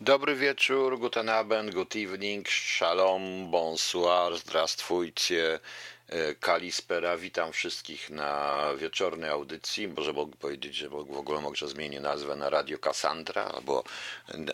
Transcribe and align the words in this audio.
Dobry 0.00 0.34
wieczór, 0.34 0.98
guten 0.98 1.28
Abend, 1.28 1.74
good 1.74 1.96
evening, 1.96 2.48
shalom, 2.48 3.50
bonsoir, 3.50 4.36
zdrastwujcie, 4.36 5.60
e, 6.08 6.34
kalispera. 6.34 7.16
Witam 7.16 7.52
wszystkich 7.52 8.10
na 8.10 8.62
wieczornej 8.78 9.30
audycji. 9.30 9.88
Może 9.88 10.12
mogę 10.12 10.36
powiedzieć, 10.36 10.74
że 10.74 10.88
w 10.88 10.94
ogóle 10.94 11.40
może 11.40 11.68
zmienię 11.68 12.00
nazwę 12.00 12.36
na 12.36 12.50
Radio 12.50 12.78
Cassandra 12.78 13.44
albo, 13.44 13.84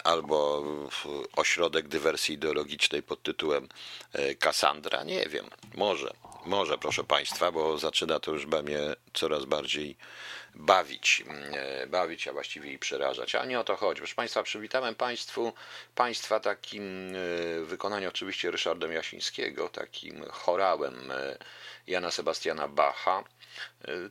albo 0.04 0.64
ośrodek 1.36 1.88
dywersji 1.88 2.34
ideologicznej 2.34 3.02
pod 3.02 3.22
tytułem 3.22 3.68
e, 4.12 4.34
Cassandra. 4.34 5.04
Nie 5.04 5.26
wiem, 5.26 5.46
może, 5.74 6.10
może 6.46 6.78
proszę 6.78 7.04
Państwa, 7.04 7.52
bo 7.52 7.78
zaczyna 7.78 8.20
to 8.20 8.30
już 8.30 8.46
mnie 8.46 8.80
coraz 9.14 9.44
bardziej 9.44 9.96
bawić, 10.54 11.24
e, 11.52 11.86
bawić, 11.86 12.28
a 12.28 12.32
właściwie 12.32 12.72
i 12.72 12.78
przerażać. 12.78 13.34
A 13.34 13.44
nie 13.44 13.60
o 13.60 13.64
to 13.64 13.76
chodzi. 13.76 13.98
Proszę 13.98 14.14
Państwa, 14.14 14.42
przywitałem 14.42 14.94
Państwu, 14.94 15.52
Państwa 15.94 16.40
takim 16.40 17.12
e, 17.60 17.64
wykonaniu 17.64 18.08
oczywiście 18.08 18.50
Ryszardem 18.50 18.92
Jasińskiego, 18.92 19.68
takim 19.68 20.24
chorałem 20.30 21.10
e, 21.10 21.38
Jana 21.86 22.10
Sebastiana 22.10 22.68
Bacha. 22.68 23.24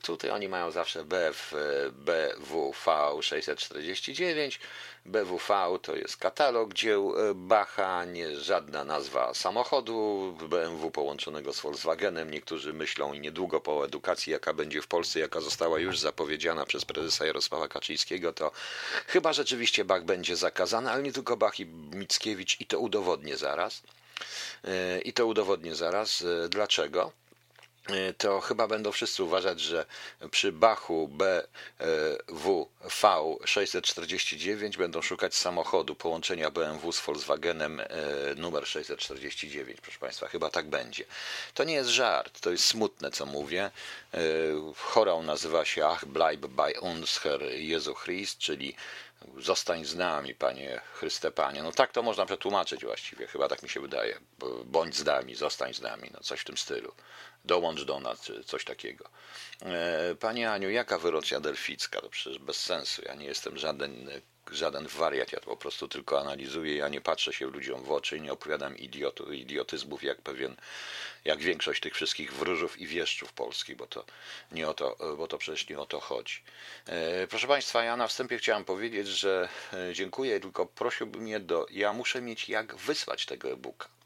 Tutaj 0.04 0.32
oni 0.32 0.50
mają 0.50 0.72
zawsze 0.72 1.06
BF, 1.06 1.54
BWV 1.92 3.22
649. 3.22 4.60
BWV 5.06 5.80
to 5.82 5.96
jest 5.96 6.18
katalog 6.18 6.74
dzieł 6.74 7.14
Bacha, 7.36 8.06
nie 8.06 8.36
żadna 8.36 8.84
nazwa 8.84 9.34
samochodu 9.34 10.38
BMW 10.50 10.92
połączonego 10.92 11.54
z 11.54 11.62
Volkswagenem. 11.62 12.32
Niektórzy 12.32 12.74
myślą 12.74 13.14
i 13.14 13.20
niedługo 13.20 13.62
po 13.62 13.86
edukacji, 13.86 14.34
jaka 14.34 14.54
będzie 14.54 14.82
w 14.82 14.88
Polsce, 14.88 15.20
jaka 15.20 15.42
została 15.42 15.80
już 15.80 16.00
zapowiedziana 16.00 16.66
przez 16.66 16.86
prezesa 16.86 17.26
Jarosława 17.26 17.68
Kaczyńskiego, 17.68 18.34
to 18.34 18.52
chyba 19.08 19.34
rzeczywiście 19.34 19.86
Bach 19.86 20.04
będzie 20.04 20.36
zakazany, 20.36 20.92
ale 20.92 21.04
nie 21.04 21.14
tylko 21.14 21.38
Bach 21.38 21.60
i 21.60 21.66
Mickiewicz 21.66 22.62
i 22.62 22.66
to 22.66 22.80
udowodnię 22.80 23.38
zaraz. 23.38 23.82
I 25.04 25.14
to 25.14 25.26
udowodnię 25.26 25.76
zaraz. 25.76 26.24
Dlaczego? 26.50 27.12
E, 27.90 28.14
to 28.14 28.42
chyba 28.42 28.68
będą 28.68 28.92
wszyscy 28.92 29.24
uważać, 29.24 29.60
że 29.60 29.86
przy 30.32 30.52
Bachu 30.52 31.08
BW 31.08 32.70
V649 32.84 34.78
będą 34.78 35.02
szukać 35.02 35.36
samochodu 35.36 35.96
połączenia 35.96 36.52
BMW 36.52 36.92
z 36.92 37.02
Volkswagenem 37.02 37.80
e, 37.80 37.86
numer 38.36 38.68
649. 38.68 39.82
Proszę 39.82 40.00
Państwa, 40.00 40.28
chyba 40.28 40.50
tak 40.50 40.70
będzie. 40.70 41.06
To 41.54 41.64
nie 41.64 41.74
jest 41.74 41.90
żart, 41.90 42.42
to 42.42 42.52
jest 42.52 42.66
smutne, 42.66 43.12
co 43.12 43.26
mówię. 43.26 43.72
E, 44.14 44.20
chorą 44.76 45.24
nazywa 45.24 45.66
się 45.66 45.86
Ach 45.86 46.06
bleib 46.06 46.48
bei 46.48 46.74
uns 46.80 47.18
Herr 47.18 47.44
Jezu 47.44 47.96
Christ, 47.96 48.38
czyli 48.38 48.76
Zostań 49.38 49.86
z 49.86 49.96
nami, 49.96 50.36
Panie 50.36 50.82
Chryste 50.94 51.32
Panie. 51.32 51.64
No 51.64 51.72
tak 51.72 51.92
to 51.92 52.04
można 52.04 52.26
przetłumaczyć 52.26 52.86
właściwie, 52.86 53.28
chyba 53.28 53.48
tak 53.48 53.64
mi 53.64 53.70
się 53.70 53.80
wydaje. 53.80 54.20
Bądź 54.66 54.96
z 54.96 55.06
nami, 55.06 55.36
zostań 55.36 55.74
z 55.74 55.82
nami, 55.82 56.10
no 56.14 56.20
coś 56.20 56.40
w 56.40 56.46
tym 56.46 56.58
stylu 56.58 56.94
dołącz 57.46 57.84
do 57.84 58.00
nas, 58.00 58.32
coś 58.46 58.66
takiego. 58.66 59.10
E, 59.62 60.16
Pani 60.20 60.46
Aniu, 60.46 60.70
jaka 60.70 60.98
wyrocznia 60.98 61.40
delficka? 61.40 62.02
To 62.02 62.10
przecież 62.10 62.40
bez 62.40 62.58
sensu. 62.58 63.02
Ja 63.06 63.16
nie 63.16 63.26
jestem 63.26 63.58
żaden, 63.58 64.10
żaden 64.52 64.88
wariat, 64.88 65.32
ja 65.32 65.40
po 65.40 65.58
prostu 65.58 65.88
tylko 65.88 66.22
analizuję, 66.22 66.76
ja 66.76 66.88
nie 66.88 67.02
patrzę 67.02 67.34
się 67.34 67.46
ludziom 67.46 67.84
w 67.84 67.92
oczy 67.92 68.20
nie 68.20 68.34
opowiadam 68.34 68.78
idiotu, 68.78 69.34
idiotyzmów 69.34 70.04
jak 70.04 70.22
pewien, 70.22 70.56
jak 71.26 71.40
większość 71.40 71.82
tych 71.82 71.94
wszystkich 71.94 72.34
wróżów 72.34 72.80
i 72.80 72.88
wieszczów 72.88 73.34
polskich, 73.34 73.76
bo 73.76 73.88
to 73.88 74.06
nie 74.52 74.70
o 74.70 74.74
to, 74.74 75.16
bo 75.18 75.28
to 75.28 75.38
przecież 75.38 75.70
nie 75.70 75.80
o 75.80 75.86
to 75.86 76.00
chodzi. 76.00 76.42
E, 76.86 77.28
proszę 77.28 77.48
Państwa, 77.48 77.84
ja 77.84 77.98
na 77.98 78.08
wstępie 78.08 78.38
chciałem 78.38 78.66
powiedzieć, 78.66 79.08
że 79.08 79.50
e, 79.74 79.94
dziękuję, 79.94 80.40
tylko 80.40 80.66
prosiłbym 80.66 81.22
mnie 81.22 81.40
do, 81.40 81.66
ja 81.70 81.94
muszę 81.94 82.22
mieć 82.22 82.50
jak 82.50 82.76
wysłać 82.76 83.26
tego 83.26 83.52
e-booka. 83.52 84.01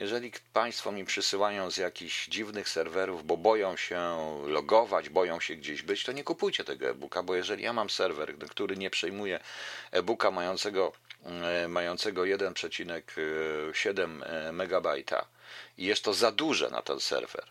Jeżeli 0.00 0.32
Państwo 0.52 0.92
mi 0.92 1.04
przysyłają 1.04 1.70
z 1.70 1.76
jakichś 1.76 2.28
dziwnych 2.28 2.68
serwerów, 2.68 3.26
bo 3.26 3.36
boją 3.36 3.76
się 3.76 4.00
logować, 4.46 5.08
boją 5.08 5.40
się 5.40 5.56
gdzieś 5.56 5.82
być, 5.82 6.04
to 6.04 6.12
nie 6.12 6.24
kupujcie 6.24 6.64
tego 6.64 6.88
e-booka, 6.88 7.22
bo 7.22 7.34
jeżeli 7.34 7.62
ja 7.62 7.72
mam 7.72 7.90
serwer, 7.90 8.38
który 8.38 8.76
nie 8.76 8.90
przejmuje 8.90 9.40
e-booka 9.90 10.30
mającego, 10.30 10.92
e, 11.24 11.68
mającego 11.68 12.22
1,7 12.22 14.22
e, 14.22 14.52
MB 14.52 14.86
i 15.78 15.86
jest 15.86 16.04
to 16.04 16.14
za 16.14 16.32
duże 16.32 16.70
na 16.70 16.82
ten 16.82 17.00
serwer, 17.00 17.44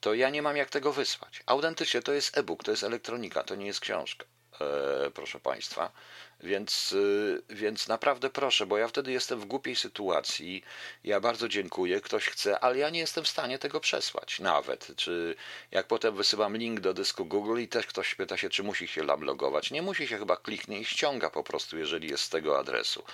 to 0.00 0.14
ja 0.14 0.30
nie 0.30 0.42
mam 0.42 0.56
jak 0.56 0.70
tego 0.70 0.92
wysłać. 0.92 1.42
Autentycznie 1.46 2.02
to 2.02 2.12
jest 2.12 2.38
e-book, 2.38 2.64
to 2.64 2.70
jest 2.70 2.84
elektronika, 2.84 3.44
to 3.44 3.54
nie 3.54 3.66
jest 3.66 3.80
książka, 3.80 4.24
e, 4.60 5.10
proszę 5.10 5.40
Państwa. 5.40 5.92
Więc, 6.42 6.92
y, 6.92 7.42
więc 7.50 7.88
naprawdę 7.88 8.30
proszę, 8.30 8.66
bo 8.66 8.78
ja 8.78 8.88
wtedy 8.88 9.12
jestem 9.12 9.40
w 9.40 9.44
głupiej 9.44 9.76
sytuacji. 9.76 10.64
Ja 11.04 11.20
bardzo 11.20 11.48
dziękuję, 11.48 12.00
ktoś 12.00 12.28
chce, 12.28 12.60
ale 12.60 12.78
ja 12.78 12.90
nie 12.90 13.00
jestem 13.00 13.24
w 13.24 13.28
stanie 13.28 13.58
tego 13.58 13.80
przesłać 13.80 14.40
nawet. 14.40 14.92
Czy 14.96 15.34
jak 15.70 15.86
potem 15.86 16.16
wysyłam 16.16 16.56
link 16.56 16.80
do 16.80 16.94
dysku 16.94 17.24
Google 17.24 17.60
i 17.60 17.68
też 17.68 17.86
ktoś 17.86 18.14
pyta 18.14 18.36
się, 18.36 18.50
czy 18.50 18.62
musi 18.62 18.88
się 18.88 19.06
tam 19.06 19.22
logować. 19.22 19.70
Nie 19.70 19.82
musi 19.82 20.08
się 20.08 20.18
chyba 20.18 20.36
kliknie 20.36 20.80
i 20.80 20.84
ściąga 20.84 21.30
po 21.30 21.42
prostu, 21.42 21.78
jeżeli 21.78 22.08
jest 22.08 22.24
z 22.24 22.28
tego 22.28 22.58
adresu. 22.58 23.04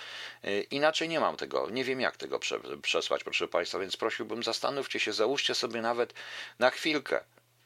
Y, 0.45 0.67
inaczej 0.71 1.09
nie 1.09 1.19
mam 1.19 1.37
tego, 1.37 1.69
nie 1.69 1.83
wiem 1.83 2.01
jak 2.01 2.17
tego 2.17 2.39
przesłać, 2.81 3.23
proszę 3.23 3.47
Państwa, 3.47 3.79
więc 3.79 3.97
prosiłbym, 3.97 4.43
zastanówcie 4.43 4.99
się, 4.99 5.13
załóżcie 5.13 5.55
sobie 5.55 5.81
nawet 5.81 6.13
na 6.59 6.69
chwilkę 6.69 7.19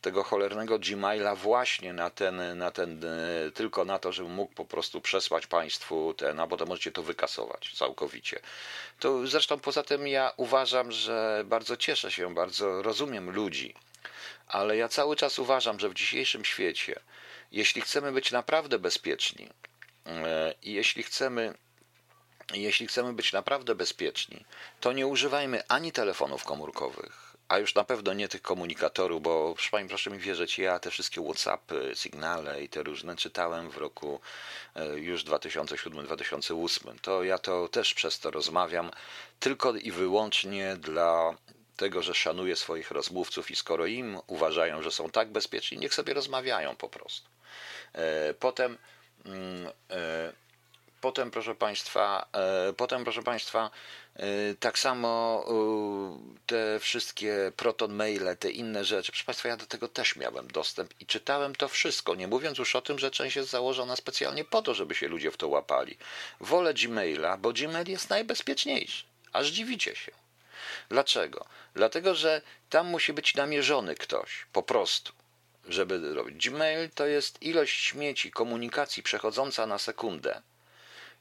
tego 0.04 0.24
cholernego 0.24 0.80
Gmaila 0.80 1.36
właśnie 1.36 1.94
na 1.94 2.10
ten, 2.10 2.58
na 2.58 2.72
ten, 2.72 3.04
e, 3.04 3.52
tylko 3.52 3.86
na 3.86 4.00
to, 4.00 4.12
żebym 4.12 4.32
mógł 4.32 4.54
po 4.54 4.66
prostu 4.66 5.02
przesłać 5.02 5.48
Państwu 5.48 6.14
ten, 6.14 6.40
a 6.40 6.48
potem 6.48 6.68
możecie 6.68 6.92
to 6.92 7.04
wykasować 7.04 7.74
całkowicie. 7.76 8.40
To 9.00 9.28
zresztą 9.28 9.60
poza 9.60 9.84
tym 9.84 10.08
ja 10.08 10.32
uważam, 10.38 10.92
że 10.92 11.44
bardzo 11.46 11.78
cieszę 11.78 12.12
się, 12.12 12.34
bardzo 12.34 12.82
rozumiem 12.82 13.30
ludzi, 13.30 13.74
ale 14.48 14.78
ja 14.78 14.88
cały 14.90 15.16
czas 15.16 15.40
uważam, 15.40 15.80
że 15.80 15.90
w 15.90 15.94
dzisiejszym 15.94 16.46
świecie, 16.46 17.00
jeśli 17.52 17.82
chcemy 17.82 18.12
być 18.12 18.32
naprawdę 18.32 18.80
bezpieczni 18.80 19.50
e, 20.06 20.54
i 20.64 20.74
jeśli 20.74 21.04
chcemy 21.04 21.54
jeśli 22.54 22.88
chcemy 22.88 23.14
być 23.14 23.34
naprawdę 23.34 23.76
bezpieczni, 23.76 24.46
to 24.80 24.94
nie 24.94 25.08
używajmy 25.08 25.64
ani 25.68 25.92
telefonów 25.92 26.44
komórkowych, 26.44 27.23
a 27.48 27.58
już 27.58 27.76
na 27.76 27.84
pewno 27.84 28.14
nie 28.14 28.28
tych 28.28 28.42
komunikatorów, 28.42 29.22
bo 29.22 29.56
proszę 29.56 29.88
proszę 29.88 30.10
mi 30.10 30.20
wierzyć, 30.20 30.60
ja 30.60 30.80
te 30.80 30.92
wszystkie 30.92 31.22
Whatsappy, 31.22 31.92
Signale 31.96 32.64
i 32.64 32.70
te 32.70 32.84
różne 32.84 33.16
czytałem 33.16 33.70
w 33.70 33.78
roku 33.78 34.20
e, 34.76 35.00
już 35.00 35.26
2007-2008. 35.26 37.00
To 37.02 37.24
ja 37.24 37.38
to 37.38 37.68
też 37.68 37.94
przez 37.94 38.20
to 38.20 38.32
rozmawiam 38.32 38.92
tylko 39.40 39.76
i 39.76 39.92
wyłącznie 39.92 40.76
dla 40.76 41.36
tego, 41.78 42.02
że 42.02 42.14
szanuję 42.14 42.56
swoich 42.56 42.92
rozmówców 42.92 43.52
i 43.52 43.56
skoro 43.56 43.86
im 43.86 44.20
uważają, 44.28 44.82
że 44.82 44.92
są 44.92 45.10
tak 45.10 45.32
bezpieczni, 45.32 45.78
niech 45.78 45.94
sobie 45.94 46.14
rozmawiają 46.14 46.76
po 46.76 46.90
prostu. 46.90 47.30
E, 47.94 48.34
potem 48.34 48.78
mm, 49.26 49.68
e, 49.92 50.34
Potem, 51.04 51.32
proszę 51.32 51.56
Państwa, 51.56 52.28
potem, 52.78 53.04
proszę 53.04 53.24
Państwa, 53.24 53.72
E, 54.16 54.56
tak 54.60 54.80
samo 54.80 55.44
e, 55.48 55.54
te 56.46 56.80
wszystkie 56.80 57.52
proton 57.58 57.94
maile, 57.94 58.38
te 58.40 58.52
inne 58.52 58.86
rzeczy. 58.86 59.12
Proszę 59.12 59.26
Państwa, 59.26 59.50
ja 59.50 59.58
do 59.58 59.66
tego 59.66 59.88
też 59.88 60.16
miałem 60.16 60.48
dostęp 60.48 60.94
i 61.00 61.06
czytałem 61.06 61.56
to 61.56 61.68
wszystko, 61.68 62.16
nie 62.16 62.28
mówiąc 62.28 62.58
już 62.58 62.76
o 62.76 62.82
tym, 62.82 63.00
że 63.00 63.12
część 63.12 63.36
jest 63.36 63.50
założona 63.50 63.96
specjalnie 63.96 64.46
po 64.46 64.62
to, 64.62 64.74
żeby 64.74 64.96
się 64.96 65.08
ludzie 65.08 65.32
w 65.32 65.38
to 65.38 65.48
łapali. 65.48 65.98
Wolę 66.40 66.74
Gmaila, 66.74 67.38
bo 67.38 67.54
Gmail 67.54 67.90
jest 67.90 68.10
najbezpieczniejszy. 68.10 69.04
Aż 69.34 69.48
dziwicie 69.48 69.96
się. 69.96 70.12
Dlaczego? 70.90 71.46
Dlatego, 71.74 72.16
że 72.16 72.42
tam 72.70 72.88
musi 72.88 73.14
być 73.14 73.36
namierzony 73.36 73.96
ktoś, 73.96 74.46
po 74.54 74.64
prostu, 74.64 75.14
żeby 75.68 76.14
robić. 76.14 76.50
Gmail 76.50 76.90
to 76.90 77.06
jest 77.06 77.42
ilość 77.42 77.84
śmieci, 77.84 78.32
komunikacji 78.32 79.04
przechodząca 79.04 79.66
na 79.66 79.78
sekundę 79.78 80.42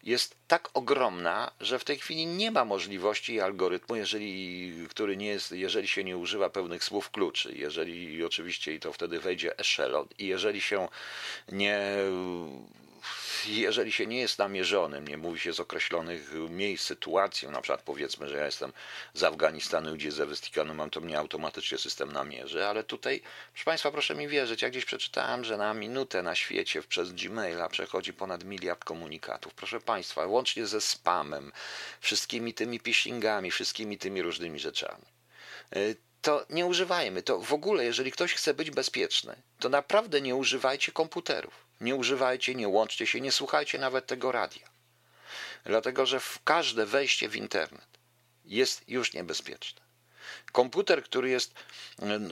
jest 0.03 0.37
tak 0.49 0.71
ogromna, 0.75 1.53
że 1.61 1.79
w 1.79 1.85
tej 1.85 1.99
chwili 1.99 2.27
nie 2.27 2.51
ma 2.51 2.65
możliwości 2.65 3.41
algorytmu, 3.41 3.97
jeżeli, 3.97 4.73
który 4.89 5.17
nie 5.17 5.27
jest, 5.27 5.53
jeżeli 5.53 5.89
się 5.89 6.05
nie 6.05 6.17
używa 6.17 6.51
pewnych 6.51 6.85
słów 6.85 7.11
kluczy, 7.11 7.53
jeżeli 7.57 8.25
oczywiście 8.25 8.75
i 8.75 8.81
to 8.81 8.93
wtedy 8.93 9.21
wejdzie 9.21 9.59
echelon 9.59 10.07
i 10.19 10.27
jeżeli 10.27 10.61
się 10.61 10.89
nie 11.53 11.97
jeżeli 13.47 13.93
się 13.93 14.07
nie 14.07 14.21
jest 14.21 14.39
namierzonym, 14.39 15.09
nie 15.09 15.17
mówi 15.17 15.41
się 15.41 15.53
z 15.53 15.61
określonych 15.61 16.31
miejsc, 16.51 16.85
sytuacji, 16.85 17.49
na 17.49 17.61
przykład 17.61 17.83
powiedzmy, 17.83 18.29
że 18.29 18.37
ja 18.37 18.47
jestem 18.47 18.73
z 19.15 19.23
Afganistanu, 19.23 19.95
gdzie 19.95 20.13
ze 20.13 20.27
Westykanu 20.27 20.75
mam, 20.75 20.91
to 20.91 21.01
mnie 21.01 21.19
automatycznie 21.19 21.79
system 21.79 22.13
namierzy, 22.13 22.67
ale 22.67 22.85
tutaj, 22.85 23.23
proszę 23.53 23.65
Państwa, 23.65 23.91
proszę 23.91 24.15
mi 24.15 24.29
wierzyć, 24.29 24.63
ja 24.63 24.71
gdzieś 24.71 24.85
przeczytałem, 24.85 25.45
że 25.45 25.57
na 25.57 25.75
minutę 25.75 26.23
na 26.23 26.35
świecie 26.35 26.83
przez 26.83 27.13
Gmaila 27.13 27.69
przechodzi 27.69 28.13
ponad 28.13 28.45
miliard 28.45 28.85
komunikatów. 28.85 29.55
Proszę 29.55 29.81
Państwa, 29.81 30.27
łącznie 30.27 30.67
ze 30.67 30.81
spamem, 30.81 31.53
wszystkimi 32.01 32.55
tymi 32.55 32.81
phishingami, 32.81 33.51
wszystkimi 33.51 33.99
tymi 33.99 34.23
różnymi 34.23 34.59
rzeczami 34.59 35.05
y, 35.77 35.97
to 36.23 36.47
nie 36.51 36.67
używajmy. 36.67 37.23
To 37.23 37.39
w 37.39 37.53
ogóle, 37.53 37.85
jeżeli 37.85 38.13
ktoś 38.13 38.35
chce 38.35 38.55
być 38.55 38.71
bezpieczny, 38.71 39.37
to 39.59 39.69
naprawdę 39.69 40.21
nie 40.21 40.35
używajcie 40.35 40.93
komputerów. 40.93 41.55
Nie 41.83 41.95
używajcie, 41.95 42.55
nie 42.55 42.69
łączcie 42.69 43.07
się, 43.07 43.21
nie 43.21 43.33
słuchajcie 43.33 43.79
nawet 43.79 44.07
tego 44.07 44.33
radia. 44.33 44.69
Dlatego, 45.65 46.07
że 46.07 46.21
w 46.21 46.43
każde 46.45 46.87
wejście 46.87 47.29
w 47.29 47.37
internet 47.37 47.87
jest 48.45 48.89
już 48.89 49.13
niebezpieczne. 49.13 49.83
Komputer, 50.53 51.05
który 51.05 51.31
jest 51.31 51.55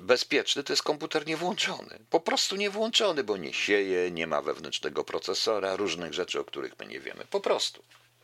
bezpieczny, 0.02 0.64
to 0.64 0.72
jest 0.72 0.82
komputer 0.82 1.26
niewłączony. 1.26 1.98
Po 2.10 2.20
prostu 2.20 2.56
niewłączony, 2.56 3.24
bo 3.24 3.36
nie 3.36 3.54
sieje, 3.54 4.10
nie 4.10 4.26
ma 4.26 4.42
wewnętrznego 4.42 5.04
procesora, 5.04 5.76
różnych 5.76 6.14
rzeczy, 6.14 6.40
o 6.40 6.44
których 6.44 6.78
my 6.78 6.86
nie 6.86 7.00
wiemy. 7.00 7.24
Po 7.30 7.40
prostu. 7.40 7.82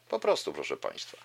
Po 0.08 0.20
prostu, 0.20 0.52
proszę 0.52 0.76
Państwa. 0.76 1.18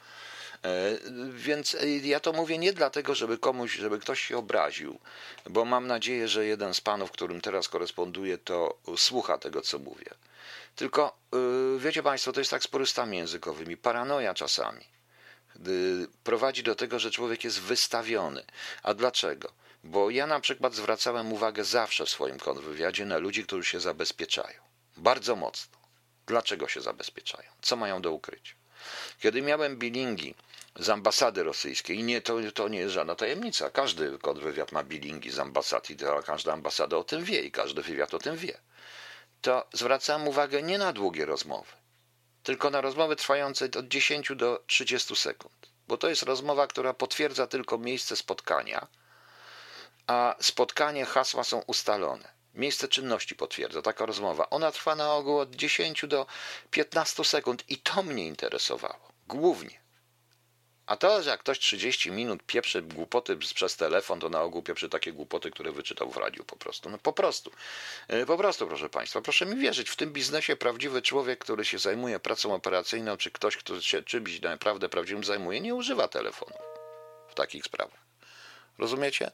E, 0.66 0.98
więc 1.32 1.78
ja 2.04 2.20
to 2.20 2.34
mówię 2.34 2.58
nie 2.58 2.74
dlatego, 2.74 3.16
żeby 3.16 3.38
komuś, 3.38 3.74
żeby 3.74 4.00
ktoś 4.00 4.22
się 4.22 4.38
obraził, 4.38 5.00
bo 5.50 5.66
mam 5.66 5.88
nadzieję, 5.88 6.28
że 6.28 6.46
jeden 6.46 6.74
z 6.74 6.82
panów, 6.82 7.12
którym 7.12 7.42
teraz 7.42 7.70
koresponduję, 7.70 8.38
to 8.38 8.78
słucha 8.98 9.38
tego, 9.38 9.62
co 9.62 9.80
mówię. 9.80 10.12
Tylko 10.76 11.18
e, 11.34 11.80
wiecie 11.80 12.04
Państwo, 12.04 12.34
to 12.34 12.40
jest 12.40 12.52
tak 12.52 12.64
z 12.64 12.68
porystami 12.68 13.18
językowymi. 13.18 13.78
Paranoja 13.78 14.34
czasami 14.34 14.92
prowadzi 16.24 16.64
do 16.64 16.76
tego, 16.76 17.00
że 17.00 17.12
człowiek 17.12 17.44
jest 17.44 17.60
wystawiony. 17.60 18.44
A 18.84 18.94
dlaczego? 18.94 19.52
Bo 19.84 20.10
ja 20.10 20.28
na 20.28 20.40
przykład 20.40 20.76
zwracałem 20.76 21.34
uwagę 21.34 21.64
zawsze 21.64 22.06
w 22.06 22.10
swoim 22.10 22.40
kontrwywiadzie 22.40 23.06
na 23.06 23.18
ludzi, 23.18 23.44
którzy 23.44 23.70
się 23.70 23.80
zabezpieczają. 23.80 24.62
Bardzo 24.98 25.36
mocno. 25.36 25.78
Dlaczego 26.26 26.68
się 26.68 26.82
zabezpieczają? 26.82 27.50
Co 27.62 27.76
mają 27.76 28.02
do 28.02 28.12
ukrycia? 28.12 28.61
Kiedy 29.20 29.42
miałem 29.42 29.78
bilingi 29.78 30.36
z 30.76 30.90
ambasady 30.90 31.44
rosyjskiej, 31.44 31.98
i 31.98 32.04
nie, 32.04 32.22
to, 32.22 32.36
to 32.54 32.68
nie 32.68 32.80
jest 32.80 32.94
żadna 32.94 33.16
tajemnica, 33.16 33.70
każdy 33.70 34.18
kontrwywiad 34.18 34.72
ma 34.72 34.84
bilingi 34.84 35.32
z 35.32 35.40
ambasad 35.40 35.90
i 35.90 35.98
każda 36.26 36.54
ambasada 36.54 36.98
o 36.98 37.04
tym 37.04 37.24
wie 37.24 37.42
i 37.42 37.52
każdy 37.52 37.82
wywiad 37.82 38.14
o 38.14 38.20
tym 38.20 38.38
wie, 38.38 38.58
to 39.42 39.68
zwracałem 39.74 40.28
uwagę 40.28 40.62
nie 40.64 40.78
na 40.78 40.94
długie 40.94 41.26
rozmowy, 41.26 41.72
tylko 42.44 42.70
na 42.70 42.82
rozmowy 42.82 43.16
trwające 43.16 43.66
od 43.66 43.88
10 43.88 44.32
do 44.36 44.64
30 44.68 45.16
sekund, 45.16 45.54
bo 45.88 45.98
to 45.98 46.10
jest 46.10 46.24
rozmowa, 46.24 46.68
która 46.68 46.94
potwierdza 46.94 47.48
tylko 47.48 47.78
miejsce 47.78 48.16
spotkania, 48.16 48.88
a 50.08 50.36
spotkanie, 50.40 51.06
hasła 51.06 51.44
są 51.44 51.62
ustalone. 51.68 52.41
Miejsce 52.54 52.88
czynności 52.88 53.36
potwierdza 53.36 53.82
taka 53.82 54.06
rozmowa. 54.06 54.50
Ona 54.50 54.72
trwa 54.72 54.96
na 54.96 55.14
ogół 55.14 55.40
od 55.40 55.56
10 55.56 56.06
do 56.08 56.26
15 56.72 57.24
sekund 57.24 57.64
i 57.70 57.78
to 57.78 58.04
mnie 58.04 58.28
interesowało. 58.28 59.12
Głównie. 59.28 59.82
A 60.86 60.98
to, 60.98 61.24
że 61.24 61.30
jak 61.30 61.40
ktoś 61.40 61.60
30 61.60 62.12
minut 62.12 62.44
pieprzy 62.44 62.82
głupoty 62.82 63.38
przez 63.38 63.76
telefon, 63.76 64.20
to 64.20 64.30
na 64.30 64.42
ogół 64.42 64.62
pieprzy 64.62 64.90
takie 64.90 65.14
głupoty, 65.14 65.52
które 65.52 65.72
wyczytał 65.72 66.10
w 66.10 66.18
radiu 66.18 66.44
po 66.44 66.56
prostu. 66.56 66.90
No 66.90 66.98
po 66.98 67.14
prostu. 67.14 67.52
E, 68.08 68.26
po 68.26 68.38
prostu, 68.38 68.68
proszę 68.68 68.90
Państwa, 68.90 69.22
proszę 69.22 69.46
mi 69.46 69.56
wierzyć, 69.56 69.90
w 69.90 69.96
tym 69.96 70.14
biznesie 70.14 70.56
prawdziwy 70.56 71.02
człowiek, 71.02 71.40
który 71.40 71.66
się 71.66 71.80
zajmuje 71.80 72.20
pracą 72.20 72.54
operacyjną, 72.54 73.18
czy 73.18 73.32
ktoś, 73.32 73.58
kto 73.58 73.82
się 73.82 74.04
czymś 74.04 74.42
naprawdę 74.42 74.90
prawdziwym 74.90 75.24
zajmuje, 75.24 75.62
nie 75.62 75.76
używa 75.76 76.08
telefonu 76.08 76.56
w 77.28 77.34
takich 77.34 77.66
sprawach. 77.66 78.00
Rozumiecie? 78.78 79.32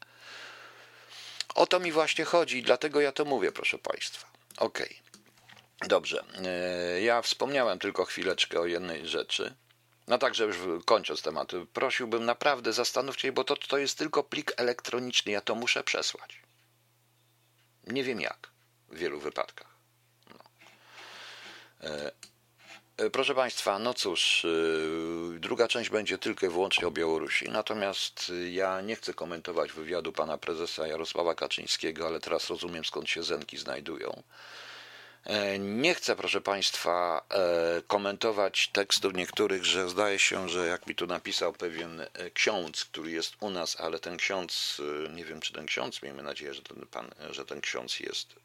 O 1.56 1.68
to 1.68 1.80
mi 1.80 1.92
właśnie 1.92 2.26
chodzi 2.26 2.64
dlatego 2.64 3.02
ja 3.02 3.12
to 3.12 3.26
mówię, 3.26 3.52
proszę 3.52 3.78
Państwa. 3.78 4.28
Okej. 4.58 4.86
Okay. 4.86 5.88
Dobrze. 5.88 6.24
E, 6.46 7.02
ja 7.02 7.22
wspomniałem 7.22 7.80
tylko 7.80 8.06
chwileczkę 8.06 8.60
o 8.60 8.66
jednej 8.66 9.08
rzeczy. 9.08 9.56
No 10.08 10.18
także 10.18 10.44
już 10.44 10.58
kończąc 10.86 11.22
temat, 11.22 11.52
prosiłbym 11.74 12.26
naprawdę 12.26 12.74
zastanówcie 12.74 13.22
się, 13.22 13.32
bo 13.32 13.44
to, 13.44 13.56
to 13.56 13.78
jest 13.78 13.98
tylko 13.98 14.24
plik 14.24 14.54
elektroniczny, 14.58 15.32
ja 15.32 15.42
to 15.42 15.56
muszę 15.56 15.84
przesłać. 15.84 16.42
Nie 17.88 18.04
wiem 18.04 18.22
jak 18.22 18.50
w 18.90 18.98
wielu 18.98 19.20
wypadkach. 19.20 19.78
No. 20.30 20.40
E, 23.00 23.04
e 23.06 23.10
proszę 23.10 23.36
Państwa, 23.36 23.80
no 23.80 23.94
cóż, 23.94 24.46
e, 24.46 25.40
druga 25.40 25.68
część 25.68 25.90
będzie 25.90 26.18
tylko 26.18 26.46
i 26.46 26.50
wyłącznie 26.50 26.88
o 26.88 26.92
Białorusi. 26.92 27.50
Natomiast 27.50 28.32
ja 28.52 28.82
nie 28.82 28.96
chcę 28.96 29.14
komentować 29.14 29.72
wywiadu 29.72 30.12
pana 30.12 30.38
prezesa 30.38 30.88
Jarosława 30.88 31.36
Kaczyńskiego, 31.36 32.08
ale 32.08 32.20
teraz 32.20 32.50
rozumiem 32.50 32.86
skąd 32.86 33.10
się 33.10 33.24
zenki 33.24 33.58
znajdują. 33.58 34.24
E, 35.28 35.60
nie 35.60 35.96
chcę, 35.96 36.16
proszę 36.16 36.42
Państwa, 36.42 37.26
e, 37.30 37.82
komentować 37.88 38.68
tekstów 38.68 39.14
niektórych, 39.14 39.66
że 39.66 39.90
zdaje 39.90 40.20
się, 40.20 40.50
że 40.50 40.68
jak 40.68 40.88
mi 40.88 40.96
tu 40.96 41.08
napisał 41.08 41.54
pewien 41.54 42.02
e, 42.02 42.32
ksiądz, 42.32 42.86
który 42.86 43.12
jest 43.12 43.36
u 43.40 43.50
nas, 43.50 43.82
ale 43.82 44.00
ten 44.00 44.18
ksiądz, 44.18 44.82
nie 45.14 45.26
wiem 45.26 45.42
czy 45.42 45.54
ten 45.54 45.66
ksiądz, 45.66 46.04
miejmy 46.04 46.24
nadzieję, 46.24 46.54
że 46.54 46.62
ten, 46.62 46.88
pan, 46.92 47.10
że 47.30 47.46
ten 47.46 47.62
ksiądz 47.62 48.00
jest, 48.00 48.36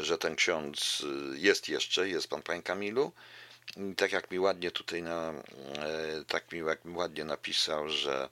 że 0.00 0.18
ten 0.18 0.36
ksiądz 0.36 1.02
jest 1.34 1.68
jeszcze, 1.68 2.08
jest 2.08 2.28
pan 2.28 2.42
Panie 2.42 2.62
Kamilu. 2.62 3.12
I 3.76 3.94
tak 3.94 4.12
jak 4.12 4.30
mi 4.30 4.38
ładnie 4.38 4.70
tutaj 4.70 5.02
na, 5.02 5.34
tak 6.28 6.52
mi, 6.52 6.58
jak 6.58 6.84
mi 6.84 6.96
ładnie 6.96 7.24
napisał, 7.24 7.88
że 7.88 8.28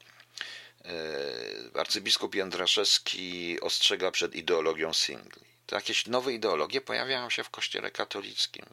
arcybiskup 1.74 2.34
Jędraszewski 2.34 3.60
ostrzega 3.60 4.10
przed 4.10 4.34
ideologią 4.34 4.92
singli 4.92 5.52
to 5.72 5.76
jakieś 5.76 6.06
nowe 6.06 6.32
ideologie 6.32 6.80
pojawiają 6.80 7.30
się 7.30 7.44
w 7.44 7.50
Kościele 7.50 7.90
katolickim. 7.90 8.66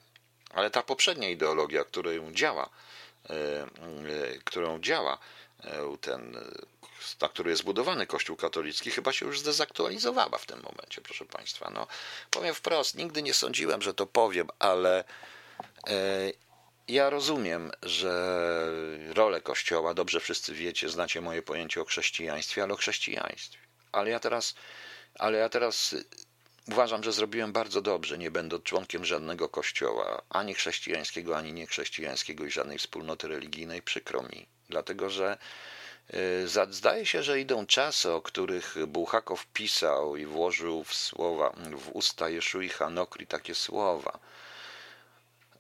Ale 0.54 0.72
ta 0.72 0.84
poprzednia 0.84 1.30
ideologia, 1.30 1.84
którą 1.84 2.34
działa, 2.34 2.70
e, 3.30 3.34
e, 3.34 3.68
którą 4.44 4.82
działa 4.82 5.18
e, 5.64 5.98
ten, 6.02 6.38
na 7.22 7.30
której 7.30 7.52
jest 7.52 7.62
zbudowany 7.62 8.08
Kościół 8.08 8.36
katolicki, 8.36 8.92
chyba 8.92 9.14
się 9.14 9.26
już 9.26 9.40
zdezaktualizowała 9.40 10.38
w 10.38 10.46
tym 10.46 10.62
momencie, 10.62 11.02
proszę 11.02 11.26
Państwa. 11.26 11.70
No, 11.74 11.88
powiem 12.32 12.56
wprost, 12.56 12.96
nigdy 12.96 13.22
nie 13.22 13.34
sądziłem, 13.34 13.82
że 13.82 13.94
to 13.94 14.06
powiem, 14.06 14.48
ale 14.60 15.04
ja 16.88 17.10
rozumiem, 17.10 17.72
że 17.84 18.12
rolę 19.14 19.42
Kościoła, 19.42 19.94
dobrze 19.94 20.20
wszyscy 20.20 20.54
wiecie, 20.54 20.90
znacie 20.90 21.22
moje 21.22 21.42
pojęcie 21.42 21.82
o 21.82 21.86
chrześcijaństwie, 21.86 22.64
ale 22.64 22.74
o 22.74 22.78
chrześcijaństwie. 22.78 23.60
Ale 23.92 24.10
ja 24.10 24.20
teraz, 24.20 24.56
ale 25.16 25.38
ja 25.38 25.50
teraz 25.50 25.96
Uważam, 26.72 27.04
że 27.04 27.12
zrobiłem 27.12 27.54
bardzo 27.54 27.82
dobrze, 27.82 28.18
nie 28.18 28.32
będąc 28.32 28.64
członkiem 28.64 29.06
żadnego 29.06 29.50
kościoła, 29.50 30.22
ani 30.30 30.54
chrześcijańskiego, 30.54 31.38
ani 31.38 31.54
niechrześcijańskiego 31.54 32.46
i 32.46 32.52
żadnej 32.52 32.78
wspólnoty 32.78 33.28
religijnej. 33.28 33.82
Przykro 33.82 34.24
mi, 34.24 34.48
dlatego 34.70 35.10
że 35.10 35.38
Zdaje 36.70 37.06
się, 37.06 37.24
że 37.24 37.40
idą 37.40 37.66
czasy, 37.66 38.12
o 38.12 38.22
których 38.22 38.76
Bułhakow 38.88 39.46
pisał 39.46 40.18
i 40.18 40.26
włożył 40.26 40.84
w 40.84 40.94
słowa, 40.94 41.54
w 41.78 41.90
usta 41.94 42.30
Jeszui 42.30 42.70
Hanokri 42.70 43.28
takie 43.28 43.56
słowa. 43.56 44.20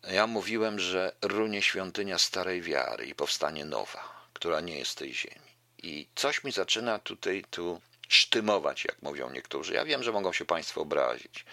Ja 0.03 0.27
mówiłem, 0.27 0.79
że 0.79 1.11
runie 1.21 1.61
świątynia 1.61 2.17
starej 2.17 2.61
wiary 2.61 3.05
i 3.05 3.15
powstanie 3.15 3.65
nowa, 3.65 4.27
która 4.33 4.61
nie 4.61 4.79
jest 4.79 4.97
tej 4.97 5.13
ziemi. 5.13 5.49
I 5.83 6.07
coś 6.15 6.43
mi 6.43 6.51
zaczyna 6.51 6.99
tutaj 6.99 7.45
tu 7.51 7.81
sztymować, 8.07 8.85
jak 8.85 9.01
mówią 9.01 9.29
niektórzy. 9.29 9.73
Ja 9.73 9.85
wiem, 9.85 10.03
że 10.03 10.11
mogą 10.11 10.33
się 10.33 10.45
Państwo 10.45 10.81
obrazić. 10.81 11.45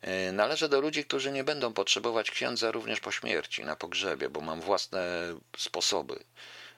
E, 0.00 0.32
należę 0.32 0.68
do 0.68 0.80
ludzi, 0.80 1.04
którzy 1.04 1.32
nie 1.32 1.44
będą 1.44 1.72
potrzebować 1.72 2.30
księdza 2.30 2.70
również 2.70 3.00
po 3.00 3.12
śmierci, 3.12 3.64
na 3.64 3.76
pogrzebie, 3.76 4.28
bo 4.28 4.40
mam 4.40 4.60
własne 4.60 5.34
sposoby 5.56 6.24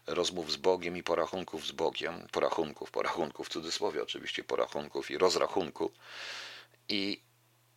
rozmów 0.07 0.53
z 0.53 0.57
Bogiem 0.57 0.97
i 0.97 1.03
porachunków 1.03 1.67
z 1.67 1.73
Bogiem, 1.73 2.29
porachunków, 2.33 2.91
porachunków 2.91 3.47
w 3.47 3.51
cudzysłowie 3.51 4.03
oczywiście, 4.03 4.45
porachunków 4.45 5.11
i 5.11 5.19
rozrachunku. 5.19 5.93
I, 6.89 7.21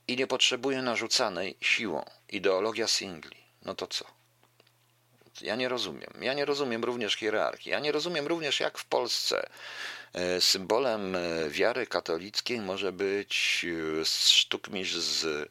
i 0.08 0.18
nie 0.18 0.28
potrzebuję 0.28 0.82
narzucanej 0.82 1.58
siłą 1.62 2.06
ideologia 2.30 2.88
singli. 2.88 3.38
No 3.62 3.76
to 3.76 3.88
co? 3.88 4.06
Ja 5.42 5.56
nie 5.56 5.70
rozumiem. 5.70 6.14
Ja 6.22 6.34
nie 6.34 6.46
rozumiem 6.46 6.84
również 6.84 7.16
hierarchii. 7.16 7.72
Ja 7.72 7.80
nie 7.80 7.92
rozumiem 7.92 8.28
również, 8.28 8.60
jak 8.60 8.78
w 8.78 8.86
Polsce 8.86 9.50
E, 10.18 10.42
symbolem 10.42 11.16
e, 11.16 11.50
wiary 11.50 11.88
katolickiej 11.88 12.62
może 12.62 12.92
być 12.92 13.66
e, 14.02 14.06
sztukmistrz 14.06 14.96
z 14.96 15.50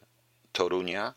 Torunia 0.51 1.13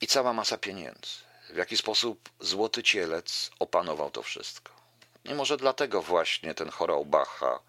i 0.00 0.06
cała 0.06 0.32
masa 0.32 0.58
pieniędzy. 0.58 1.29
W 1.52 1.56
jaki 1.56 1.76
sposób 1.76 2.28
złoty 2.40 2.82
cielec 2.82 3.50
opanował 3.58 4.10
to 4.10 4.22
wszystko. 4.22 4.72
I 5.24 5.34
może 5.34 5.56
dlatego 5.56 6.02
właśnie 6.02 6.54
ten 6.54 6.70
chorał 6.70 7.04
Bacha 7.04 7.60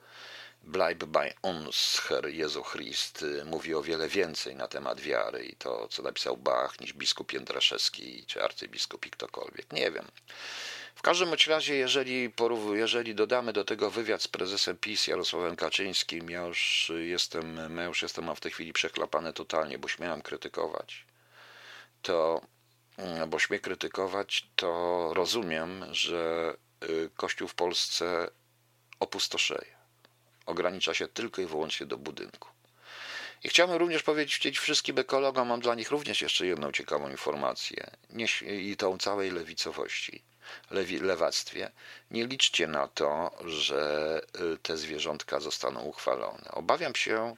Bleib 0.64 1.06
bei 1.06 1.34
uns, 1.42 2.00
Herr 2.00 2.28
Jezu 2.30 2.64
Christ, 2.64 3.26
mówi 3.46 3.74
o 3.76 3.82
wiele 3.82 4.08
więcej 4.08 4.56
na 4.56 4.68
temat 4.68 5.02
wiary 5.02 5.46
i 5.46 5.56
to, 5.56 5.88
co 5.88 6.04
napisał 6.04 6.38
Bach, 6.38 6.80
niż 6.80 6.94
biskup 6.94 7.34
Jędraszewski 7.34 8.24
czy 8.28 8.44
arcybiskup 8.44 9.06
i 9.06 9.10
ktokolwiek. 9.10 9.74
Nie 9.74 9.92
wiem. 9.92 10.06
W 10.96 11.02
każdym 11.02 11.34
razie, 11.48 11.76
jeżeli, 11.76 12.32
jeżeli 12.74 13.16
dodamy 13.16 13.54
do 13.54 13.64
tego 13.64 13.92
wywiad 13.92 14.22
z 14.22 14.28
prezesem 14.28 14.78
PiS 14.78 15.08
Jarosławem 15.08 15.56
Kaczyńskim, 15.56 16.30
ja 16.30 16.42
już 16.42 16.92
jestem, 17.00 17.78
ja 17.78 17.84
już 17.84 18.02
jestem 18.02 18.36
w 18.36 18.40
tej 18.40 18.52
chwili 18.52 18.74
przeklapany 18.74 19.34
totalnie, 19.34 19.80
bo 19.80 19.88
śmiałem 19.88 20.22
krytykować, 20.22 21.06
to, 22.02 22.42
bo 23.28 23.40
śmie 23.40 23.60
krytykować, 23.60 24.48
to 24.56 25.12
rozumiem, 25.14 25.86
że 25.92 26.54
y, 26.84 27.10
Kościół 27.16 27.48
w 27.48 27.56
Polsce 27.56 28.30
opustoszeje. 29.00 29.76
Ogranicza 30.46 30.94
się 30.94 31.08
tylko 31.08 31.42
i 31.42 31.46
wyłącznie 31.46 31.86
do 31.86 31.98
budynku. 31.98 32.50
I 33.44 33.50
chciałbym 33.50 33.78
również 33.78 34.04
powiedzieć 34.04 34.60
wszystkim 34.60 35.00
ekologom, 35.00 35.48
mam 35.48 35.60
dla 35.60 35.76
nich 35.76 35.92
również 35.92 36.22
jeszcze 36.22 36.46
jedną 36.46 36.72
ciekawą 36.72 37.10
informację 37.10 37.92
i 38.48 38.78
tą 38.78 38.98
całej 38.98 39.32
lewicowości, 39.32 40.22
lewi, 40.72 41.00
lewactwie. 41.00 41.72
Nie 42.12 42.28
liczcie 42.28 42.68
na 42.68 42.88
to, 42.88 43.32
że 43.46 44.22
y, 44.54 44.58
te 44.58 44.78
zwierzątka 44.78 45.40
zostaną 45.40 45.82
uchwalone. 45.82 46.52
Obawiam 46.52 46.96
się, 46.96 47.36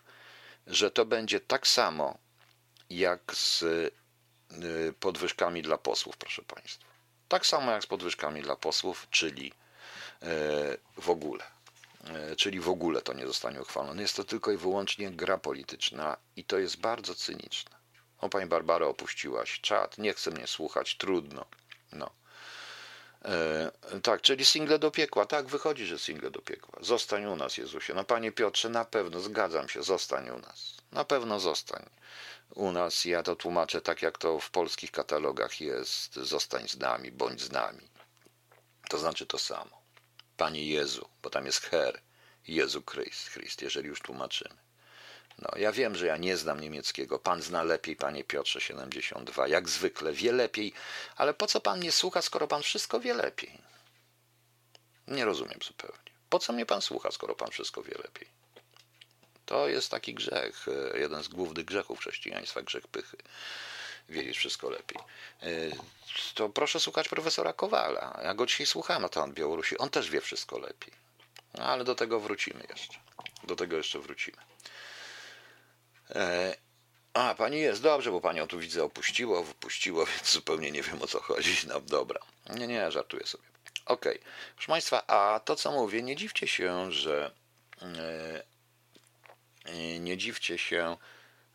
że 0.68 0.92
to 0.92 1.06
będzie 1.06 1.40
tak 1.40 1.68
samo 1.68 2.18
jak 2.90 3.22
z 3.36 3.64
podwyżkami 5.00 5.62
dla 5.62 5.78
posłów, 5.78 6.18
proszę 6.18 6.42
Państwa. 6.42 6.86
Tak 7.28 7.46
samo 7.46 7.72
jak 7.72 7.84
z 7.84 7.88
podwyżkami 7.88 8.42
dla 8.42 8.56
posłów, 8.56 9.08
czyli 9.10 9.54
y, 10.24 10.28
w 10.98 11.10
ogóle. 11.10 11.44
E, 12.08 12.36
czyli 12.36 12.60
w 12.60 12.70
ogóle 12.70 13.02
to 13.02 13.14
nie 13.14 13.28
zostanie 13.28 13.62
uchwalone. 13.62 14.02
Jest 14.02 14.16
to 14.16 14.24
tylko 14.24 14.52
i 14.52 14.58
wyłącznie 14.58 15.12
gra 15.12 15.38
polityczna 15.38 16.18
i 16.36 16.44
to 16.44 16.58
jest 16.58 16.80
bardzo 16.80 17.16
cyniczne. 17.16 17.72
O, 18.18 18.30
pani 18.30 18.46
Barbara, 18.46 18.86
opuściłaś 18.86 19.60
czat, 19.62 19.98
nie 19.98 20.14
chce 20.14 20.32
mnie 20.32 20.48
słuchać, 20.48 20.98
trudno. 20.98 21.46
No. 21.92 22.10
E, 23.26 23.72
tak, 24.04 24.22
czyli 24.22 24.46
single 24.46 24.80
do 24.80 24.92
piekła. 24.92 25.26
Tak, 25.26 25.46
wychodzi, 25.46 25.86
że 25.86 26.00
single 26.00 26.32
do 26.32 26.42
piekła. 26.42 26.80
Zostań 26.82 27.26
u 27.26 27.36
nas, 27.36 27.58
Jezusie. 27.58 27.94
No, 27.94 28.04
panie 28.04 28.32
Piotrze, 28.32 28.70
na 28.70 28.86
pewno, 28.86 29.20
zgadzam 29.20 29.70
się, 29.70 29.84
zostań 29.84 30.30
u 30.30 30.40
nas. 30.40 30.73
Na 30.94 31.06
pewno 31.06 31.40
zostań 31.40 31.90
u 32.56 32.72
nas. 32.72 33.06
Ja 33.06 33.24
to 33.24 33.36
tłumaczę 33.36 33.82
tak, 33.82 34.02
jak 34.02 34.18
to 34.18 34.40
w 34.40 34.50
polskich 34.50 34.92
katalogach 34.92 35.62
jest. 35.62 36.16
Zostań 36.16 36.68
z 36.68 36.78
nami, 36.78 37.12
bądź 37.12 37.42
z 37.42 37.52
nami. 37.52 37.88
To 38.90 38.98
znaczy 38.98 39.26
to 39.26 39.38
samo. 39.38 39.82
Panie 40.38 40.68
Jezu, 40.68 41.10
bo 41.24 41.30
tam 41.30 41.46
jest 41.46 41.62
her, 41.62 42.02
Jezu 42.48 42.84
Chryst, 42.90 43.28
Chryst, 43.30 43.62
jeżeli 43.62 43.88
już 43.88 44.02
tłumaczymy. 44.02 44.56
No, 45.40 45.50
ja 45.56 45.72
wiem, 45.72 45.96
że 45.96 46.08
ja 46.08 46.18
nie 46.18 46.38
znam 46.38 46.60
niemieckiego. 46.60 47.20
Pan 47.20 47.42
zna 47.42 47.64
lepiej, 47.64 47.96
panie 47.96 48.24
Piotrze 48.24 48.62
72, 48.62 49.48
jak 49.48 49.70
zwykle, 49.70 50.14
wie 50.14 50.32
lepiej, 50.32 50.74
ale 51.16 51.34
po 51.34 51.48
co 51.48 51.62
pan 51.62 51.80
mnie 51.80 51.92
słucha, 51.92 52.22
skoro 52.22 52.48
pan 52.48 52.64
wszystko 52.64 53.00
wie 53.00 53.14
lepiej? 53.14 53.62
Nie 55.08 55.26
rozumiem 55.26 55.60
zupełnie. 55.64 56.12
Po 56.30 56.40
co 56.40 56.54
mnie 56.54 56.66
pan 56.66 56.82
słucha, 56.82 57.12
skoro 57.12 57.36
pan 57.36 57.52
wszystko 57.52 57.84
wie 57.84 57.96
lepiej? 58.04 58.43
To 59.54 59.68
jest 59.68 59.92
taki 59.92 60.14
grzech, 60.14 60.66
e, 60.94 61.00
jeden 61.00 61.24
z 61.24 61.28
głównych 61.28 61.66
grzechów 61.66 62.00
chrześcijaństwa, 62.00 62.62
grzech 62.62 62.88
pychy 62.88 63.18
wiedzieć 64.10 64.38
wszystko 64.38 64.70
lepiej. 64.70 65.02
E, 65.42 65.48
to 66.34 66.50
proszę 66.50 66.80
słuchać 66.80 67.10
profesora 67.10 67.54
Kowala. 67.54 68.20
Ja 68.24 68.34
go 68.34 68.46
dzisiaj 68.46 68.66
słuchałem 68.66 69.02
na 69.02 69.10
temat 69.10 69.32
Białorusi. 69.32 69.78
On 69.78 69.90
też 69.90 70.10
wie 70.10 70.22
wszystko 70.22 70.60
lepiej. 70.60 70.94
No, 71.58 71.64
ale 71.64 71.84
do 71.84 71.96
tego 71.96 72.20
wrócimy 72.20 72.64
jeszcze. 72.70 72.94
Do 73.44 73.56
tego 73.56 73.78
jeszcze 73.78 74.00
wrócimy. 74.00 74.38
E, 76.10 76.56
a, 77.14 77.36
pani 77.36 77.60
jest, 77.60 77.82
dobrze, 77.82 78.12
bo 78.12 78.22
panią 78.22 78.48
tu 78.48 78.60
widzę 78.60 78.84
opuściło, 78.84 79.44
wypuściło, 79.44 80.06
więc 80.16 80.32
zupełnie 80.32 80.72
nie 80.72 80.82
wiem 80.82 81.02
o 81.02 81.08
co 81.08 81.22
chodzi. 81.22 81.58
No 81.68 81.82
dobra. 81.82 82.20
Nie, 82.50 82.68
nie, 82.68 82.92
żartuję 82.92 83.28
sobie. 83.28 83.44
Okej. 83.86 84.20
Okay. 84.20 84.32
Proszę 84.56 84.68
Państwa, 84.68 85.08
a 85.08 85.40
to 85.40 85.56
co 85.56 85.72
mówię, 85.72 86.04
nie 86.04 86.16
dziwcie 86.16 86.48
się, 86.48 86.92
że 86.92 87.32
nie 90.00 90.18
dziwcie 90.18 90.58
się, 90.58 90.98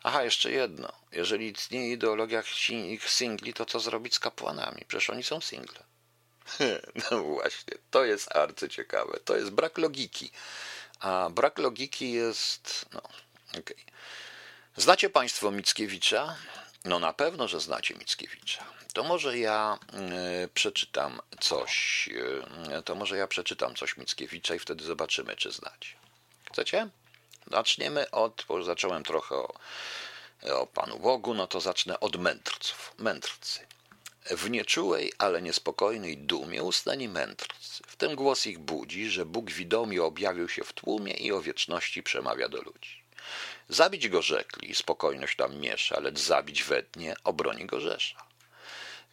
Aha, 0.03 0.23
jeszcze 0.23 0.51
jedno. 0.51 0.93
Jeżeli 1.11 1.51
istnieje 1.51 1.91
ideologia 1.91 2.43
ich 2.69 3.09
singli, 3.09 3.53
to 3.53 3.65
co 3.65 3.79
zrobić 3.79 4.15
z 4.15 4.19
kapłanami? 4.19 4.85
Przecież 4.87 5.09
oni 5.09 5.23
są 5.23 5.41
single. 5.41 5.83
No 7.11 7.23
właśnie, 7.23 7.73
to 7.91 8.05
jest 8.05 8.35
arcyciekawe. 8.35 9.19
To 9.25 9.37
jest 9.37 9.51
brak 9.51 9.77
logiki. 9.77 10.31
A 10.99 11.29
brak 11.29 11.57
logiki 11.57 12.11
jest. 12.11 12.85
No, 12.93 13.01
okej. 13.49 13.61
Okay. 13.61 13.75
Znacie 14.75 15.09
Państwo 15.09 15.51
Mickiewicza? 15.51 16.35
No 16.85 16.99
na 16.99 17.13
pewno, 17.13 17.47
że 17.47 17.59
znacie 17.59 17.95
Mickiewicza. 17.95 18.63
To 18.93 19.03
może 19.03 19.37
ja 19.37 19.79
y, 20.43 20.47
przeczytam 20.47 21.21
coś. 21.39 22.09
Y, 22.79 22.83
to 22.83 22.95
może 22.95 23.17
ja 23.17 23.27
przeczytam 23.27 23.75
coś 23.75 23.97
Mickiewicza 23.97 24.55
i 24.55 24.59
wtedy 24.59 24.83
zobaczymy, 24.83 25.35
czy 25.35 25.51
znacie. 25.51 25.95
Chcecie? 26.51 26.89
Zaczniemy 27.51 28.11
od, 28.11 28.45
bo 28.47 28.57
już 28.57 28.65
zacząłem 28.65 29.03
trochę 29.03 29.35
o, 29.35 29.53
o 30.53 30.67
Panu 30.67 30.99
Bogu, 30.99 31.33
no 31.33 31.47
to 31.47 31.61
zacznę 31.61 31.99
od 31.99 32.15
mędrców. 32.15 32.93
Mędrcy. 32.97 33.59
W 34.25 34.49
nieczułej, 34.49 35.13
ale 35.17 35.41
niespokojnej 35.41 36.17
dumie 36.17 36.63
ustani 36.63 37.09
mędrcy. 37.09 37.83
W 37.87 37.95
tym 37.95 38.15
głos 38.15 38.47
ich 38.47 38.59
budzi, 38.59 39.09
że 39.09 39.25
Bóg 39.25 39.51
widomi 39.51 39.99
objawił 39.99 40.49
się 40.49 40.63
w 40.63 40.73
tłumie 40.73 41.13
i 41.13 41.31
o 41.31 41.41
wieczności 41.41 42.03
przemawia 42.03 42.49
do 42.49 42.61
ludzi. 42.61 43.03
Zabić 43.69 44.09
go 44.09 44.21
rzekli, 44.21 44.75
spokojność 44.75 45.35
tam 45.37 45.55
miesza, 45.59 45.99
lecz 45.99 46.19
zabić 46.19 46.63
we 46.63 46.83
dnie 46.83 47.15
obroni 47.23 47.65
go 47.65 47.79
rzesza. 47.79 48.28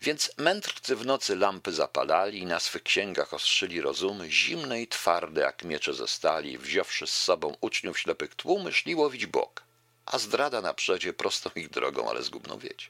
Więc 0.03 0.31
mędrcy 0.37 0.97
w 0.97 1.07
nocy 1.07 1.37
lampy 1.37 1.73
zapalali 1.73 2.38
i 2.38 2.47
na 2.47 2.61
swych 2.61 2.83
księgach 2.83 3.35
ostrzyli 3.35 3.81
rozumy, 3.81 4.31
zimne 4.31 4.83
i 4.83 4.88
twarde 4.88 5.41
jak 5.41 5.65
miecze 5.65 5.95
ze 5.95 6.09
stali, 6.09 6.59
wziąwszy 6.59 7.07
z 7.07 7.12
sobą 7.12 7.57
uczniów 7.61 7.99
ślepych 7.99 8.35
tłumy, 8.35 8.73
szli 8.73 8.95
łowić 8.95 9.26
bok, 9.26 9.62
a 10.07 10.19
zdrada 10.19 10.61
na 10.61 10.75
przedzie 10.75 11.12
prostą 11.12 11.50
ich 11.55 11.71
drogą, 11.71 12.11
ale 12.11 12.23
zgubną 12.23 12.59
wiecie. 12.59 12.88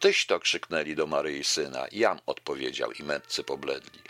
Tyś 0.00 0.26
to 0.26 0.40
krzyknęli 0.40 0.94
do 0.94 1.06
Maryi 1.06 1.44
syna, 1.44 1.86
jam 1.92 2.20
odpowiedział 2.26 2.92
i 2.92 3.02
mędrcy 3.02 3.44
pobledli. 3.44 4.00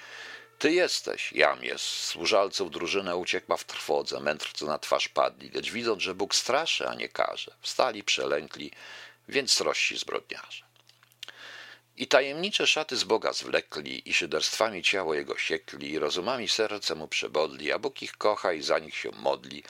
Ty 0.59 0.73
jesteś, 0.73 1.33
jam 1.33 1.65
jest. 1.65 1.85
Służalców 1.85 2.71
drużyna 2.71 3.17
uciekła 3.17 3.57
w 3.57 3.65
trwodze, 3.65 4.21
mędrcy 4.21 4.65
na 4.65 4.79
twarz 4.79 5.09
padli, 5.09 5.51
lecz 5.55 5.71
widząc, 5.71 6.03
że 6.03 6.15
Bóg 6.15 6.35
straszy, 6.35 6.89
a 6.89 6.95
nie 6.95 7.09
każe, 7.09 7.55
wstali, 7.61 8.05
przelękli, 8.05 8.71
więc 9.29 9.61
rości 9.61 9.99
zbrodniarze. 9.99 10.70
I 12.01 12.07
tajemnicze 12.07 12.67
szaty 12.67 12.97
z 12.97 13.05
Boga 13.05 13.33
zwlekli, 13.33 14.09
i 14.09 14.15
szyderstwami 14.15 14.83
ciało 14.83 15.15
jego 15.15 15.39
siekli, 15.39 15.91
i 15.91 15.99
rozumami 15.99 16.49
serce 16.49 16.95
mu 16.95 17.09
przebodli, 17.09 17.73
a 17.73 17.79
Bóg 17.79 18.03
ich 18.03 18.13
kocha 18.13 18.53
i 18.53 18.63
za 18.63 18.79
nich 18.79 18.97
się 18.97 19.11
modli, 19.13 19.63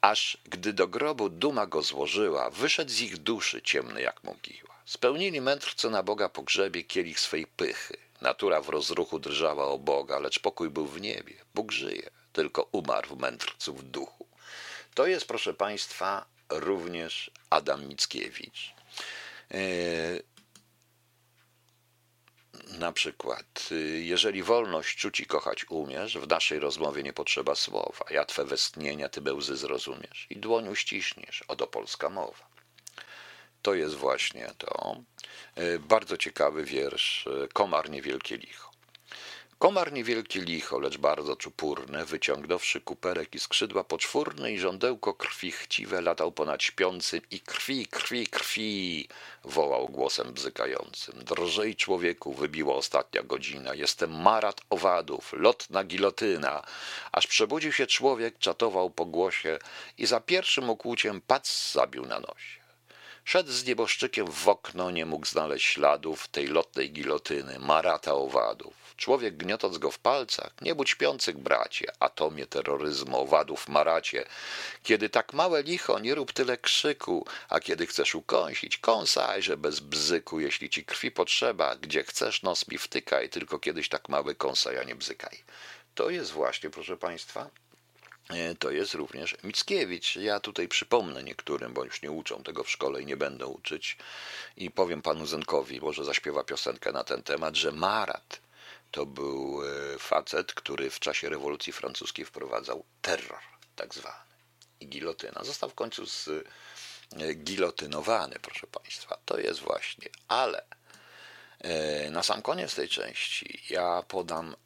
aż 0.00 0.38
gdy 0.44 0.72
do 0.72 0.88
grobu 0.88 1.28
duma 1.28 1.66
go 1.66 1.82
złożyła, 1.82 2.50
wyszedł 2.50 2.90
z 2.90 3.00
ich 3.00 3.16
duszy 3.18 3.62
ciemny 3.62 4.02
jak 4.02 4.24
mogiła. 4.24 4.74
Spełnili 4.84 5.40
mędrcy 5.40 5.90
na 5.90 6.02
Boga 6.02 6.28
pogrzebie 6.28 6.84
kielich 6.84 7.20
swej 7.20 7.46
pychy. 7.46 7.96
Natura 8.20 8.60
w 8.60 8.68
rozruchu 8.68 9.18
drżała 9.18 9.66
o 9.66 9.78
Boga, 9.78 10.18
lecz 10.18 10.38
pokój 10.38 10.70
był 10.70 10.86
w 10.86 11.00
niebie. 11.00 11.34
Bóg 11.54 11.72
żyje, 11.72 12.10
tylko 12.32 12.68
umarł 12.72 13.16
mędrcu 13.16 13.74
w 13.74 13.82
duchu. 13.82 14.26
To 14.94 15.06
jest, 15.06 15.26
proszę 15.26 15.54
Państwa, 15.54 16.26
również 16.50 17.30
Adam 17.50 17.86
Mickiewicz. 17.86 18.74
Yy, 19.50 20.22
na 22.66 22.92
przykład, 22.92 23.68
y, 23.72 24.02
jeżeli 24.02 24.42
wolność 24.42 24.98
czuć 24.98 25.20
i 25.20 25.26
kochać 25.26 25.70
umiesz, 25.70 26.18
w 26.18 26.28
naszej 26.28 26.58
rozmowie 26.58 27.02
nie 27.02 27.12
potrzeba 27.12 27.54
słowa. 27.54 28.04
Ja 28.10 28.24
twe 28.24 28.44
westnienia, 28.44 29.08
ty 29.08 29.20
bełzy 29.20 29.56
zrozumiesz 29.56 30.26
i 30.30 30.36
dłoń 30.36 30.68
uściśniesz. 30.68 31.44
Oto 31.48 31.66
polska 31.66 32.10
mowa. 32.10 32.46
To 33.62 33.74
jest 33.74 33.94
właśnie 33.94 34.50
to. 34.58 34.96
Y, 35.58 35.78
bardzo 35.78 36.16
ciekawy 36.16 36.64
wiersz. 36.64 37.26
Y, 37.26 37.48
Komar 37.52 37.90
niewielkie 37.90 38.36
licho. 38.36 38.65
Komar 39.58 39.92
niewielki 39.92 40.40
licho, 40.40 40.78
lecz 40.78 40.98
bardzo 40.98 41.36
czupurny, 41.36 42.04
wyciągnąwszy 42.04 42.80
kuperek 42.80 43.34
i 43.34 43.38
skrzydła 43.38 43.84
poczwórne 43.84 44.52
i 44.52 44.58
żądełko 44.58 45.14
krwi 45.14 45.52
chciwe 45.52 46.00
latał 46.00 46.32
ponad 46.32 46.62
śpiącym 46.62 47.20
i 47.30 47.40
krwi, 47.40 47.86
krwi, 47.86 48.26
krwi 48.26 49.08
wołał 49.44 49.88
głosem 49.88 50.32
bzykającym. 50.32 51.24
Drżej 51.24 51.76
człowieku, 51.76 52.34
wybiła 52.34 52.74
ostatnia 52.74 53.22
godzina, 53.22 53.74
jestem 53.74 54.22
marat 54.22 54.60
owadów, 54.70 55.32
lotna 55.32 55.84
gilotyna. 55.84 56.62
Aż 57.12 57.26
przebudził 57.26 57.72
się 57.72 57.86
człowiek, 57.86 58.38
czatował 58.38 58.90
po 58.90 59.04
głosie 59.04 59.58
i 59.98 60.06
za 60.06 60.20
pierwszym 60.20 60.70
okłuciem 60.70 61.20
pac 61.20 61.72
zabił 61.72 62.06
na 62.06 62.20
nosie. 62.20 62.65
Szedł 63.28 63.52
z 63.52 63.64
nieboszczykiem 63.64 64.26
w 64.32 64.48
okno, 64.48 64.90
nie 64.90 65.06
mógł 65.06 65.26
znaleźć 65.26 65.66
śladów 65.66 66.28
tej 66.28 66.46
lotnej 66.46 66.92
gilotyny, 66.92 67.58
marata 67.58 68.14
owadów. 68.14 68.74
Człowiek 68.96 69.36
gniotąc 69.36 69.78
go 69.78 69.90
w 69.90 69.98
palcach, 69.98 70.52
nie 70.62 70.74
budź 70.74 70.90
śpiących 70.90 71.38
bracie, 71.38 71.86
atomie 72.00 72.46
terroryzmu, 72.46 73.18
owadów 73.20 73.68
maracie. 73.68 74.24
Kiedy 74.82 75.08
tak 75.08 75.32
małe 75.32 75.62
licho, 75.62 75.98
nie 75.98 76.14
rób 76.14 76.32
tyle 76.32 76.58
krzyku, 76.58 77.26
a 77.48 77.60
kiedy 77.60 77.86
chcesz 77.86 78.14
ukąsić, 78.14 78.78
kąsajże 78.78 79.56
bez 79.56 79.80
bzyku, 79.80 80.40
jeśli 80.40 80.70
ci 80.70 80.84
krwi 80.84 81.10
potrzeba, 81.10 81.76
gdzie 81.76 82.04
chcesz 82.04 82.42
nos 82.42 82.68
mi 82.68 82.78
wtykaj, 82.78 83.28
tylko 83.28 83.58
kiedyś 83.58 83.88
tak 83.88 84.08
mały 84.08 84.34
kąsaj, 84.34 84.78
a 84.78 84.84
nie 84.84 84.94
bzykaj. 84.94 85.38
To 85.94 86.10
jest 86.10 86.30
właśnie, 86.30 86.70
proszę 86.70 86.96
Państwa, 86.96 87.50
to 88.58 88.70
jest 88.70 88.94
również 88.94 89.36
Mickiewicz. 89.42 90.16
Ja 90.16 90.40
tutaj 90.40 90.68
przypomnę 90.68 91.22
niektórym, 91.22 91.72
bo 91.72 91.84
już 91.84 92.02
nie 92.02 92.10
uczą 92.10 92.42
tego 92.42 92.64
w 92.64 92.70
szkole 92.70 93.02
i 93.02 93.06
nie 93.06 93.16
będę 93.16 93.46
uczyć. 93.46 93.96
I 94.56 94.70
powiem 94.70 95.02
panu 95.02 95.26
Zenkowi, 95.26 95.80
może 95.80 96.04
zaśpiewa 96.04 96.44
piosenkę 96.44 96.92
na 96.92 97.04
ten 97.04 97.22
temat, 97.22 97.56
że 97.56 97.72
Marat 97.72 98.40
to 98.90 99.06
był 99.06 99.62
e, 99.64 99.98
facet, 99.98 100.54
który 100.54 100.90
w 100.90 101.00
czasie 101.00 101.28
rewolucji 101.28 101.72
francuskiej 101.72 102.24
wprowadzał 102.24 102.84
terror, 103.02 103.40
tak 103.76 103.94
zwany, 103.94 104.24
i 104.80 104.88
gilotyna. 104.88 105.44
Został 105.44 105.70
w 105.70 105.74
końcu 105.74 106.06
z, 106.06 106.28
gilotynowany, 107.34 108.36
proszę 108.42 108.66
Państwa. 108.66 109.18
To 109.24 109.38
jest 109.38 109.60
właśnie, 109.60 110.08
ale 110.28 110.64
na 112.10 112.22
sam 112.22 112.42
koniec 112.42 112.74
tej 112.74 112.88
części 112.88 113.62
ja 113.70 114.02
podam 114.08 114.56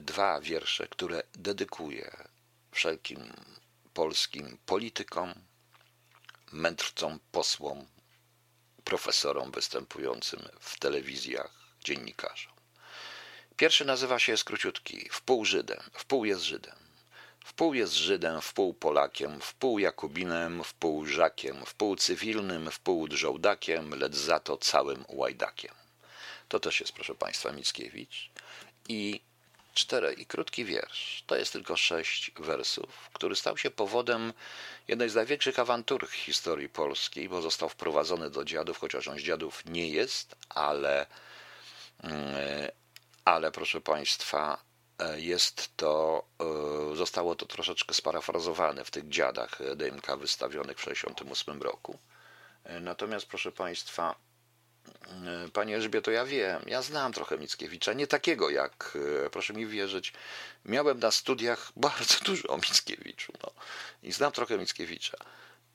dwa 0.00 0.40
wiersze, 0.40 0.86
które 0.88 1.22
dedykuję 1.34 2.28
wszelkim 2.70 3.32
polskim 3.94 4.58
politykom, 4.66 5.34
mędrcom, 6.52 7.20
posłom, 7.32 7.86
profesorom 8.84 9.50
występującym 9.50 10.48
w 10.60 10.78
telewizjach, 10.78 11.54
dziennikarzom. 11.84 12.52
Pierwszy 13.56 13.84
nazywa 13.84 14.18
się, 14.18 14.32
jest 14.32 14.44
króciutki, 14.44 15.08
wpół 15.12 15.44
Żydem, 15.44 15.80
wpół 15.92 16.24
jest 16.24 16.42
Żydem. 16.42 16.74
Wpół 17.44 17.74
jest 17.74 17.92
Żydem, 17.92 18.40
wpół 18.40 18.74
Polakiem, 18.74 19.40
wpół 19.40 19.78
Jakubinem, 19.78 20.64
wpół 20.64 21.06
Żakiem, 21.06 21.66
wpół 21.66 21.96
cywilnym, 21.96 22.70
wpół 22.70 23.08
drzołdakiem, 23.08 23.94
lecz 23.94 24.14
za 24.14 24.40
to 24.40 24.56
całym 24.56 25.04
łajdakiem. 25.08 25.74
To 26.48 26.60
też 26.60 26.80
jest, 26.80 26.92
proszę 26.92 27.14
Państwa, 27.14 27.52
Mickiewicz. 27.52 28.30
I 28.88 29.20
cztery 29.74 30.12
i 30.12 30.26
krótki 30.26 30.64
wiersz. 30.64 31.24
To 31.26 31.36
jest 31.36 31.52
tylko 31.52 31.76
sześć 31.76 32.30
wersów, 32.36 33.10
który 33.12 33.36
stał 33.36 33.56
się 33.56 33.70
powodem 33.70 34.32
jednej 34.88 35.08
z 35.08 35.14
największych 35.14 35.58
awantur 35.58 36.08
historii 36.10 36.68
polskiej, 36.68 37.28
bo 37.28 37.42
został 37.42 37.68
wprowadzony 37.68 38.30
do 38.30 38.44
dziadów, 38.44 38.78
chociaż 38.78 39.08
on 39.08 39.18
z 39.18 39.22
dziadów 39.22 39.62
nie 39.64 39.88
jest, 39.88 40.36
ale, 40.48 41.06
mm, 42.02 42.34
ale 43.24 43.52
proszę 43.52 43.80
Państwa, 43.80 44.68
jest 45.16 45.76
to, 45.76 46.24
e, 46.92 46.96
zostało 46.96 47.34
to 47.34 47.46
troszeczkę 47.46 47.94
sparafrazowane 47.94 48.84
w 48.84 48.90
tych 48.90 49.08
dziadach 49.08 49.58
DMK 49.76 50.16
wystawionych 50.16 50.78
w 50.78 50.84
1968 50.84 51.62
roku. 51.62 51.98
E, 52.64 52.80
natomiast, 52.80 53.26
proszę 53.26 53.52
Państwa, 53.52 54.14
Panie 55.52 55.74
Elżbieto, 55.74 56.10
ja 56.10 56.24
wiem, 56.24 56.62
ja 56.66 56.82
znam 56.82 57.12
trochę 57.12 57.38
Mickiewicza, 57.38 57.92
nie 57.92 58.06
takiego 58.06 58.50
jak, 58.50 58.98
e, 59.26 59.30
proszę 59.30 59.52
mi 59.52 59.66
wierzyć, 59.66 60.12
miałem 60.64 60.98
na 60.98 61.10
studiach 61.10 61.72
bardzo 61.76 62.14
dużo 62.24 62.48
o 62.48 62.56
Mickiewiczu 62.56 63.32
no. 63.42 63.50
i 64.02 64.12
znam 64.12 64.32
trochę 64.32 64.58
Mickiewicza. 64.58 65.16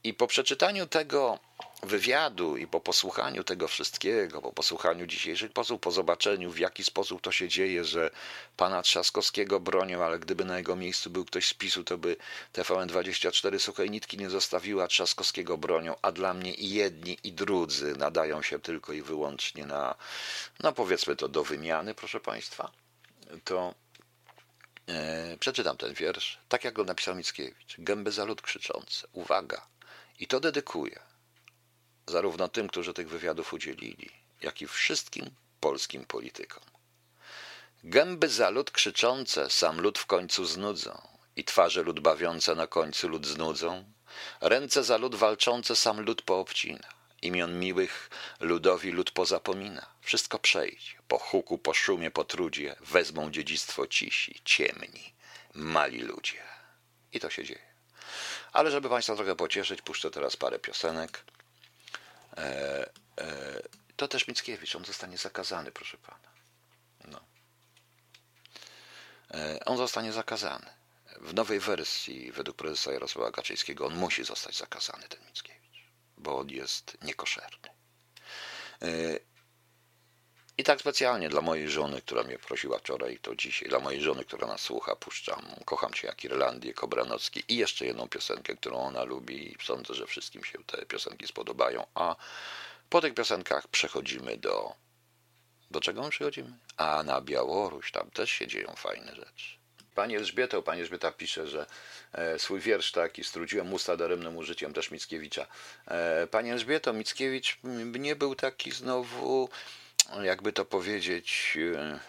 I 0.04 0.14
po 0.14 0.28
przeczytaniu 0.28 0.88
tego 0.88 1.40
wywiadu 1.84 2.58
i 2.58 2.68
po 2.68 2.80
posłuchaniu 2.80 3.44
tego 3.44 3.68
wszystkiego, 3.68 4.42
po 4.42 4.54
posłuchaniu 4.54 5.06
dzisiejszych 5.08 5.52
posłów, 5.52 5.82
po 5.82 5.92
zobaczeniu 5.92 6.52
w 6.52 6.60
jaki 6.60 6.84
sposób 6.84 7.22
to 7.22 7.32
się 7.32 7.48
dzieje, 7.48 7.86
że 7.86 8.12
pana 8.58 8.82
Trzaskowskiego 8.82 9.60
bronią, 9.60 10.04
ale 10.04 10.20
gdyby 10.20 10.46
na 10.46 10.58
jego 10.58 10.76
miejscu 10.76 11.10
był 11.10 11.26
ktoś 11.26 11.48
z 11.48 11.54
PiSu, 11.54 11.84
to 11.84 11.98
by 11.98 12.16
TVN24 12.54 13.60
suchej 13.60 13.92
nitki 13.92 14.18
nie 14.18 14.30
zostawiła 14.30 14.88
Trzaskowskiego 14.88 15.58
bronią, 15.58 15.96
a 16.02 16.12
dla 16.12 16.34
mnie 16.34 16.54
i 16.54 16.70
jedni 16.70 17.18
i 17.24 17.32
drudzy 17.34 17.96
nadają 17.98 18.42
się 18.42 18.60
tylko 18.60 18.94
i 18.94 19.02
wyłącznie 19.02 19.66
na, 19.66 19.96
no 20.60 20.74
powiedzmy 20.74 21.16
to 21.16 21.28
do 21.28 21.44
wymiany, 21.44 21.94
proszę 21.94 22.20
państwa, 22.20 22.72
to 23.44 23.74
e, 24.88 25.38
przeczytam 25.38 25.78
ten 25.78 25.94
wiersz, 25.94 26.40
tak 26.50 26.64
jak 26.64 26.74
go 26.74 26.84
napisał 26.84 27.16
Mickiewicz. 27.16 27.76
Gęby 27.78 28.12
za 28.12 28.26
lud 28.26 28.42
krzyczące. 28.42 29.08
Uwaga! 29.14 29.68
I 30.20 30.28
to 30.28 30.40
dedykuję 30.40 31.13
zarówno 32.08 32.48
tym, 32.48 32.68
którzy 32.68 32.94
tych 32.94 33.10
wywiadów 33.10 33.54
udzielili, 33.54 34.10
jak 34.42 34.62
i 34.62 34.68
wszystkim 34.68 35.30
polskim 35.60 36.06
politykom. 36.06 36.64
Gęby 37.84 38.30
za 38.30 38.50
lud 38.50 38.72
krzyczące 38.72 39.50
sam 39.50 39.82
lud 39.82 40.00
w 40.00 40.06
końcu 40.06 40.46
znudzą 40.46 41.02
i 41.36 41.44
twarze 41.44 41.84
lud 41.84 42.00
bawiące 42.00 42.56
na 42.56 42.68
końcu 42.68 43.08
lud 43.08 43.26
znudzą, 43.26 43.84
ręce 44.42 44.84
za 44.84 44.98
lud 44.98 45.16
walczące 45.16 45.76
sam 45.76 46.02
lud 46.02 46.22
poobcina, 46.22 46.88
imion 47.22 47.60
miłych 47.60 48.10
ludowi 48.40 48.92
lud 48.92 49.12
pozapomina. 49.12 49.86
Wszystko 50.02 50.40
przejdzie, 50.40 50.92
po 51.08 51.18
huku, 51.18 51.58
po 51.58 51.74
szumie, 51.74 52.12
po 52.12 52.24
trudzie, 52.24 52.76
wezmą 52.80 53.32
dziedzictwo 53.32 53.88
cisi, 53.88 54.42
ciemni, 54.46 55.14
mali 55.54 56.02
ludzie. 56.02 56.44
I 57.14 57.20
to 57.20 57.30
się 57.30 57.44
dzieje. 57.44 57.74
Ale 58.54 58.72
żeby 58.72 58.90
Państwa 58.90 59.16
trochę 59.16 59.36
pocieszyć, 59.36 59.82
puszczę 59.82 60.12
teraz 60.12 60.36
parę 60.36 60.60
piosenek. 60.60 61.26
E, 62.38 62.90
e, 63.22 63.62
to 63.96 64.08
też 64.08 64.28
Mickiewicz, 64.28 64.76
on 64.76 64.86
zostanie 64.86 65.18
zakazany, 65.18 65.72
proszę 65.72 65.98
pana. 65.98 66.30
No. 67.06 67.20
E, 69.32 69.66
on 69.66 69.78
zostanie 69.78 70.14
zakazany. 70.14 70.70
W 71.22 71.34
nowej 71.34 71.60
wersji, 71.60 72.32
według 72.32 72.58
prezesa 72.58 72.92
Jarosława 72.92 73.32
Kaczyńskiego, 73.32 73.86
on 73.86 73.96
musi 73.96 74.24
zostać 74.24 74.58
zakazany, 74.58 75.08
ten 75.10 75.22
Mickiewicz, 75.26 75.84
bo 76.18 76.40
on 76.40 76.50
jest 76.50 76.98
niekoszerny. 77.02 77.70
I 80.58 80.64
tak 80.64 80.80
specjalnie 80.80 81.30
dla 81.30 81.42
mojej 81.42 81.70
żony, 81.70 82.02
która 82.02 82.24
mnie 82.24 82.40
prosiła 82.40 82.80
wczoraj, 82.80 83.20
to 83.22 83.36
dzisiaj, 83.36 83.70
dla 83.70 83.80
mojej 83.80 84.02
żony, 84.02 84.26
która 84.26 84.48
nas 84.48 84.62
słucha, 84.62 84.96
puszczam 84.96 85.46
Kocham 85.66 85.94
Cię 85.94 86.08
jak 86.08 86.24
Irlandię, 86.24 86.74
Kobranocki 86.74 87.44
i 87.48 87.58
jeszcze 87.58 87.86
jedną 87.86 88.08
piosenkę, 88.08 88.56
którą 88.56 88.78
ona 88.78 89.04
lubi 89.04 89.52
i 89.52 89.58
sądzę, 89.64 89.94
że 89.94 90.08
wszystkim 90.08 90.44
się 90.44 90.64
te 90.64 90.86
piosenki 90.86 91.28
spodobają. 91.28 91.86
A 91.96 92.16
po 92.90 93.02
tych 93.02 93.14
piosenkach 93.14 93.68
przechodzimy 93.68 94.38
do... 94.38 94.74
Do 95.72 95.82
czego 95.82 96.04
my 96.04 96.10
przechodzimy? 96.10 96.58
A 96.78 97.04
na 97.04 97.22
Białoruś, 97.22 97.92
tam 97.92 98.12
też 98.12 98.32
się 98.32 98.48
dzieją 98.48 98.74
fajne 98.78 99.16
rzeczy. 99.16 99.64
Pani 99.96 100.16
Elżbieto, 100.16 100.62
pani 100.62 100.82
Elżbieta 100.82 101.12
pisze, 101.12 101.48
że 101.48 101.66
e, 102.14 102.40
swój 102.40 102.60
wiersz 102.60 102.92
taki 102.92 103.24
strudziłem 103.24 103.74
usta 103.74 103.98
daremnym 103.98 104.38
użyciem 104.38 104.74
też 104.74 104.92
Mickiewicza. 104.92 105.48
E, 105.88 106.28
pani 106.28 106.52
Elżbieto, 106.52 106.94
Mickiewicz 106.94 107.58
nie 108.00 108.16
był 108.16 108.36
taki 108.36 108.72
znowu 108.72 109.50
jakby 110.24 110.54
to 110.54 110.66
powiedzieć, 110.66 111.58
e, 111.76 112.00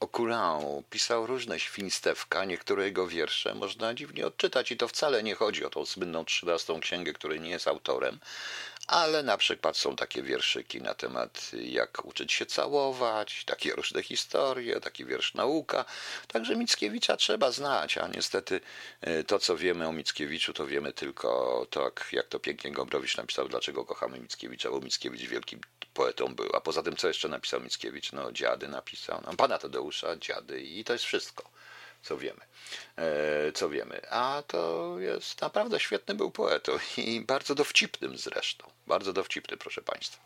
Okulał 0.00 0.82
pisał 0.90 1.26
różne 1.26 1.60
świństewka, 1.60 2.44
niektóre 2.44 2.84
jego 2.84 3.06
wiersze 3.06 3.54
można 3.54 3.94
dziwnie 3.94 4.26
odczytać 4.26 4.72
i 4.72 4.76
to 4.76 4.88
wcale 4.88 5.22
nie 5.22 5.34
chodzi 5.34 5.64
o 5.64 5.70
tą 5.70 5.86
słynną 5.86 6.24
trzynastą 6.24 6.80
księgę, 6.80 7.12
której 7.12 7.40
nie 7.40 7.50
jest 7.50 7.68
autorem, 7.68 8.18
ale 8.86 9.22
na 9.22 9.36
przykład 9.36 9.76
są 9.76 9.96
takie 9.96 10.22
wierszyki 10.22 10.82
na 10.82 10.94
temat 10.94 11.50
jak 11.52 12.04
uczyć 12.04 12.32
się 12.32 12.46
całować, 12.46 13.44
takie 13.44 13.72
różne 13.72 14.02
historie, 14.02 14.80
taki 14.80 15.04
wiersz 15.04 15.34
nauka. 15.34 15.84
Także 16.28 16.56
Mickiewicza 16.56 17.16
trzeba 17.16 17.52
znać, 17.52 17.98
a 17.98 18.08
niestety 18.08 18.60
e, 19.00 19.24
to, 19.24 19.38
co 19.38 19.56
wiemy 19.56 19.88
o 19.88 19.92
Mickiewiczu, 19.92 20.52
to 20.52 20.66
wiemy 20.66 20.92
tylko 20.92 21.66
tak, 21.70 22.08
jak 22.12 22.28
to 22.28 22.40
pięknie 22.40 22.72
Gombrowicz 22.72 23.16
napisał, 23.16 23.48
dlaczego 23.48 23.84
kochamy 23.84 24.20
Mickiewicza, 24.20 24.70
bo 24.70 24.80
Mickiewicz 24.80 25.22
wielkim 25.22 25.60
poetą 25.94 26.34
był. 26.34 26.56
A 26.56 26.60
poza 26.60 26.82
tym, 26.82 26.96
co 26.96 27.08
jeszcze 27.08 27.28
napisał 27.28 27.60
Mickiewicz? 27.60 28.12
No, 28.12 28.32
dziady 28.32 28.68
napisał, 28.68 29.22
no, 29.26 29.36
pana 29.36 29.58
Tadeusza, 29.58 30.16
dziady 30.16 30.60
i 30.60 30.84
to 30.84 30.92
jest 30.92 31.04
wszystko 31.04 31.51
co 32.02 32.16
wiemy. 32.16 32.40
E, 32.96 33.52
co 33.52 33.68
wiemy. 33.68 34.10
A 34.10 34.42
to 34.46 34.94
jest 34.98 35.40
naprawdę 35.40 35.80
świetny 35.80 36.14
był 36.14 36.30
poetą 36.30 36.72
i 36.96 37.20
bardzo 37.20 37.54
dowcipnym 37.54 38.18
zresztą. 38.18 38.70
Bardzo 38.86 39.12
dowcipny, 39.12 39.56
proszę 39.56 39.82
Państwa. 39.82 40.22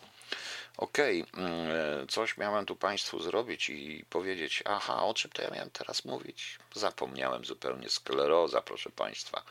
Okej, 0.77 1.23
okay, 1.33 1.45
mm, 1.45 2.09
coś 2.09 2.37
miałem 2.37 2.67
tu 2.67 2.77
Państwu 2.77 3.23
zrobić 3.23 3.71
i 3.71 4.05
powiedzieć, 4.11 4.62
aha, 4.67 5.05
o 5.05 5.15
czym 5.15 5.31
to 5.31 5.43
ja 5.43 5.51
miałem 5.51 5.71
teraz 5.71 6.05
mówić? 6.05 6.59
Zapomniałem 6.75 7.45
zupełnie. 7.45 7.91
Skleroza, 7.91 8.62
proszę 8.62 8.91
Państwa. 8.91 9.43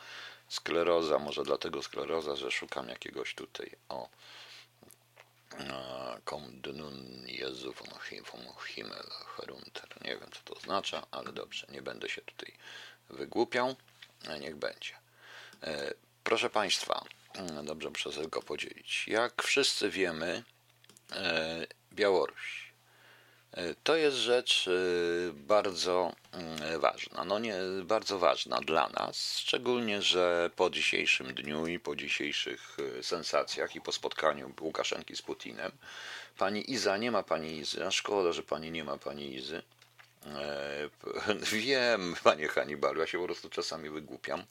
Skleroza, 0.48 1.18
może 1.18 1.42
dlatego 1.42 1.82
skleroza, 1.82 2.36
że 2.36 2.50
szukam 2.50 2.88
jakiegoś 2.88 3.34
tutaj, 3.34 3.70
o, 3.88 4.08
Kom 6.24 6.60
nun 6.74 7.24
Jezu 7.28 7.72
von 7.72 7.88
Himmel 8.66 9.10
herunter. 9.36 9.88
Nie 10.04 10.16
wiem, 10.16 10.30
co 10.32 10.40
to 10.44 10.54
oznacza, 10.54 11.06
ale 11.10 11.32
dobrze, 11.32 11.66
nie 11.70 11.82
będę 11.82 12.08
się 12.08 12.22
tutaj 12.22 12.52
wygłupiał. 13.10 13.76
Niech 14.40 14.56
będzie. 14.56 14.94
E, 15.62 15.94
proszę 16.24 16.50
Państwa, 16.50 17.04
mm, 17.34 17.66
dobrze, 17.66 17.88
muszę 17.90 18.10
tylko 18.10 18.42
podzielić. 18.42 19.08
Jak 19.08 19.42
wszyscy 19.42 19.90
wiemy, 19.90 20.44
e, 21.12 21.66
Białoruś 21.92 22.65
to 23.84 23.96
jest 23.96 24.16
rzecz 24.16 24.66
y, 24.66 25.32
bardzo 25.34 26.12
mm, 26.32 26.80
ważna. 26.80 27.24
No 27.24 27.38
nie, 27.38 27.54
bardzo 27.84 28.18
ważna 28.18 28.60
dla 28.60 28.88
nas, 28.88 29.38
szczególnie, 29.38 30.02
że 30.02 30.50
po 30.56 30.70
dzisiejszym 30.70 31.34
dniu 31.34 31.66
i 31.66 31.78
po 31.78 31.96
dzisiejszych 31.96 32.76
y, 32.98 33.02
sensacjach 33.02 33.76
i 33.76 33.80
po 33.80 33.92
spotkaniu 33.92 34.52
Łukaszenki 34.60 35.16
z 35.16 35.22
Putinem, 35.22 35.72
pani 36.38 36.72
Iza, 36.72 36.96
nie 36.96 37.10
ma 37.10 37.22
pani 37.22 37.56
Izy, 37.56 37.86
a 37.86 37.90
szkoda, 37.90 38.32
że 38.32 38.42
pani 38.42 38.70
nie 38.70 38.84
ma 38.84 38.98
pani 38.98 39.34
Izy. 39.34 39.62
E, 40.26 40.90
wiem, 41.52 42.16
panie 42.24 42.48
Hannibalu, 42.48 43.00
ja 43.00 43.06
się 43.06 43.18
po 43.18 43.24
prostu 43.24 43.50
czasami 43.50 43.90
wygłupiam. 43.90 44.44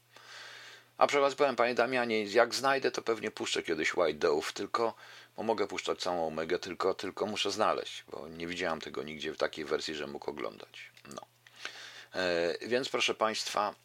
A 0.97 1.07
przy 1.07 1.19
was 1.19 1.35
powiem, 1.35 1.55
panie 1.55 1.75
Damianie, 1.75 2.23
jak 2.23 2.55
znajdę, 2.55 2.91
to 2.91 3.01
pewnie 3.01 3.31
puszczę 3.31 3.63
kiedyś 3.63 3.95
White 3.95 4.19
Dove, 4.19 4.53
tylko 4.53 4.93
bo 5.37 5.43
mogę 5.43 5.67
puszczać 5.67 5.99
całą 5.99 6.27
Omegę, 6.27 6.59
tylko, 6.59 6.93
tylko 6.93 7.25
muszę 7.25 7.51
znaleźć, 7.51 8.03
bo 8.07 8.27
nie 8.27 8.47
widziałem 8.47 8.81
tego 8.81 9.03
nigdzie 9.03 9.33
w 9.33 9.37
takiej 9.37 9.65
wersji, 9.65 9.95
że 9.95 10.07
mógł 10.07 10.29
oglądać. 10.29 10.91
No. 11.15 11.21
E, 12.21 12.67
więc 12.67 12.89
proszę 12.89 13.15
Państwa, 13.15 13.75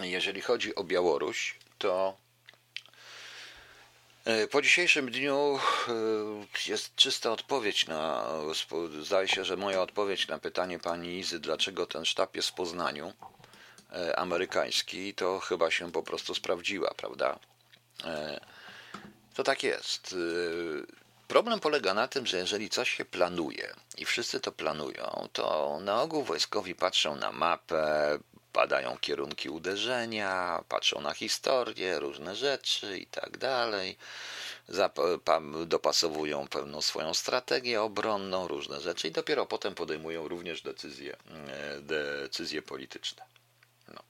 jeżeli 0.00 0.40
chodzi 0.40 0.74
o 0.74 0.84
Białoruś, 0.84 1.58
to 1.78 2.24
E, 4.24 4.46
po 4.46 4.62
dzisiejszym 4.62 5.10
dniu 5.10 5.58
e, 5.88 6.70
jest 6.70 6.96
czysta 6.96 7.32
odpowiedź 7.32 7.86
na. 7.86 8.26
Zdaje 9.02 9.28
się, 9.28 9.44
że 9.44 9.56
moja 9.56 9.82
odpowiedź 9.82 10.28
na 10.28 10.38
pytanie 10.38 10.78
pani 10.78 11.18
Izy, 11.18 11.40
dlaczego 11.40 11.86
ten 11.86 12.04
sztab 12.04 12.36
jest 12.36 12.48
w 12.48 12.52
Poznaniu 12.52 13.12
amerykański, 14.16 15.14
to 15.14 15.40
chyba 15.40 15.70
się 15.70 15.92
po 15.92 16.02
prostu 16.02 16.34
sprawdziła, 16.34 16.94
prawda? 16.96 17.38
To 19.34 19.44
tak 19.44 19.62
jest. 19.62 20.14
Problem 21.28 21.60
polega 21.60 21.94
na 21.94 22.08
tym, 22.08 22.26
że 22.26 22.38
jeżeli 22.38 22.70
coś 22.70 22.90
się 22.90 23.04
planuje 23.04 23.74
i 23.98 24.04
wszyscy 24.04 24.40
to 24.40 24.52
planują, 24.52 25.28
to 25.32 25.78
na 25.80 26.02
ogół 26.02 26.22
wojskowi 26.22 26.74
patrzą 26.74 27.16
na 27.16 27.32
mapę, 27.32 28.18
badają 28.54 28.98
kierunki 28.98 29.48
uderzenia, 29.48 30.64
patrzą 30.68 31.00
na 31.00 31.14
historię, 31.14 31.98
różne 31.98 32.36
rzeczy 32.36 32.98
i 32.98 33.06
tak 33.06 33.38
dalej. 33.38 33.96
Dopasowują 35.66 36.48
pewną 36.48 36.82
swoją 36.82 37.14
strategię 37.14 37.82
obronną, 37.82 38.48
różne 38.48 38.80
rzeczy 38.80 39.08
i 39.08 39.12
dopiero 39.12 39.46
potem 39.46 39.74
podejmują 39.74 40.28
również 40.28 40.62
decyzje, 40.62 41.16
e, 41.48 41.80
decyzje 41.80 42.62
polityczne. 42.62 43.24
No. 43.88 44.02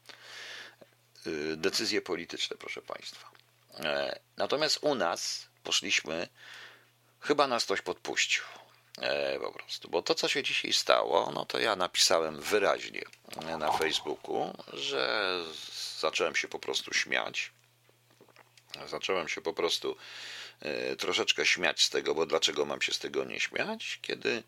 E, 1.26 1.56
decyzje 1.56 2.02
polityczne, 2.02 2.56
proszę 2.56 2.82
Państwa. 2.82 3.33
E, 3.80 4.18
natomiast 4.36 4.78
u 4.80 4.94
nas 4.94 5.48
poszliśmy, 5.62 6.28
chyba 7.20 7.46
nas 7.46 7.64
ktoś 7.64 7.80
podpuścił. 7.80 8.44
E, 9.00 9.38
po 9.40 9.52
prostu. 9.52 9.90
Bo 9.90 10.02
to, 10.02 10.14
co 10.14 10.28
się 10.28 10.42
dzisiaj 10.42 10.72
stało, 10.72 11.32
no 11.34 11.46
to 11.46 11.58
ja 11.58 11.76
napisałem 11.76 12.40
wyraźnie 12.40 13.02
na 13.58 13.72
Facebooku, 13.72 14.64
że 14.72 15.34
zacząłem 15.98 16.36
się 16.36 16.48
po 16.48 16.58
prostu 16.58 16.94
śmiać. 16.94 17.52
Zacząłem 18.86 19.28
się 19.28 19.40
po 19.40 19.52
prostu 19.52 19.96
e, 20.60 20.96
troszeczkę 20.96 21.46
śmiać 21.46 21.82
z 21.82 21.90
tego, 21.90 22.14
bo 22.14 22.26
dlaczego 22.26 22.64
mam 22.64 22.82
się 22.82 22.92
z 22.92 22.98
tego 22.98 23.24
nie 23.24 23.40
śmiać? 23.40 23.98
Kiedy 24.02 24.42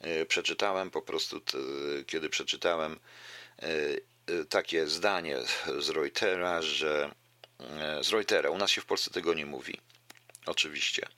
e, 0.00 0.26
przeczytałem 0.26 0.90
po 0.90 1.02
prostu, 1.02 1.40
kiedy 2.06 2.28
przeczytałem 2.28 3.00
takie 4.48 4.86
zdanie 4.86 5.36
z 5.78 5.88
Reutera, 5.88 6.62
że 6.62 7.10
z 8.00 8.10
Reutera, 8.10 8.50
u 8.50 8.58
nas 8.58 8.70
się 8.70 8.80
w 8.80 8.86
Polsce 8.86 9.10
tego 9.10 9.34
nie 9.34 9.46
mówi, 9.46 9.80
oczywiście, 10.46 11.08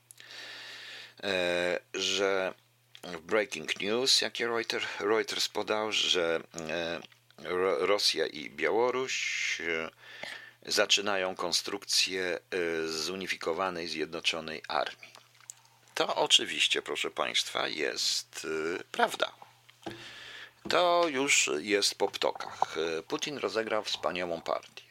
E, 1.25 1.81
że 1.95 2.55
w 3.03 3.21
Breaking 3.21 3.81
News, 3.81 4.21
jakie 4.21 4.47
Reuters, 4.47 4.87
Reuters 5.01 5.49
podał, 5.49 5.93
że 5.93 6.41
e, 6.61 7.01
Rosja 7.79 8.27
i 8.27 8.51
Białoruś 8.51 9.61
e, 9.61 9.91
zaczynają 10.67 11.35
konstrukcję 11.35 12.39
zunifikowanej, 12.87 13.89
zjednoczonej 13.89 14.63
armii. 14.69 15.11
To 15.95 16.17
oczywiście, 16.17 16.83
proszę 16.83 17.11
Państwa, 17.11 17.69
jest 17.69 18.47
prawda. 18.93 19.33
To 20.69 21.05
już 21.09 21.51
jest 21.59 21.95
po 21.95 22.09
ptokach. 22.09 22.75
Putin 23.09 23.39
rozegrał 23.39 23.85
wspaniałą 23.85 24.41
partię. 24.41 24.83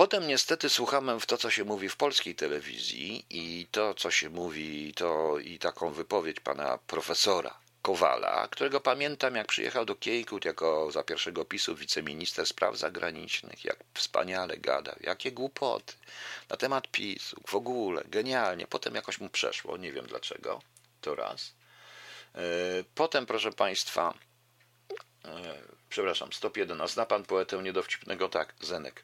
Potem 0.00 0.28
niestety 0.28 0.68
słuchamy 0.68 1.20
w 1.20 1.26
to, 1.26 1.36
co 1.36 1.50
się 1.50 1.64
mówi 1.64 1.88
w 1.88 1.96
polskiej 1.96 2.34
telewizji 2.34 3.26
i 3.30 3.66
to, 3.70 3.94
co 3.94 4.10
się 4.10 4.30
mówi, 4.30 4.94
to 4.94 5.38
i 5.38 5.58
taką 5.58 5.92
wypowiedź 5.92 6.40
pana 6.40 6.78
profesora 6.86 7.58
Kowala, 7.82 8.48
którego 8.50 8.80
pamiętam, 8.80 9.34
jak 9.34 9.46
przyjechał 9.46 9.84
do 9.84 9.96
Kiejkut 9.96 10.44
jako 10.44 10.90
za 10.90 11.02
pierwszego 11.02 11.44
PiSu 11.44 11.76
wiceminister 11.76 12.46
spraw 12.46 12.76
zagranicznych, 12.76 13.64
jak 13.64 13.76
wspaniale 13.94 14.56
gadał, 14.56 14.96
jakie 15.00 15.32
głupoty 15.32 15.94
na 16.48 16.56
temat 16.56 16.88
PiSu, 16.88 17.40
w 17.46 17.54
ogóle, 17.54 18.02
genialnie. 18.04 18.66
Potem 18.66 18.94
jakoś 18.94 19.20
mu 19.20 19.28
przeszło, 19.28 19.76
nie 19.76 19.92
wiem 19.92 20.06
dlaczego, 20.06 20.60
to 21.00 21.14
raz. 21.14 21.52
E, 22.34 22.40
potem, 22.94 23.26
proszę 23.26 23.52
Państwa, 23.52 24.14
e, 25.24 25.54
przepraszam, 25.88 26.32
stop 26.32 26.56
1, 26.56 26.80
a 26.80 26.86
zna 26.86 27.06
Pan 27.06 27.24
poetę 27.24 27.62
niedowcipnego? 27.62 28.28
Tak, 28.28 28.54
Zenek 28.60 29.02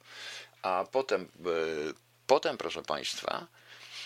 a 0.67 0.85
potem, 0.93 1.23
e, 1.23 1.27
potem 2.27 2.57
proszę 2.57 2.83
Państwa, 2.83 3.47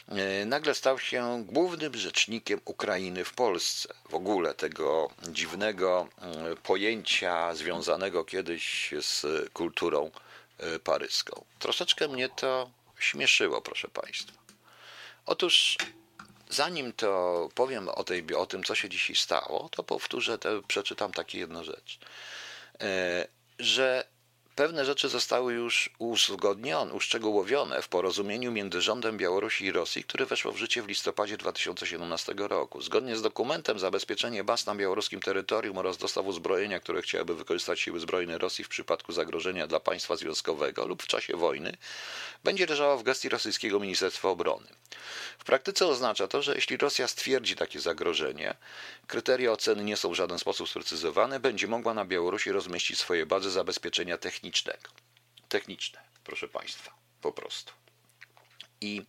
e, 0.09 0.45
nagle 0.45 0.75
stał 0.75 0.99
się 0.99 1.45
głównym 1.49 1.95
rzecznikiem 1.95 2.61
Ukrainy 2.65 3.25
w 3.25 3.35
Polsce. 3.35 3.95
W 4.11 4.15
ogóle 4.15 4.55
tego 4.55 5.11
dziwnego 5.29 6.09
e, 6.19 6.57
pojęcia 6.57 7.55
związanego 7.55 8.25
kiedyś 8.25 8.95
z 9.01 9.27
kulturą 9.53 10.11
paryską. 10.85 11.45
Troszeczkę 11.59 12.09
mnie 12.09 12.29
to 12.29 12.71
śmieszyło, 12.99 13.63
proszę 13.63 13.89
Państwa. 13.89 14.39
Otóż 15.27 15.77
zanim 16.49 16.93
to 16.93 17.49
powiem 17.55 17.89
o, 17.89 18.05
tej, 18.05 18.35
o 18.35 18.47
tym, 18.47 18.65
co 18.65 18.75
się 18.75 18.89
dzisiaj 18.89 19.17
stało, 19.17 19.69
to 19.69 19.83
powtórzę, 19.83 20.39
to 20.39 20.63
przeczytam 20.69 21.13
takie 21.13 21.39
jedną 21.39 21.65
rzecz. 21.65 21.99
Że 23.59 24.05
Pewne 24.61 24.85
rzeczy 24.85 25.09
zostały 25.09 25.53
już 25.53 25.91
uzgodnione, 25.99 26.93
uszczegółowione 26.93 27.83
w 27.83 27.89
porozumieniu 27.89 28.53
między 28.53 28.81
rządem 28.81 29.19
Białorusi 29.19 29.65
i 29.65 29.73
Rosji, 29.73 30.05
które 30.05 30.27
weszło 30.27 30.53
w 30.53 30.57
życie 30.57 30.83
w 30.83 30.89
listopadzie 30.89 31.37
2017 31.37 32.35
roku. 32.37 32.83
Zgodnie 32.83 33.17
z 33.17 33.23
dokumentem 33.23 33.79
zabezpieczenie 33.79 34.45
baz 34.45 34.67
na 34.67 34.75
białoruskim 34.75 35.21
terytorium 35.21 35.79
oraz 35.79 35.97
dostaw 35.97 36.27
uzbrojenia, 36.27 36.81
które 36.81 37.03
chciałyby 37.03 37.35
wykorzystać 37.35 37.81
siły 37.81 38.01
zbrojne 38.01 38.39
Rosji 38.39 38.65
w 38.65 38.69
przypadku 38.69 39.13
zagrożenia 39.13 39.67
dla 39.67 39.81
państwa 39.81 40.17
związkowego 40.17 40.87
lub 40.87 41.03
w 41.03 41.07
czasie 41.07 41.37
wojny, 41.37 41.77
będzie 42.45 42.67
leżało 42.67 42.99
w 42.99 43.03
gestii 43.03 43.29
rosyjskiego 43.29 43.81
Ministerstwa 43.81 44.29
Obrony. 44.29 44.67
W 45.39 45.45
praktyce 45.45 45.87
oznacza 45.87 46.29
to, 46.29 46.43
że 46.43 46.55
jeśli 46.55 46.77
Rosja 46.77 47.09
stwierdzi 47.09 47.57
takie 47.57 47.81
zagrożenie, 47.81 48.55
kryteria 49.11 49.53
oceny 49.53 49.85
nie 49.85 49.97
są 49.97 50.11
w 50.11 50.15
żaden 50.15 50.39
sposób 50.39 50.69
sprecyzowane, 50.69 51.41
będzie 51.41 51.67
mogła 51.69 51.95
na 51.95 52.05
Białorusi 52.05 52.53
rozmieścić 52.53 52.99
swoje 52.99 53.27
bazy 53.27 53.51
zabezpieczenia 53.51 54.19
technicznego. 54.19 54.91
Techniczne, 55.49 56.01
proszę 56.25 56.49
Państwa, 56.49 56.95
po 57.21 57.33
prostu. 57.33 57.73
I 58.81 59.03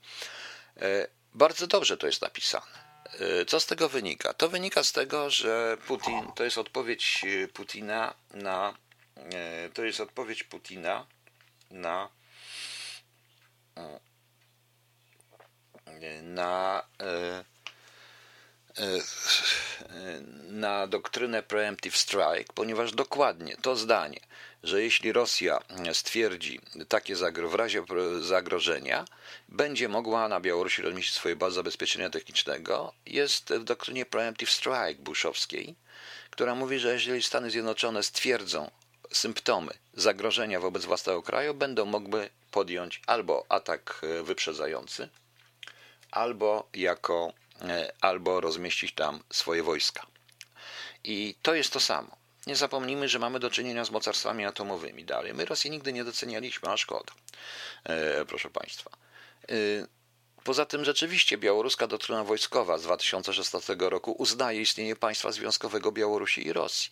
e, 0.78 1.08
bardzo 1.34 1.68
dobrze 1.68 1.98
to 1.98 2.08
jest 2.08 2.22
napisane. 2.22 2.66
E, 3.42 3.46
co 3.46 3.60
z 3.60 3.66
tego 3.66 3.90
wynika? 3.90 4.34
To 4.34 4.50
wynika 4.50 4.84
z 4.84 4.92
tego, 4.92 5.30
że 5.30 5.78
Putin 5.88 6.32
to 6.36 6.44
jest 6.44 6.58
odpowiedź 6.58 7.26
e, 7.26 7.48
Putina 7.48 8.14
na 8.34 8.78
to 9.74 9.84
jest 9.84 10.00
odpowiedź 10.00 10.44
Putina 10.44 11.08
na 11.72 12.10
na, 16.24 16.84
na 20.50 20.88
doktrynę 20.88 21.44
preemptive 21.44 21.98
strike, 21.98 22.54
ponieważ 22.56 22.92
dokładnie 22.92 23.58
to 23.62 23.76
zdanie, 23.76 24.20
że 24.64 24.84
jeśli 24.84 25.12
Rosja 25.12 25.60
stwierdzi 25.94 26.62
takie 26.88 27.16
w 27.48 27.56
razie 27.56 27.84
zagrożenia, 28.22 29.06
będzie 29.50 29.90
mogła 29.90 30.28
na 30.28 30.40
Białorusi 30.40 30.82
rozmieścić 30.82 31.16
swoje 31.16 31.36
bazy 31.36 31.56
zabezpieczenia 31.56 32.10
technicznego, 32.10 32.94
jest 33.06 33.54
w 33.54 33.64
doktrynie 33.64 34.06
preemptive 34.06 34.52
strike 34.52 35.02
bushowskiej, 35.02 35.76
która 36.30 36.56
mówi, 36.56 36.80
że 36.80 36.94
jeżeli 36.94 37.24
Stany 37.24 37.52
Zjednoczone 37.52 38.04
stwierdzą 38.04 38.72
symptomy 39.12 39.74
zagrożenia 39.94 40.60
wobec 40.60 40.86
własnego 40.86 41.22
kraju, 41.22 41.54
będą 41.54 41.86
mogły 41.86 42.30
podjąć 42.52 43.02
albo 43.08 43.46
atak 43.50 44.02
wyprzedzający, 44.24 45.10
albo 46.12 46.68
jako, 46.74 47.34
e, 47.34 47.41
albo 48.02 48.42
rozmieścić 48.42 48.94
tam 48.94 49.24
swoje 49.30 49.64
wojska. 49.64 50.06
I 51.04 51.36
to 51.42 51.54
jest 51.56 51.74
to 51.74 51.80
samo. 51.80 52.18
Nie 52.48 52.56
zapomnijmy, 52.56 53.10
że 53.10 53.20
mamy 53.20 53.40
do 53.40 53.50
czynienia 53.50 53.86
z 53.86 53.92
mocarstwami 53.92 54.46
atomowymi 54.46 55.06
dalej. 55.06 55.34
My 55.34 55.46
Rosji 55.46 55.72
nigdy 55.72 55.94
nie 55.94 56.04
docenialiśmy, 56.04 56.70
a 56.70 56.78
szkoda, 56.78 57.14
e, 57.84 58.26
proszę 58.26 58.50
Państwa. 58.50 58.90
E, 59.50 59.56
poza 60.44 60.66
tym 60.66 60.86
rzeczywiście 60.86 61.38
białoruska 61.38 61.88
doktryna 61.88 62.24
wojskowa 62.24 62.78
z 62.78 62.84
2016 62.84 63.76
roku 63.80 64.12
uznaje 64.12 64.62
istnienie 64.62 64.96
państwa 64.96 65.32
związkowego 65.32 65.92
Białorusi 65.92 66.48
i 66.48 66.54
Rosji. 66.54 66.92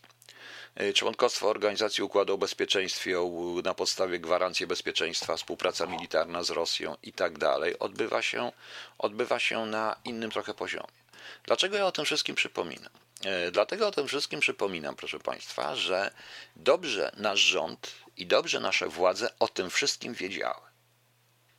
E, 0.75 0.93
członkostwo 0.93 1.49
Organizacji 1.49 2.03
Układu 2.03 2.33
o 2.33 2.37
Bezpieczeństwie 2.37 3.15
na 3.63 3.73
podstawie 3.73 4.19
gwarancji 4.19 4.67
bezpieczeństwa, 4.67 5.37
współpraca 5.37 5.85
militarna 5.85 6.43
z 6.43 6.49
Rosją 6.49 6.97
i 7.03 7.13
tak 7.13 7.37
dalej 7.37 7.79
odbywa 7.79 8.21
się, 8.21 8.51
odbywa 8.97 9.39
się 9.39 9.65
na 9.65 9.95
innym 10.05 10.31
trochę 10.31 10.53
poziomie. 10.53 10.99
Dlaczego 11.43 11.77
ja 11.77 11.85
o 11.85 11.91
tym 11.91 12.05
wszystkim 12.05 12.35
przypominam? 12.35 12.91
E, 13.25 13.51
dlatego 13.51 13.87
o 13.87 13.91
tym 13.91 14.07
wszystkim 14.07 14.39
przypominam, 14.39 14.95
proszę 14.95 15.19
Państwa, 15.19 15.75
że 15.75 16.11
dobrze 16.55 17.11
nasz 17.17 17.39
rząd 17.39 17.91
i 18.17 18.25
dobrze 18.25 18.59
nasze 18.59 18.87
władze 18.87 19.39
o 19.39 19.47
tym 19.47 19.69
wszystkim 19.69 20.13
wiedziały. 20.13 20.61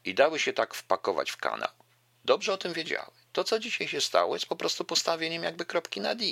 I 0.04 0.14
dały 0.14 0.38
się 0.38 0.52
tak 0.52 0.74
wpakować 0.74 1.30
w 1.30 1.36
kanał. 1.36 1.70
Dobrze 2.24 2.52
o 2.52 2.56
tym 2.56 2.72
wiedziały. 2.72 3.19
To, 3.32 3.44
co 3.44 3.58
dzisiaj 3.58 3.88
się 3.88 4.00
stało, 4.00 4.36
jest 4.36 4.46
po 4.46 4.56
prostu 4.56 4.84
postawieniem 4.84 5.42
jakby 5.42 5.64
kropki 5.64 6.00
na 6.00 6.14
D. 6.14 6.24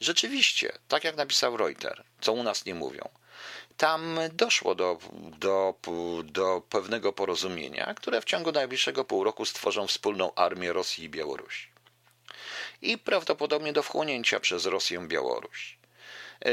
Rzeczywiście, 0.00 0.78
tak 0.88 1.04
jak 1.04 1.16
napisał 1.16 1.56
Reuter, 1.56 2.04
co 2.20 2.32
u 2.32 2.42
nas 2.42 2.64
nie 2.64 2.74
mówią, 2.74 3.08
Tam 3.76 4.18
doszło 4.32 4.74
do, 4.74 4.98
do, 5.38 5.74
do 6.24 6.62
pewnego 6.70 7.12
porozumienia, 7.12 7.94
które 7.94 8.20
w 8.20 8.24
ciągu 8.24 8.52
najbliższego 8.52 9.04
pół 9.04 9.24
roku 9.24 9.44
stworzą 9.44 9.86
wspólną 9.86 10.34
armię 10.34 10.72
Rosji 10.72 11.04
i 11.04 11.08
Białorusi. 11.08 11.68
I 12.82 12.98
prawdopodobnie 12.98 13.72
do 13.72 13.82
wchłonięcia 13.82 14.40
przez 14.40 14.66
Rosję 14.66 15.08
Białoruś. 15.08 15.78
E, 16.44 16.50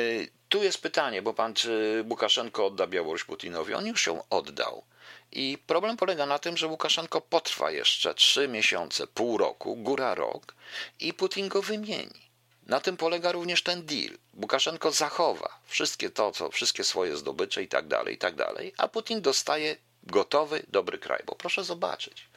tu 0.49 0.63
jest 0.63 0.81
pytanie, 0.81 1.21
bo 1.21 1.33
pan 1.33 1.53
czy 1.53 2.03
Łukaszenko 2.09 2.65
odda 2.65 2.87
Białoruś 2.87 3.23
Putinowi? 3.23 3.73
On 3.73 3.87
już 3.87 4.07
ją 4.07 4.23
oddał. 4.29 4.83
I 5.31 5.57
problem 5.67 5.97
polega 5.97 6.25
na 6.25 6.39
tym, 6.39 6.57
że 6.57 6.67
Łukaszenko 6.67 7.21
potrwa 7.21 7.71
jeszcze 7.71 8.13
trzy 8.13 8.47
miesiące, 8.47 9.07
pół 9.07 9.37
roku, 9.37 9.75
góra 9.75 10.15
rok 10.15 10.55
i 10.99 11.13
Putin 11.13 11.47
go 11.47 11.61
wymieni. 11.61 12.31
Na 12.67 12.79
tym 12.79 12.97
polega 12.97 13.31
również 13.31 13.63
ten 13.63 13.85
deal. 13.85 14.17
Łukaszenko 14.41 14.91
zachowa 14.91 15.59
wszystkie 15.67 16.09
to, 16.09 16.31
co, 16.31 16.49
wszystkie 16.49 16.83
swoje 16.83 17.17
zdobycze 17.17 17.63
i 17.63 17.67
tak 17.67 17.87
dalej, 17.87 18.15
i 18.15 18.17
tak 18.17 18.35
dalej, 18.35 18.73
a 18.77 18.87
Putin 18.87 19.21
dostaje 19.21 19.75
gotowy, 20.03 20.63
dobry 20.67 20.97
kraj. 20.97 21.23
Bo 21.25 21.35
proszę 21.35 21.63
zobaczyć, 21.63 22.27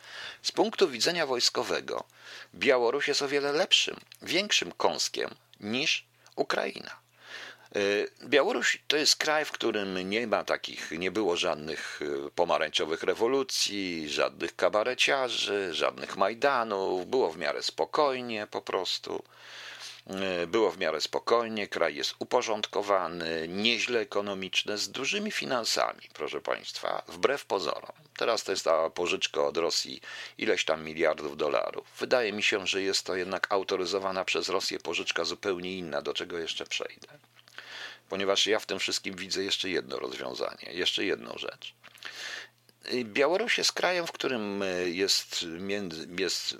z 0.42 0.52
punktu 0.52 0.88
widzenia 0.88 1.26
wojskowego 1.26 2.04
Białoruś 2.54 3.08
jest 3.08 3.22
o 3.22 3.28
wiele 3.28 3.52
lepszym, 3.52 3.96
większym 4.22 4.72
kąskiem 4.72 5.34
niż 5.60 6.04
Ukraina. 6.36 7.03
Y, 7.76 8.10
Białoruś 8.24 8.78
to 8.88 8.96
jest 8.96 9.16
kraj, 9.16 9.44
w 9.44 9.52
którym 9.52 10.10
nie 10.10 10.26
ma 10.26 10.44
takich, 10.44 10.90
nie 10.90 11.10
było 11.10 11.36
żadnych 11.36 12.02
y, 12.02 12.30
pomarańczowych 12.34 13.02
rewolucji, 13.02 14.08
żadnych 14.08 14.56
kabareciarzy, 14.56 15.74
żadnych 15.74 16.16
majdanów, 16.16 17.06
było 17.06 17.30
w 17.30 17.38
miarę 17.38 17.62
spokojnie 17.62 18.46
po 18.50 18.62
prostu. 18.62 19.22
Y, 20.42 20.46
było 20.46 20.70
w 20.70 20.78
miarę 20.78 21.00
spokojnie, 21.00 21.68
kraj 21.68 21.94
jest 21.94 22.14
uporządkowany, 22.18 23.48
nieźle 23.48 24.00
ekonomiczny, 24.00 24.78
z 24.78 24.90
dużymi 24.90 25.30
finansami, 25.30 26.02
proszę 26.12 26.40
Państwa, 26.40 27.02
wbrew 27.08 27.44
pozorom. 27.44 27.92
Teraz 28.16 28.44
to 28.44 28.52
jest 28.52 28.64
ta 28.64 28.90
pożyczka 28.90 29.44
od 29.46 29.56
Rosji 29.56 30.00
ileś 30.38 30.64
tam 30.64 30.84
miliardów 30.84 31.36
dolarów. 31.36 31.86
Wydaje 31.98 32.32
mi 32.32 32.42
się, 32.42 32.66
że 32.66 32.82
jest 32.82 33.06
to 33.06 33.16
jednak 33.16 33.46
autoryzowana 33.52 34.24
przez 34.24 34.48
Rosję 34.48 34.78
pożyczka 34.78 35.24
zupełnie 35.24 35.78
inna, 35.78 36.02
do 36.02 36.14
czego 36.14 36.38
jeszcze 36.38 36.66
przejdę 36.66 37.08
ponieważ 38.08 38.46
ja 38.46 38.58
w 38.58 38.66
tym 38.66 38.78
wszystkim 38.78 39.16
widzę 39.16 39.44
jeszcze 39.44 39.70
jedno 39.70 39.98
rozwiązanie, 39.98 40.72
jeszcze 40.72 41.04
jedną 41.04 41.34
rzecz. 41.38 41.74
Białoruś 43.04 43.58
jest 43.58 43.72
krajem, 43.72 44.06
w 44.06 44.12
którym 44.12 44.64
jest, 44.84 45.46
jest 46.18 46.56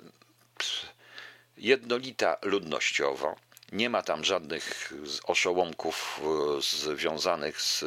jednolita 1.57 2.37
ludnościowo. 2.41 3.35
Nie 3.71 3.89
ma 3.89 4.01
tam 4.01 4.23
żadnych 4.23 4.93
oszołomków 5.23 6.21
e, 6.57 6.61
związanych 6.95 7.61
z 7.61 7.85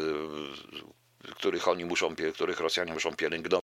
których 1.37 1.69
oni 1.69 1.85
muszą, 1.85 2.15
których 2.35 2.61
Rosjanie 2.61 2.93
muszą 2.93 3.17
pielęgnować 3.17 3.65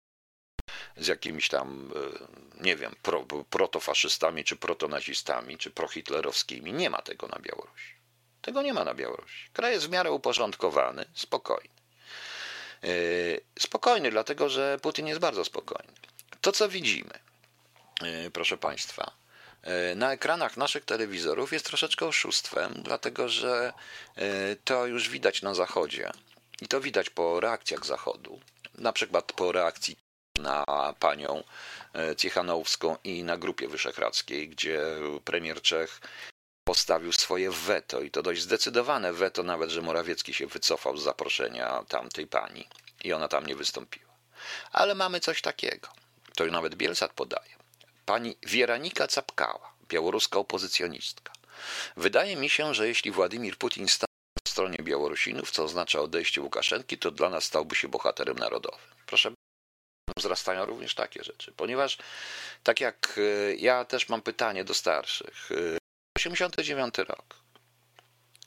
z 0.98 1.08
jakimiś 1.08 1.50
tam, 1.50 1.92
nie 2.62 2.76
wiem, 2.76 2.96
pro, 3.02 3.26
protofaszystami, 3.50 4.44
czy 4.44 4.56
protonazistami, 4.56 5.58
czy 5.58 5.72
prohitlerowskimi. 5.72 6.74
Nie 6.74 6.90
ma 6.90 7.02
tego 7.02 7.28
na 7.28 7.40
Białorusi. 7.40 7.97
Tego 8.48 8.62
nie 8.62 8.74
ma 8.74 8.84
na 8.84 8.94
Białorusi. 8.94 9.50
Kraj 9.54 9.74
jest 9.74 9.88
w 9.88 9.90
miarę 9.90 10.12
uporządkowany, 10.12 11.06
spokojny. 11.14 11.70
Yy, 12.84 13.42
spokojny, 13.60 14.12
dlatego 14.12 14.50
że 14.50 14.80
Putin 14.82 15.08
jest 15.08 15.20
bardzo 15.20 15.46
spokojny. 15.46 15.94
To, 16.42 16.52
co 16.52 16.70
widzimy, 16.70 17.14
yy, 18.02 18.32
proszę 18.32 18.58
Państwa, 18.58 19.12
yy, 19.64 19.96
na 19.96 20.14
ekranach 20.14 20.58
naszych 20.58 20.86
telewizorów 20.86 21.54
jest 21.54 21.66
troszeczkę 21.66 22.06
oszustwem, 22.06 22.74
dlatego 22.84 23.30
że 23.30 23.74
to 24.64 24.86
już 24.86 25.10
widać 25.10 25.42
na 25.42 25.54
Zachodzie 25.54 26.12
i 26.62 26.68
to 26.68 26.82
widać 26.82 27.10
po 27.10 27.40
reakcjach 27.40 27.86
Zachodu, 27.86 28.40
na 28.78 28.94
przykład 28.94 29.34
po 29.34 29.52
reakcji 29.52 29.98
na 30.40 30.64
panią 31.00 31.44
Ciechanowską 32.18 32.98
i 33.04 33.24
na 33.24 33.38
Grupie 33.38 33.68
Wyszehradzkiej, 33.68 34.50
gdzie 34.50 34.82
premier 35.26 35.62
Czech 35.62 36.02
postawił 36.68 37.12
swoje 37.12 37.52
weto 37.52 38.02
i 38.02 38.12
to 38.12 38.24
dość 38.24 38.42
zdecydowane 38.42 39.14
weto, 39.14 39.44
nawet 39.44 39.70
że 39.70 39.82
Morawiecki 39.82 40.34
się 40.34 40.48
wycofał 40.48 40.98
z 40.98 41.04
zaproszenia 41.04 41.84
tamtej 41.88 42.28
pani 42.28 42.68
i 43.04 43.14
ona 43.14 43.28
tam 43.28 43.46
nie 43.46 43.56
wystąpiła. 43.56 44.12
Ale 44.72 44.96
mamy 44.96 45.20
coś 45.20 45.42
takiego, 45.42 45.88
to 46.36 46.46
nawet 46.46 46.76
Bielsat 46.76 47.14
podaje. 47.14 47.50
Pani 48.06 48.38
Wieranika 48.44 49.08
Capkała, 49.08 49.74
białoruska 49.90 50.40
opozycjonistka. 50.40 51.34
Wydaje 51.98 52.36
mi 52.36 52.50
się, 52.50 52.74
że 52.74 52.88
jeśli 52.88 53.12
Władimir 53.12 53.58
Putin 53.58 53.88
stał 53.88 54.08
po 54.44 54.52
stronie 54.52 54.78
Białorusinów, 54.82 55.52
co 55.52 55.64
oznacza 55.64 56.00
odejście 56.02 56.42
Łukaszenki, 56.42 56.98
to 56.98 57.12
dla 57.12 57.30
nas 57.30 57.44
stałby 57.44 57.76
się 57.76 57.88
bohaterem 57.88 58.38
narodowym. 58.38 58.80
Proszę 59.06 59.32
wzrastają 60.18 60.66
również 60.66 60.96
takie 60.96 61.24
rzeczy, 61.24 61.52
ponieważ 61.52 61.98
tak 62.64 62.82
jak 62.82 63.16
e, 63.18 63.56
ja 63.56 63.86
też 63.86 64.10
mam 64.10 64.22
pytanie 64.22 64.64
do 64.64 64.74
starszych, 64.74 65.50
e, 65.52 65.87
89 66.18 66.98
rok. 66.98 67.36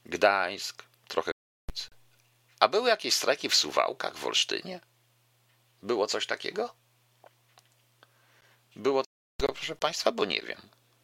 Gdańsk, 0.06 0.82
trochę. 1.08 1.30
A 2.60 2.68
były 2.68 2.88
jakieś 2.88 3.14
strajki 3.14 3.48
w 3.48 3.54
Suwałkach, 3.54 4.16
w 4.16 4.26
Olsztynie? 4.26 4.80
Było 5.82 6.06
coś 6.06 6.26
takiego? 6.26 6.74
Było 8.76 9.02
takiego, 9.02 9.54
proszę 9.54 9.76
Państwa, 9.76 10.12
bo 10.12 10.24
nie 10.24 10.40
wiem, 10.40 10.60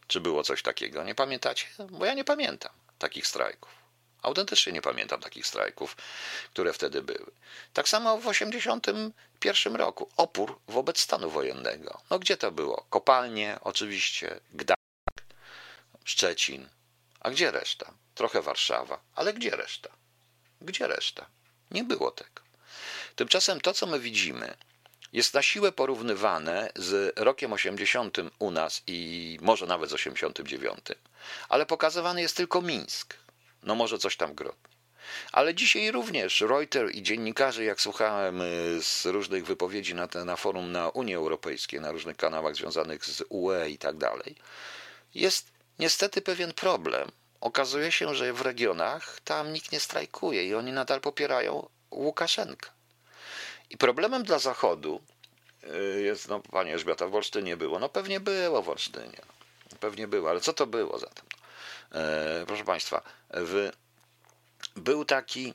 czy 0.06 0.20
było 0.20 0.42
coś 0.42 0.62
takiego. 0.62 1.04
Nie 1.04 1.14
pamiętacie? 1.14 1.66
Bo 1.90 2.04
ja 2.04 2.14
nie 2.14 2.24
pamiętam 2.24 2.72
takich 2.98 3.26
strajków. 3.26 3.70
Autentycznie 4.22 4.72
nie 4.72 4.82
pamiętam 4.82 5.20
takich 5.20 5.46
strajków, 5.46 5.96
które 6.52 6.72
wtedy 6.72 7.02
były. 7.02 7.30
Tak 7.72 7.88
samo 7.88 8.18
w 8.18 8.26
1981 8.26 9.76
roku. 9.76 10.08
Opór 10.16 10.58
wobec 10.68 11.00
stanu 11.00 11.30
wojennego. 11.30 12.00
No 12.10 12.18
gdzie 12.18 12.36
to 12.36 12.52
było? 12.52 12.86
Kopalnie, 12.90 13.58
oczywiście, 13.60 14.40
Gdańsk, 14.54 14.75
Szczecin. 16.06 16.68
A 17.20 17.30
gdzie 17.30 17.50
reszta? 17.50 17.92
Trochę 18.14 18.42
Warszawa, 18.42 19.00
ale 19.14 19.32
gdzie 19.32 19.50
reszta? 19.50 19.88
Gdzie 20.60 20.86
reszta? 20.86 21.26
Nie 21.70 21.84
było 21.84 22.10
tego. 22.10 22.42
Tymczasem 23.16 23.60
to, 23.60 23.74
co 23.74 23.86
my 23.86 24.00
widzimy, 24.00 24.56
jest 25.12 25.34
na 25.34 25.42
siłę 25.42 25.72
porównywane 25.72 26.72
z 26.76 27.18
rokiem 27.18 27.52
80 27.52 28.16
u 28.38 28.50
nas 28.50 28.82
i 28.86 29.38
może 29.42 29.66
nawet 29.66 29.90
z 29.90 29.92
89, 29.92 30.78
ale 31.48 31.66
pokazywany 31.66 32.22
jest 32.22 32.36
tylko 32.36 32.62
Mińsk. 32.62 33.14
No 33.62 33.74
może 33.74 33.98
coś 33.98 34.16
tam 34.16 34.34
Grodnie. 34.34 34.76
Ale 35.32 35.54
dzisiaj 35.54 35.90
również 35.90 36.40
Reuters 36.40 36.94
i 36.94 37.02
dziennikarze, 37.02 37.64
jak 37.64 37.80
słuchałem 37.80 38.40
y, 38.40 38.82
z 38.82 39.06
różnych 39.06 39.46
wypowiedzi 39.46 39.94
na, 39.94 40.08
te, 40.08 40.24
na 40.24 40.36
forum 40.36 40.72
na 40.72 40.88
Unii 40.88 41.14
Europejskiej, 41.14 41.80
na 41.80 41.92
różnych 41.92 42.16
kanałach 42.16 42.54
związanych 42.56 43.04
z 43.04 43.22
UE 43.28 43.68
i 43.68 43.78
tak 43.78 43.96
dalej, 43.96 44.36
jest 45.14 45.55
niestety 45.78 46.22
pewien 46.22 46.52
problem. 46.52 47.10
Okazuje 47.40 47.92
się, 47.92 48.14
że 48.14 48.32
w 48.32 48.40
regionach 48.40 49.20
tam 49.20 49.52
nikt 49.52 49.72
nie 49.72 49.80
strajkuje 49.80 50.44
i 50.44 50.54
oni 50.54 50.72
nadal 50.72 51.00
popierają 51.00 51.68
Łukaszenkę. 51.90 52.70
I 53.70 53.76
problemem 53.76 54.22
dla 54.22 54.38
Zachodu 54.38 55.00
y, 55.64 56.02
jest, 56.02 56.28
no 56.28 56.40
Pani 56.40 56.70
Elżbieta, 56.70 57.08
w 57.08 57.14
Olsztynie 57.14 57.56
było. 57.56 57.78
No 57.78 57.88
pewnie 57.88 58.20
było 58.20 58.62
w 58.62 58.68
Olsztynie. 58.68 59.20
Pewnie 59.80 60.08
było, 60.08 60.30
ale 60.30 60.40
co 60.40 60.52
to 60.52 60.66
było 60.66 60.98
zatem? 60.98 61.24
E, 61.92 62.44
proszę 62.46 62.64
Państwa, 62.64 63.02
w, 63.30 63.70
był 64.76 65.04
taki, 65.04 65.54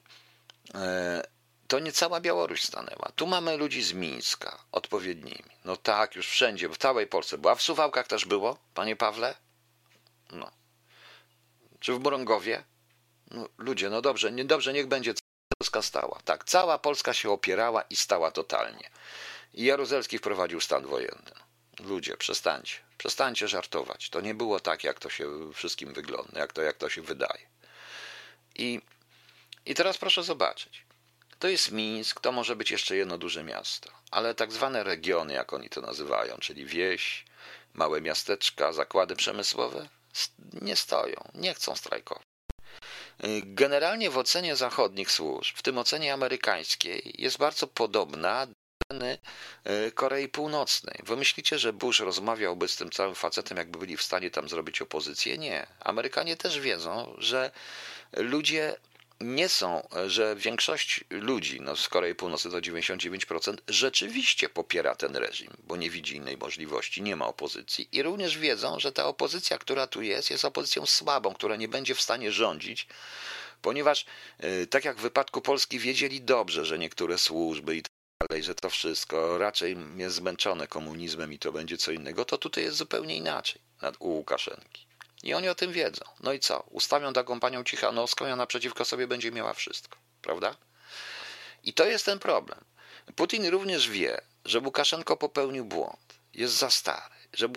e, 0.75 1.23
to 1.67 1.79
nie 1.79 1.91
cała 1.91 2.21
Białoruś 2.21 2.63
stanęła. 2.63 3.11
Tu 3.15 3.27
mamy 3.27 3.57
ludzi 3.57 3.83
z 3.83 3.93
Mińska, 3.93 4.63
odpowiednimi. 4.71 5.51
No 5.65 5.77
tak, 5.77 6.15
już 6.15 6.27
wszędzie, 6.27 6.69
w 6.69 6.77
całej 6.77 7.07
Polsce 7.07 7.37
była. 7.37 7.55
W 7.55 7.61
Suwałkach 7.61 8.07
też 8.07 8.25
było, 8.25 8.57
Panie 8.73 8.95
Pawle? 8.95 9.35
No. 10.31 10.51
Czy 11.79 11.93
w 11.93 11.99
Morągowie? 11.99 12.63
No, 13.31 13.49
ludzie, 13.57 13.89
no 13.89 14.01
dobrze, 14.01 14.31
nie, 14.31 14.45
dobrze, 14.45 14.73
niech 14.73 14.87
będzie 14.87 15.13
Polska 15.57 15.81
stała. 15.81 16.19
Tak, 16.25 16.43
cała 16.43 16.77
Polska 16.77 17.13
się 17.13 17.31
opierała 17.31 17.81
i 17.81 17.95
stała 17.95 18.31
totalnie. 18.31 18.89
I 19.53 19.63
Jaruzelski 19.63 20.17
wprowadził 20.17 20.61
stan 20.61 20.85
wojenny. 20.85 21.31
Ludzie, 21.79 22.17
przestańcie, 22.17 22.77
przestańcie 22.97 23.47
żartować. 23.47 24.09
To 24.09 24.21
nie 24.21 24.33
było 24.33 24.59
tak, 24.59 24.83
jak 24.83 24.99
to 24.99 25.09
się 25.09 25.53
wszystkim 25.53 25.93
wygląda, 25.93 26.39
jak 26.39 26.53
to, 26.53 26.61
jak 26.61 26.77
to 26.77 26.89
się 26.89 27.01
wydaje. 27.01 27.45
I, 28.55 28.81
I 29.65 29.75
teraz 29.75 29.97
proszę 29.97 30.23
zobaczyć. 30.23 30.83
To 31.39 31.47
jest 31.47 31.71
Mińsk, 31.71 32.19
to 32.19 32.31
może 32.31 32.55
być 32.55 32.71
jeszcze 32.71 32.95
jedno 32.95 33.17
duże 33.17 33.43
miasto, 33.43 33.91
ale 34.11 34.35
tak 34.35 34.51
zwane 34.51 34.83
regiony, 34.83 35.33
jak 35.33 35.53
oni 35.53 35.69
to 35.69 35.81
nazywają, 35.81 36.37
czyli 36.37 36.65
wieś, 36.65 37.25
małe 37.73 38.01
miasteczka, 38.01 38.73
zakłady 38.73 39.15
przemysłowe, 39.15 39.89
nie 40.61 40.75
stoją, 40.75 41.31
nie 41.33 41.53
chcą 41.53 41.75
strajkować. 41.75 42.23
Generalnie 43.43 44.09
w 44.09 44.17
ocenie 44.17 44.55
zachodnich 44.55 45.11
służb, 45.11 45.57
w 45.57 45.61
tym 45.61 45.77
ocenie 45.77 46.13
amerykańskiej, 46.13 47.15
jest 47.17 47.37
bardzo 47.37 47.67
podobna 47.67 48.45
do 48.45 48.53
oceny 48.89 49.17
e, 49.63 49.91
Korei 49.91 50.27
Północnej. 50.27 50.99
Wy 51.03 51.17
myślicie, 51.17 51.59
że 51.59 51.73
Bush 51.73 51.99
rozmawiałby 51.99 52.67
z 52.67 52.75
tym 52.75 52.89
całym 52.91 53.15
facetem, 53.15 53.57
jakby 53.57 53.79
byli 53.79 53.97
w 53.97 54.03
stanie 54.03 54.31
tam 54.31 54.49
zrobić 54.49 54.81
opozycję? 54.81 55.37
Nie. 55.37 55.67
Amerykanie 55.79 56.37
też 56.37 56.59
wiedzą, 56.59 57.15
że 57.17 57.51
ludzie 58.13 58.75
nie 59.21 59.49
są, 59.49 59.87
że 60.07 60.35
większość 60.35 61.03
ludzi 61.09 61.61
no 61.61 61.75
z 61.75 61.89
Korei 61.89 62.15
Północnej 62.15 62.53
to 62.53 62.59
99% 62.71 63.57
rzeczywiście 63.67 64.49
popiera 64.49 64.95
ten 64.95 65.15
reżim, 65.15 65.51
bo 65.63 65.77
nie 65.77 65.89
widzi 65.89 66.15
innej 66.15 66.37
możliwości, 66.37 67.01
nie 67.01 67.15
ma 67.15 67.27
opozycji 67.27 67.89
i 67.91 68.03
również 68.03 68.37
wiedzą, 68.37 68.79
że 68.79 68.91
ta 68.91 69.05
opozycja, 69.05 69.57
która 69.57 69.87
tu 69.87 70.01
jest, 70.01 70.31
jest 70.31 70.45
opozycją 70.45 70.85
słabą, 70.85 71.33
która 71.33 71.55
nie 71.55 71.67
będzie 71.67 71.95
w 71.95 72.01
stanie 72.01 72.31
rządzić, 72.31 72.87
ponieważ 73.61 74.05
y, 74.43 74.67
tak 74.67 74.85
jak 74.85 74.97
w 74.97 75.01
wypadku 75.01 75.41
Polski 75.41 75.79
wiedzieli 75.79 76.21
dobrze, 76.21 76.65
że 76.65 76.79
niektóre 76.79 77.17
służby 77.17 77.75
i 77.75 77.81
tak 77.81 77.91
dalej, 78.29 78.43
że 78.43 78.55
to 78.55 78.69
wszystko 78.69 79.37
raczej 79.37 79.77
jest 79.97 80.15
zmęczone 80.15 80.67
komunizmem 80.67 81.33
i 81.33 81.39
to 81.39 81.51
będzie 81.51 81.77
co 81.77 81.91
innego, 81.91 82.25
to 82.25 82.37
tutaj 82.37 82.63
jest 82.63 82.77
zupełnie 82.77 83.17
inaczej 83.17 83.61
u 83.99 84.09
Łukaszenki. 84.09 84.90
I 85.23 85.33
oni 85.33 85.49
o 85.49 85.55
tym 85.55 85.71
wiedzą. 85.71 86.05
No 86.19 86.33
i 86.33 86.39
co? 86.39 86.63
Ustawią 86.69 87.13
taką 87.13 87.39
panią 87.39 87.63
Cichanowską 87.63 88.27
i 88.27 88.31
ona 88.31 88.47
przeciwko 88.47 88.85
sobie 88.85 89.07
będzie 89.07 89.31
miała 89.31 89.53
wszystko. 89.53 89.97
Prawda? 90.21 90.55
I 91.63 91.73
to 91.73 91.85
jest 91.85 92.05
ten 92.05 92.19
problem. 92.19 92.59
Putin 93.15 93.45
również 93.45 93.89
wie, 93.89 94.21
że 94.45 94.59
Łukaszenko 94.59 95.17
popełnił 95.17 95.65
błąd. 95.65 96.19
Jest 96.33 96.53
za 96.53 96.69
stary. 96.69 97.15
Że 97.33 97.49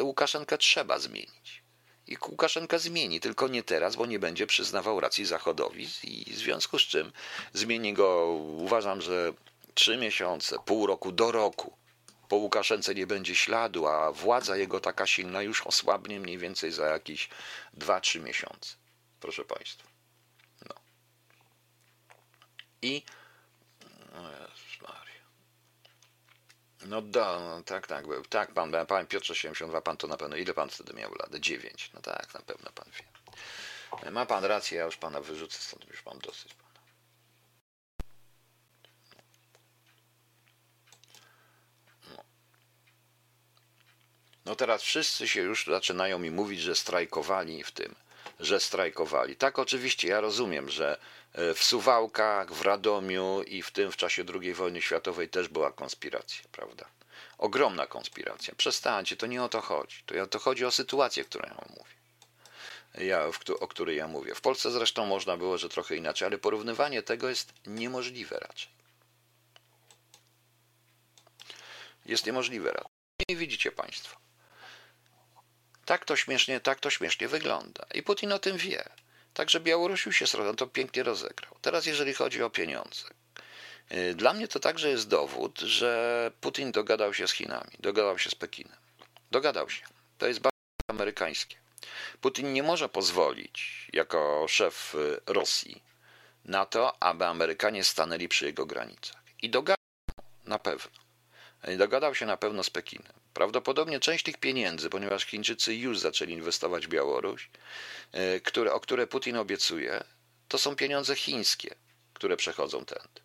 Łukaszenkę, 0.00 0.58
trzeba 0.58 0.98
zmienić. 0.98 1.62
I 2.06 2.16
Łukaszenka 2.28 2.78
zmieni, 2.78 3.20
tylko 3.20 3.48
nie 3.48 3.62
teraz, 3.62 3.96
bo 3.96 4.06
nie 4.06 4.18
będzie 4.18 4.46
przyznawał 4.46 5.00
racji 5.00 5.24
Zachodowi 5.24 5.88
i 6.04 6.32
w 6.32 6.38
związku 6.38 6.78
z 6.78 6.82
czym 6.82 7.12
zmieni 7.52 7.92
go, 7.92 8.26
uważam, 8.58 9.00
że 9.00 9.32
trzy 9.74 9.96
miesiące, 9.96 10.56
pół 10.64 10.86
roku 10.86 11.12
do 11.12 11.32
roku 11.32 11.76
po 12.28 12.36
Łukaszence 12.36 12.94
nie 12.94 13.06
będzie 13.06 13.34
śladu, 13.34 13.86
a 13.86 14.12
władza 14.12 14.56
jego 14.56 14.80
taka 14.80 15.06
silna 15.06 15.42
już 15.42 15.66
osłabnie 15.66 16.20
mniej 16.20 16.38
więcej 16.38 16.72
za 16.72 16.86
jakieś 16.86 17.28
2-3 17.78 18.20
miesiące. 18.20 18.76
Proszę 19.20 19.44
Państwa. 19.44 19.88
No. 20.68 20.74
I. 22.82 23.02
No 26.86 27.02
da, 27.02 27.40
no, 27.40 27.62
tak, 27.62 27.86
tak, 27.86 28.04
tak, 28.28 28.52
pan, 28.52 28.72
pan 28.86 29.06
Piotrze 29.06 29.34
72, 29.34 29.80
pan 29.80 29.96
to 29.96 30.06
na 30.06 30.16
pewno, 30.16 30.36
ile 30.36 30.54
pan 30.54 30.70
wtedy 30.70 30.92
miał 30.92 31.14
lat? 31.14 31.34
9. 31.34 31.90
No 31.94 32.00
tak, 32.00 32.34
na 32.34 32.40
pewno 32.40 32.70
pan 32.72 32.90
wie. 32.90 34.10
Ma 34.10 34.26
pan 34.26 34.44
rację, 34.44 34.78
ja 34.78 34.84
już 34.84 34.96
pana 34.96 35.20
wyrzucę 35.20 35.58
stąd, 35.58 35.88
już 35.90 36.06
mam 36.06 36.18
dosyć. 36.18 36.54
No 44.48 44.56
teraz 44.56 44.82
wszyscy 44.82 45.28
się 45.28 45.40
już 45.40 45.66
zaczynają 45.66 46.18
mi 46.18 46.30
mówić, 46.30 46.60
że 46.60 46.74
strajkowali 46.74 47.64
w 47.64 47.70
tym, 47.70 47.94
że 48.40 48.60
strajkowali. 48.60 49.36
Tak, 49.36 49.58
oczywiście, 49.58 50.08
ja 50.08 50.20
rozumiem, 50.20 50.68
że 50.68 50.98
e, 51.32 51.54
w 51.54 51.64
Suwałkach, 51.64 52.52
w 52.52 52.62
Radomiu 52.62 53.42
i 53.42 53.62
w 53.62 53.70
tym 53.70 53.92
w 53.92 53.96
czasie 53.96 54.24
II 54.40 54.54
wojny 54.54 54.82
światowej 54.82 55.28
też 55.28 55.48
była 55.48 55.72
konspiracja, 55.72 56.44
prawda? 56.52 56.84
Ogromna 57.38 57.86
konspiracja. 57.86 58.54
Przestańcie, 58.56 59.16
to 59.16 59.26
nie 59.26 59.42
o 59.42 59.48
to 59.48 59.60
chodzi. 59.60 59.96
To, 60.06 60.26
to 60.26 60.38
chodzi 60.38 60.64
o 60.64 60.70
sytuację, 60.70 61.24
którą 61.24 61.48
ja 61.48 61.64
mówię. 61.70 63.06
Ja, 63.06 63.24
o 63.60 63.68
której 63.68 63.96
ja 63.96 64.08
mówię. 64.08 64.34
W 64.34 64.40
Polsce 64.40 64.70
zresztą 64.70 65.06
można 65.06 65.36
było, 65.36 65.58
że 65.58 65.68
trochę 65.68 65.96
inaczej, 65.96 66.26
ale 66.26 66.38
porównywanie 66.38 67.02
tego 67.02 67.28
jest 67.28 67.52
niemożliwe 67.66 68.38
raczej. 68.38 68.68
Jest 72.06 72.26
niemożliwe 72.26 72.72
raczej. 72.72 72.90
Nie 73.28 73.36
widzicie 73.36 73.72
Państwo. 73.72 74.27
Tak 75.88 76.04
to 76.04 76.16
śmiesznie, 76.16 76.60
tak 76.60 76.80
to 76.80 76.90
śmiesznie 76.90 77.28
wygląda. 77.28 77.86
I 77.94 78.02
Putin 78.02 78.32
o 78.32 78.38
tym 78.38 78.56
wie. 78.56 78.84
Także 79.34 79.60
Białoruś 79.60 80.06
już 80.06 80.16
się 80.16 80.24
to 80.56 80.66
pięknie 80.66 81.02
rozegrał. 81.02 81.56
Teraz 81.62 81.86
jeżeli 81.86 82.14
chodzi 82.14 82.42
o 82.42 82.50
pieniądze. 82.50 83.04
Y, 83.92 84.14
dla 84.14 84.32
mnie 84.32 84.48
to 84.48 84.60
także 84.60 84.88
jest 84.88 85.08
dowód, 85.08 85.58
że 85.58 86.32
Putin 86.40 86.72
dogadał 86.72 87.14
się 87.14 87.28
z 87.28 87.32
Chinami, 87.32 87.70
dogadał 87.78 88.18
się 88.18 88.30
z 88.30 88.34
Pekinem. 88.34 88.76
Dogadał 89.30 89.70
się. 89.70 89.84
To 90.18 90.26
jest 90.26 90.40
bardzo 90.40 90.58
amerykańskie. 90.88 91.56
Putin 92.20 92.52
nie 92.52 92.62
może 92.62 92.88
pozwolić, 92.88 93.88
jako 93.92 94.46
szef 94.48 94.94
y, 94.94 95.20
Rosji, 95.26 95.82
na 96.44 96.66
to, 96.66 97.02
aby 97.02 97.26
Amerykanie 97.26 97.84
stanęli 97.84 98.28
przy 98.28 98.46
jego 98.46 98.66
granicach. 98.66 99.22
I 99.42 99.50
dogadał 99.50 99.76
na 100.44 100.58
pewno. 100.58 101.07
Dogadał 101.78 102.14
się 102.14 102.26
na 102.26 102.36
pewno 102.36 102.62
z 102.62 102.70
Pekinem. 102.70 103.12
Prawdopodobnie 103.34 104.00
część 104.00 104.24
tych 104.24 104.36
pieniędzy, 104.36 104.90
ponieważ 104.90 105.24
Chińczycy 105.24 105.74
już 105.74 105.98
zaczęli 105.98 106.32
inwestować 106.32 106.86
w 106.86 106.90
Białoruś, 106.90 107.50
e, 108.12 108.40
które, 108.40 108.72
o 108.72 108.80
które 108.80 109.06
Putin 109.06 109.36
obiecuje, 109.36 110.04
to 110.48 110.58
są 110.58 110.76
pieniądze 110.76 111.16
chińskie, 111.16 111.74
które 112.14 112.36
przechodzą 112.36 112.84
tędy, 112.84 113.20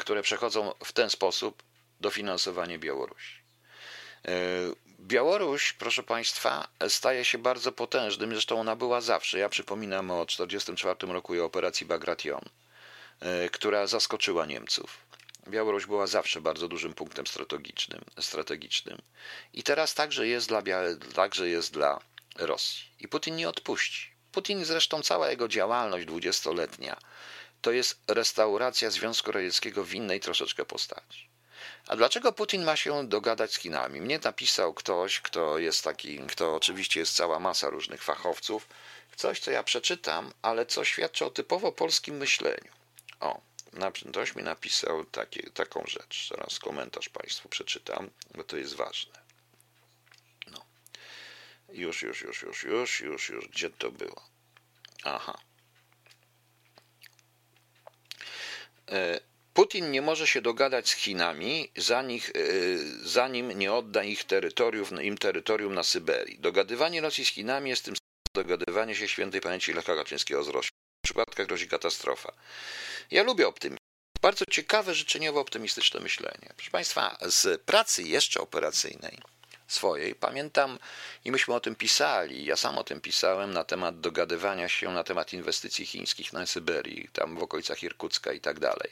które 0.00 0.22
przechodzą 0.22 0.74
w 0.84 0.92
ten 0.92 1.10
sposób 1.10 1.62
dofinansowanie 2.00 2.78
Białorusi. 2.78 3.38
E, 4.24 4.32
Białoruś, 5.00 5.72
proszę 5.72 6.02
Państwa, 6.02 6.68
staje 6.88 7.24
się 7.24 7.38
bardzo 7.38 7.72
potężnym, 7.72 8.30
zresztą 8.30 8.60
ona 8.60 8.76
była 8.76 9.00
zawsze. 9.00 9.38
Ja 9.38 9.48
przypominam 9.48 10.10
o 10.10 10.26
1944 10.26 11.12
roku 11.12 11.34
i 11.34 11.40
operacji 11.40 11.86
Bagration, 11.86 12.42
e, 13.20 13.48
która 13.48 13.86
zaskoczyła 13.86 14.46
Niemców. 14.46 15.05
Białoruś 15.48 15.86
była 15.86 16.06
zawsze 16.06 16.40
bardzo 16.40 16.68
dużym 16.68 16.94
punktem 16.94 17.26
strategicznym, 17.26 18.00
strategicznym. 18.20 19.02
i 19.52 19.62
teraz 19.62 19.94
także 19.94 20.26
jest, 20.26 20.48
dla, 20.48 20.62
także 21.14 21.48
jest 21.48 21.72
dla 21.72 22.00
Rosji. 22.36 22.84
I 23.00 23.08
Putin 23.08 23.36
nie 23.36 23.48
odpuści. 23.48 24.10
Putin, 24.32 24.64
zresztą 24.64 25.02
cała 25.02 25.30
jego 25.30 25.48
działalność 25.48 26.06
dwudziestoletnia, 26.06 26.96
to 27.60 27.72
jest 27.72 28.00
restauracja 28.08 28.90
Związku 28.90 29.32
Radzieckiego 29.32 29.84
w 29.84 29.94
innej 29.94 30.20
troszeczkę 30.20 30.64
postaci. 30.64 31.28
A 31.86 31.96
dlaczego 31.96 32.32
Putin 32.32 32.64
ma 32.64 32.76
się 32.76 33.08
dogadać 33.08 33.52
z 33.52 33.58
Chinami? 33.58 34.00
Mnie 34.00 34.18
napisał 34.24 34.74
ktoś, 34.74 35.20
kto 35.20 35.58
jest 35.58 35.84
taki, 35.84 36.18
kto 36.18 36.54
oczywiście 36.54 37.00
jest 37.00 37.16
cała 37.16 37.40
masa 37.40 37.70
różnych 37.70 38.02
fachowców, 38.02 38.68
coś, 39.16 39.40
co 39.40 39.50
ja 39.50 39.62
przeczytam, 39.62 40.32
ale 40.42 40.66
co 40.66 40.84
świadczy 40.84 41.24
o 41.24 41.30
typowo 41.30 41.72
polskim 41.72 42.16
myśleniu. 42.16 42.72
O, 43.20 43.40
ktoś 44.16 44.36
mi 44.36 44.42
napisał 44.42 45.04
takie, 45.04 45.50
taką 45.50 45.84
rzecz. 45.86 46.28
Zaraz 46.28 46.58
komentarz 46.58 47.08
Państwu 47.08 47.48
przeczytam, 47.48 48.10
bo 48.34 48.44
to 48.44 48.56
jest 48.56 48.74
ważne. 48.74 49.12
No. 50.50 50.64
Już, 51.68 52.02
już, 52.02 52.22
już, 52.22 52.42
już, 52.42 52.64
już, 52.64 53.00
już, 53.00 53.28
już. 53.28 53.48
Gdzie 53.48 53.70
to 53.70 53.90
było? 53.90 54.22
Aha. 55.04 55.38
E, 58.88 59.20
Putin 59.54 59.90
nie 59.90 60.02
może 60.02 60.26
się 60.26 60.42
dogadać 60.42 60.88
z 60.88 60.94
Chinami, 60.94 61.72
zanim, 63.04 63.50
e, 63.50 63.54
nie 63.54 63.72
odda 63.72 64.04
ich 64.04 64.24
terytorium, 64.24 65.02
im 65.02 65.18
terytorium 65.18 65.74
na 65.74 65.82
Syberii. 65.82 66.38
Dogadywanie 66.38 67.00
Rosji 67.00 67.24
z 67.24 67.28
Chinami 67.28 67.70
jest 67.70 67.84
tym 67.84 67.94
dogadywanie 68.34 68.94
się 68.94 69.08
świętej 69.08 69.40
pamięci 69.40 69.72
Lecha 69.72 69.94
Kaczyńskiego 69.94 70.44
z 70.44 70.48
Rosją. 70.48 70.70
W 70.98 71.04
przypadkach 71.04 71.46
grozi 71.46 71.68
katastrofa. 71.68 72.32
Ja 73.10 73.22
lubię 73.22 73.48
optymizm. 73.48 73.78
Bardzo 74.22 74.44
ciekawe, 74.50 74.94
życzeniowo 74.94 75.40
optymistyczne 75.40 76.00
myślenie. 76.00 76.52
Proszę 76.56 76.70
Państwa, 76.70 77.18
z 77.20 77.62
pracy 77.62 78.02
jeszcze 78.02 78.40
operacyjnej 78.40 79.18
swojej 79.68 80.14
pamiętam 80.14 80.78
i 81.24 81.30
myśmy 81.30 81.54
o 81.54 81.60
tym 81.60 81.74
pisali, 81.74 82.44
ja 82.44 82.56
sam 82.56 82.78
o 82.78 82.84
tym 82.84 83.00
pisałem 83.00 83.52
na 83.52 83.64
temat 83.64 84.00
dogadywania 84.00 84.68
się 84.68 84.92
na 84.92 85.04
temat 85.04 85.32
inwestycji 85.32 85.86
chińskich 85.86 86.32
na 86.32 86.46
Syberii, 86.46 87.08
tam 87.12 87.36
w 87.36 87.42
okolicach 87.42 87.82
Irkucka 87.82 88.32
i 88.32 88.40
tak 88.40 88.60
dalej. 88.60 88.90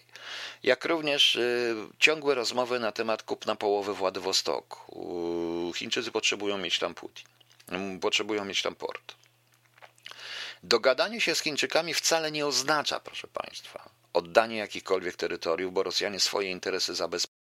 Jak 0.63 0.85
również 0.85 1.37
y, 1.37 1.75
ciągłe 1.99 2.35
rozmowy 2.35 2.81
na 2.81 2.93
temat 2.93 3.23
kupna 3.23 3.57
połowy 3.57 3.95
Władywostoku. 3.95 5.73
Chińczycy 5.77 6.11
potrzebują 6.11 6.59
mieć 6.59 6.79
tam 6.79 6.95
Putin, 6.95 7.27
potrzebują 8.01 8.45
mieć 8.45 8.63
tam 8.63 8.75
port. 8.75 9.15
Dogadanie 10.63 11.21
się 11.21 11.35
z 11.35 11.41
Chińczykami 11.41 11.95
wcale 11.95 12.33
nie 12.33 12.47
oznacza, 12.47 13.01
proszę 13.01 13.29
Państwa, 13.29 13.91
oddanie 14.15 14.57
jakichkolwiek 14.57 15.17
terytoriów, 15.17 15.73
bo 15.73 15.83
Rosjanie 15.83 16.21
swoje 16.21 16.51
interesy 16.51 16.95
zabezpieczają, 16.95 17.35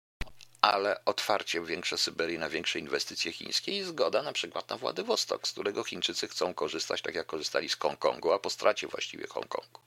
ale 0.60 1.04
otwarcie 1.04 1.60
większe 1.60 1.98
Syberii 1.98 2.38
na 2.38 2.48
większe 2.48 2.78
inwestycje 2.78 3.32
chińskie 3.32 3.78
i 3.78 3.82
zgoda 3.82 4.22
na 4.22 4.32
przykład 4.32 4.70
na 4.70 4.76
Władywostok, 4.76 5.48
z 5.48 5.52
którego 5.52 5.84
Chińczycy 5.84 6.28
chcą 6.28 6.54
korzystać, 6.54 7.02
tak 7.02 7.14
jak 7.14 7.26
korzystali 7.26 7.68
z 7.68 7.76
Hongkongu, 7.76 8.32
a 8.32 8.38
po 8.38 8.50
stracie 8.50 8.86
właściwie 8.86 9.26
Hongkongu. 9.26 9.80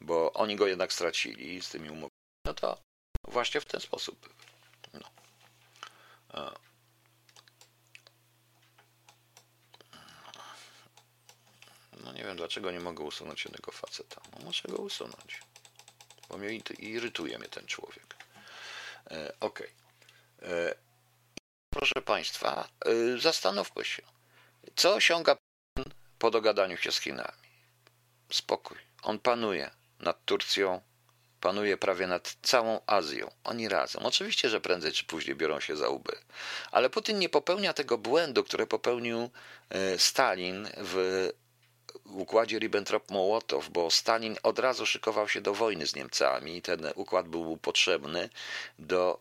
Bo 0.00 0.32
oni 0.32 0.56
go 0.56 0.66
jednak 0.66 0.92
stracili 0.92 1.62
z 1.62 1.68
tymi 1.68 1.90
umowami. 1.90 2.10
No 2.46 2.54
to 2.54 2.78
właśnie 3.28 3.60
w 3.60 3.64
ten 3.64 3.80
sposób. 3.80 4.28
No. 4.92 5.10
No 12.04 12.12
nie 12.12 12.24
wiem, 12.24 12.36
dlaczego 12.36 12.70
nie 12.70 12.80
mogę 12.80 13.04
usunąć 13.04 13.44
jednego 13.44 13.72
faceta. 13.72 14.20
No 14.32 14.44
muszę 14.44 14.68
go 14.68 14.76
usunąć. 14.76 15.40
Bo 16.28 16.36
mnie 16.36 16.60
irytuje 16.78 17.38
mnie 17.38 17.48
ten 17.48 17.66
człowiek. 17.66 18.16
E. 19.10 19.32
Okay. 19.40 19.68
E, 20.42 20.74
proszę 21.70 22.02
Państwa, 22.02 22.68
e, 22.86 23.18
zastanówmy 23.18 23.84
się. 23.84 24.02
Co 24.76 24.94
osiąga 24.94 25.36
po 26.18 26.30
dogadaniu 26.30 26.76
się 26.76 26.92
z 26.92 27.00
Chinami? 27.00 27.44
Spokój. 28.30 28.78
On 29.02 29.18
panuje. 29.18 29.70
nad 30.00 30.24
Turcją, 30.24 30.80
panuje 31.40 31.76
prawie 31.76 32.06
nad 32.06 32.36
całą 32.42 32.80
Azją. 32.86 33.30
Oni 33.44 33.68
razem. 33.68 34.06
Oczywiście, 34.06 34.48
że 34.48 34.60
prędzej 34.60 34.92
czy 34.92 35.04
później 35.04 35.36
biorą 35.36 35.60
się 35.60 35.76
za 35.76 35.88
łby. 35.88 36.12
Ale 36.70 36.90
Putin 36.90 37.18
nie 37.18 37.28
popełnia 37.28 37.72
tego 37.72 37.98
błędu, 37.98 38.44
który 38.44 38.66
popełnił 38.66 39.30
Stalin 39.98 40.68
w 40.76 41.30
układzie 42.04 42.58
Ribbentrop-Mołotow, 42.58 43.68
bo 43.68 43.90
Stalin 43.90 44.36
od 44.42 44.58
razu 44.58 44.86
szykował 44.86 45.28
się 45.28 45.40
do 45.40 45.54
wojny 45.54 45.86
z 45.86 45.94
Niemcami 45.94 46.62
ten 46.62 46.90
układ 46.94 47.28
był 47.28 47.56
potrzebny 47.56 48.28
do 48.78 49.18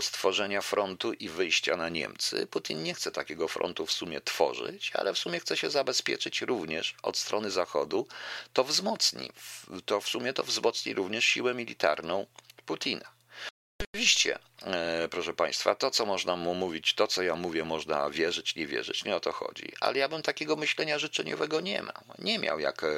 stworzenia 0.00 0.62
frontu 0.62 1.12
i 1.12 1.28
wyjścia 1.28 1.76
na 1.76 1.88
Niemcy. 1.88 2.46
Putin 2.46 2.82
nie 2.82 2.94
chce 2.94 3.10
takiego 3.12 3.48
frontu 3.48 3.86
w 3.86 3.92
sumie 3.92 4.20
tworzyć, 4.20 4.90
ale 4.94 5.12
w 5.12 5.18
sumie 5.18 5.40
chce 5.40 5.56
się 5.56 5.70
zabezpieczyć 5.70 6.40
również 6.40 6.94
od 7.02 7.18
strony 7.18 7.50
Zachodu. 7.50 8.06
To 8.52 8.64
wzmocni, 8.64 9.30
to 9.84 10.00
w 10.00 10.08
sumie 10.08 10.32
to 10.32 10.42
wzmocni 10.42 10.94
również 10.94 11.24
siłę 11.24 11.54
militarną 11.54 12.26
Putina. 12.66 13.21
Oczywiście, 13.90 14.38
e, 14.62 15.08
proszę 15.10 15.34
Państwa, 15.34 15.74
to 15.74 15.90
co 15.90 16.06
można 16.06 16.36
mu 16.36 16.54
mówić, 16.54 16.94
to 16.94 17.06
co 17.06 17.22
ja 17.22 17.36
mówię, 17.36 17.64
można 17.64 18.10
wierzyć, 18.10 18.56
nie 18.56 18.66
wierzyć, 18.66 19.04
nie 19.04 19.16
o 19.16 19.20
to 19.20 19.32
chodzi. 19.32 19.72
Ale 19.80 19.98
ja 19.98 20.08
bym 20.08 20.22
takiego 20.22 20.56
myślenia 20.56 20.98
życzeniowego 20.98 21.60
nie 21.60 21.82
miał. 21.82 22.02
Nie 22.18 22.38
miał 22.38 22.58
jak. 22.58 22.84
E, 22.84 22.88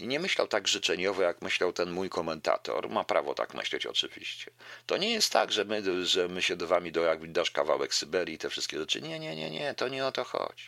nie 0.00 0.20
myślał 0.20 0.48
tak 0.48 0.68
życzeniowo, 0.68 1.22
jak 1.22 1.42
myślał 1.42 1.72
ten 1.72 1.90
mój 1.90 2.10
komentator. 2.10 2.90
Ma 2.90 3.04
prawo 3.04 3.34
tak 3.34 3.54
myśleć, 3.54 3.86
oczywiście. 3.86 4.50
To 4.86 4.96
nie 4.96 5.10
jest 5.10 5.32
tak, 5.32 5.52
że 5.52 5.64
my, 5.64 6.06
że 6.06 6.28
my 6.28 6.42
się 6.42 6.56
do 6.56 6.66
wami 6.66 6.92
do 6.92 7.02
jak 7.02 7.32
dasz 7.32 7.50
kawałek 7.50 7.94
Syberii 7.94 8.34
i 8.34 8.38
te 8.38 8.50
wszystkie 8.50 8.78
rzeczy. 8.78 9.02
Nie, 9.02 9.18
nie, 9.18 9.36
nie, 9.36 9.50
nie, 9.50 9.74
to 9.74 9.88
nie 9.88 10.06
o 10.06 10.12
to 10.12 10.24
chodzi. 10.24 10.64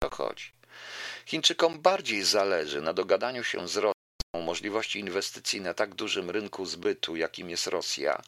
O 0.00 0.08
to 0.08 0.16
chodzi. 0.16 0.52
Chińczykom 1.26 1.80
bardziej 1.80 2.22
zależy 2.22 2.82
na 2.82 2.92
dogadaniu 2.92 3.44
się 3.44 3.68
z 3.68 3.76
Rosją 3.76 3.91
możliwości 4.40 4.98
inwestycji 4.98 5.60
na 5.60 5.74
tak 5.74 5.94
dużym 5.94 6.30
rynku 6.30 6.66
zbytu, 6.66 7.16
jakim 7.16 7.50
jest 7.50 7.66
Rosja, 7.66 8.22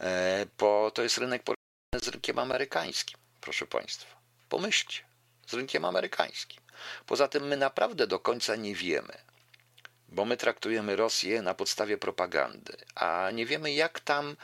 e, 0.00 0.46
bo 0.58 0.90
to 0.90 1.02
jest 1.02 1.18
rynek 1.18 1.42
porównany 1.42 2.04
z 2.04 2.08
rynkiem 2.08 2.38
amerykańskim, 2.38 3.18
proszę 3.40 3.66
Państwa. 3.66 4.20
Pomyślcie, 4.48 5.02
z 5.46 5.54
rynkiem 5.54 5.84
amerykańskim. 5.84 6.60
Poza 7.06 7.28
tym 7.28 7.46
my 7.46 7.56
naprawdę 7.56 8.06
do 8.06 8.18
końca 8.18 8.56
nie 8.56 8.74
wiemy, 8.74 9.18
bo 10.08 10.24
my 10.24 10.36
traktujemy 10.36 10.96
Rosję 10.96 11.42
na 11.42 11.54
podstawie 11.54 11.98
propagandy, 11.98 12.76
a 12.94 13.30
nie 13.32 13.46
wiemy, 13.46 13.72
jak 13.72 14.00
tam 14.00 14.36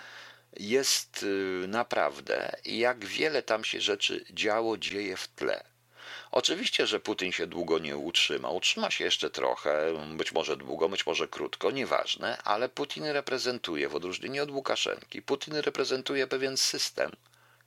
jest 0.56 1.22
y, 1.22 1.64
naprawdę 1.68 2.56
i 2.64 2.78
jak 2.78 3.04
wiele 3.04 3.42
tam 3.42 3.64
się 3.64 3.80
rzeczy 3.80 4.24
działo, 4.30 4.78
dzieje 4.78 5.16
w 5.16 5.28
tle. 5.28 5.75
Oczywiście, 6.30 6.86
że 6.86 7.00
Putin 7.00 7.32
się 7.32 7.46
długo 7.46 7.78
nie 7.78 7.96
utrzyma. 7.96 8.50
Utrzyma 8.50 8.90
się 8.90 9.04
jeszcze 9.04 9.30
trochę, 9.30 9.92
być 10.16 10.32
może 10.32 10.56
długo, 10.56 10.88
być 10.88 11.06
może 11.06 11.28
krótko, 11.28 11.70
nieważne, 11.70 12.38
ale 12.42 12.68
Putin 12.68 13.04
reprezentuje, 13.04 13.88
w 13.88 13.94
odróżnieniu 13.94 14.42
od 14.42 14.50
Łukaszenki, 14.50 15.22
Putin 15.22 15.54
reprezentuje 15.54 16.26
pewien 16.26 16.56
system, 16.56 17.10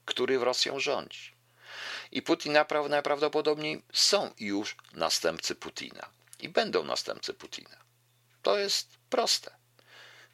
który 0.06 0.40
w 0.40 0.44
Rosją 0.44 0.80
rządzi. 0.80 1.32
I 2.12 2.22
Putin 2.22 2.54
najprawdopodobniej 2.90 3.82
są 3.94 4.32
już 4.40 4.76
następcy 4.94 5.56
Putina. 5.56 6.10
I 6.40 6.50
będą 6.50 6.84
następcy 6.84 7.34
Putina. 7.34 7.78
To 8.42 8.58
jest 8.58 8.88
proste. 9.10 9.59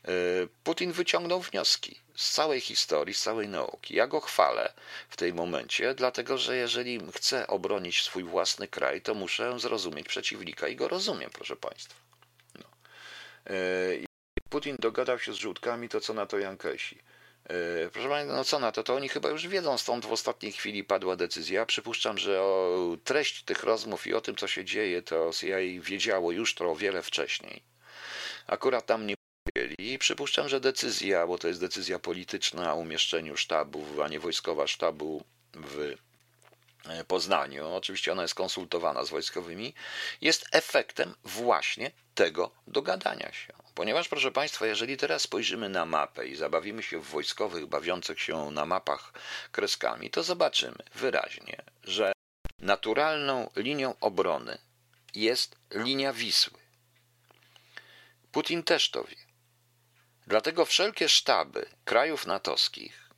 Y, 0.10 0.48
Putin 0.64 0.92
wyciągnął 0.92 1.42
wnioski 1.42 2.00
z 2.16 2.32
całej 2.32 2.62
historii, 2.62 3.14
z 3.14 3.22
całej 3.22 3.48
nauki. 3.48 3.96
Ja 3.96 4.08
go 4.08 4.20
chwalę 4.20 4.74
w 5.10 5.18
tej 5.18 5.34
momencie, 5.34 5.94
dlatego 5.94 6.38
że 6.38 6.58
jeżeli 6.58 7.00
chcę 7.16 7.48
obronić 7.48 8.04
swój 8.04 8.24
własny 8.24 8.68
kraj, 8.68 9.02
to 9.02 9.14
muszę 9.14 9.60
zrozumieć 9.60 10.08
przeciwnika 10.08 10.68
i 10.68 10.76
go 10.76 10.88
rozumiem, 10.88 11.30
proszę 11.34 11.56
Państwa. 11.56 11.96
No. 12.56 12.66
Y, 13.54 14.06
Putin 14.50 14.76
dogadał 14.80 15.20
się 15.20 15.34
z 15.34 15.36
żółtkami, 15.36 15.90
to 15.90 16.02
co 16.02 16.14
na 16.14 16.26
to 16.26 16.40
Jankesi? 16.40 17.00
Y, 17.86 17.90
proszę 17.94 18.10
Państwa, 18.10 18.36
no 18.36 18.44
co 18.44 18.60
na 18.60 18.72
to, 18.72 18.84
to 18.84 18.96
oni 18.96 19.10
chyba 19.10 19.30
już 19.30 19.48
wiedzą, 19.48 19.78
stąd 19.78 20.06
w 20.06 20.12
ostatniej 20.12 20.52
chwili 20.52 20.84
padła 20.84 21.16
decyzja. 21.16 21.66
Przypuszczam, 21.66 22.18
że 22.18 22.42
o 22.42 22.98
treść 23.04 23.44
tych 23.44 23.64
rozmów 23.64 24.08
i 24.08 24.14
o 24.14 24.22
tym, 24.22 24.36
co 24.36 24.48
się 24.48 24.66
dzieje, 24.66 25.02
to 25.02 25.32
CIA 25.34 25.58
wiedziało 25.80 26.32
już 26.32 26.56
to 26.56 26.72
o 26.72 26.76
wiele 26.76 27.02
wcześniej. 27.02 27.64
Akurat 28.48 28.86
tam 28.86 29.08
nie 29.08 29.16
i 29.78 30.00
przypuszczam, 30.00 30.50
że 30.50 30.60
decyzja, 30.60 31.28
bo 31.28 31.38
to 31.38 31.48
jest 31.48 31.60
decyzja 31.60 32.00
polityczna 32.00 32.74
o 32.74 32.78
umieszczeniu 32.78 33.38
sztabu, 33.38 33.86
a 34.04 34.08
nie 34.08 34.20
wojskowa 34.20 34.68
sztabu 34.68 35.24
w 35.54 35.96
e, 36.86 37.04
Poznaniu, 37.04 37.68
oczywiście 37.68 38.12
ona 38.12 38.22
jest 38.22 38.36
konsultowana 38.36 39.06
z 39.06 39.10
wojskowymi, 39.10 39.74
jest 40.22 40.46
efektem 40.52 41.16
właśnie 41.24 41.92
tego 42.16 42.52
dogadania 42.68 43.32
się. 43.34 43.54
Ponieważ, 43.76 44.08
proszę 44.08 44.32
Państwa, 44.32 44.66
jeżeli 44.66 44.98
teraz 44.98 45.22
spojrzymy 45.22 45.70
na 45.70 45.86
mapę 45.86 46.28
i 46.28 46.36
zabawimy 46.36 46.84
się 46.84 47.00
w 47.00 47.10
wojskowych 47.10 47.66
bawiących 47.66 48.22
się 48.22 48.52
na 48.52 48.66
mapach 48.66 49.14
kreskami, 49.52 50.10
to 50.10 50.24
zobaczymy 50.24 50.78
wyraźnie, 50.96 51.62
że 51.84 52.12
naturalną 52.60 53.50
linią 53.56 53.96
obrony 54.00 54.58
jest 55.16 55.56
linia 55.74 56.14
Wisły. 56.14 56.60
Putin 58.32 58.64
też 58.64 58.90
to 58.90 59.04
wie. 59.04 59.25
Dlatego 60.28 60.66
wszelkie 60.66 61.10
sztaby 61.10 61.66
krajów 61.86 62.28
natowskich 62.28 63.10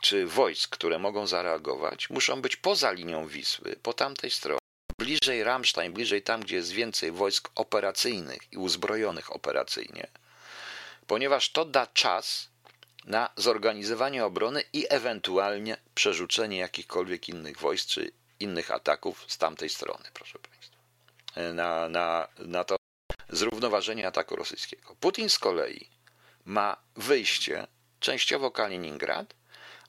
czy 0.00 0.26
wojsk, 0.26 0.70
które 0.70 0.98
mogą 0.98 1.26
zareagować, 1.26 2.10
muszą 2.10 2.42
być 2.42 2.56
poza 2.56 2.90
linią 2.90 3.26
Wisły, 3.26 3.76
po 3.82 3.92
tamtej 3.92 4.30
stronie, 4.30 4.58
bliżej 4.98 5.44
Ramstein, 5.44 5.92
bliżej 5.92 6.22
tam, 6.22 6.40
gdzie 6.40 6.56
jest 6.56 6.72
więcej 6.72 7.12
wojsk 7.12 7.50
operacyjnych 7.54 8.52
i 8.52 8.56
uzbrojonych 8.56 9.32
operacyjnie, 9.32 10.06
ponieważ 11.06 11.52
to 11.52 11.64
da 11.64 11.86
czas 11.86 12.48
na 13.04 13.30
zorganizowanie 13.36 14.24
obrony 14.24 14.64
i 14.72 14.86
ewentualnie 14.90 15.76
przerzucenie 15.94 16.58
jakichkolwiek 16.58 17.28
innych 17.28 17.58
wojsk 17.58 17.88
czy 17.88 18.12
innych 18.40 18.70
ataków 18.70 19.24
z 19.28 19.38
tamtej 19.38 19.68
strony, 19.68 20.04
proszę 20.14 20.38
Państwa, 20.38 20.76
na, 21.54 21.88
na, 21.88 22.28
na 22.38 22.64
to 22.64 22.76
zrównoważenie 23.28 24.06
ataku 24.06 24.36
rosyjskiego. 24.36 24.96
Putin 25.00 25.28
z 25.28 25.38
kolei 25.38 25.97
ma 26.48 26.76
wyjście, 26.96 27.66
częściowo 28.00 28.50
Kaliningrad, 28.50 29.34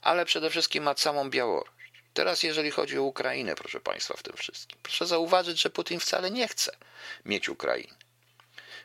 ale 0.01 0.25
przede 0.25 0.49
wszystkim 0.49 0.83
ma 0.83 0.95
całą 0.95 1.29
Białoruś. 1.29 1.91
Teraz, 2.13 2.43
jeżeli 2.43 2.71
chodzi 2.71 2.97
o 2.97 3.03
Ukrainę, 3.03 3.55
proszę 3.55 3.79
Państwa, 3.79 4.17
w 4.17 4.23
tym 4.23 4.37
wszystkim, 4.37 4.79
proszę 4.83 5.05
zauważyć, 5.05 5.61
że 5.61 5.69
Putin 5.69 5.99
wcale 5.99 6.31
nie 6.31 6.47
chce 6.47 6.77
mieć 7.25 7.49
Ukrainy. 7.49 7.95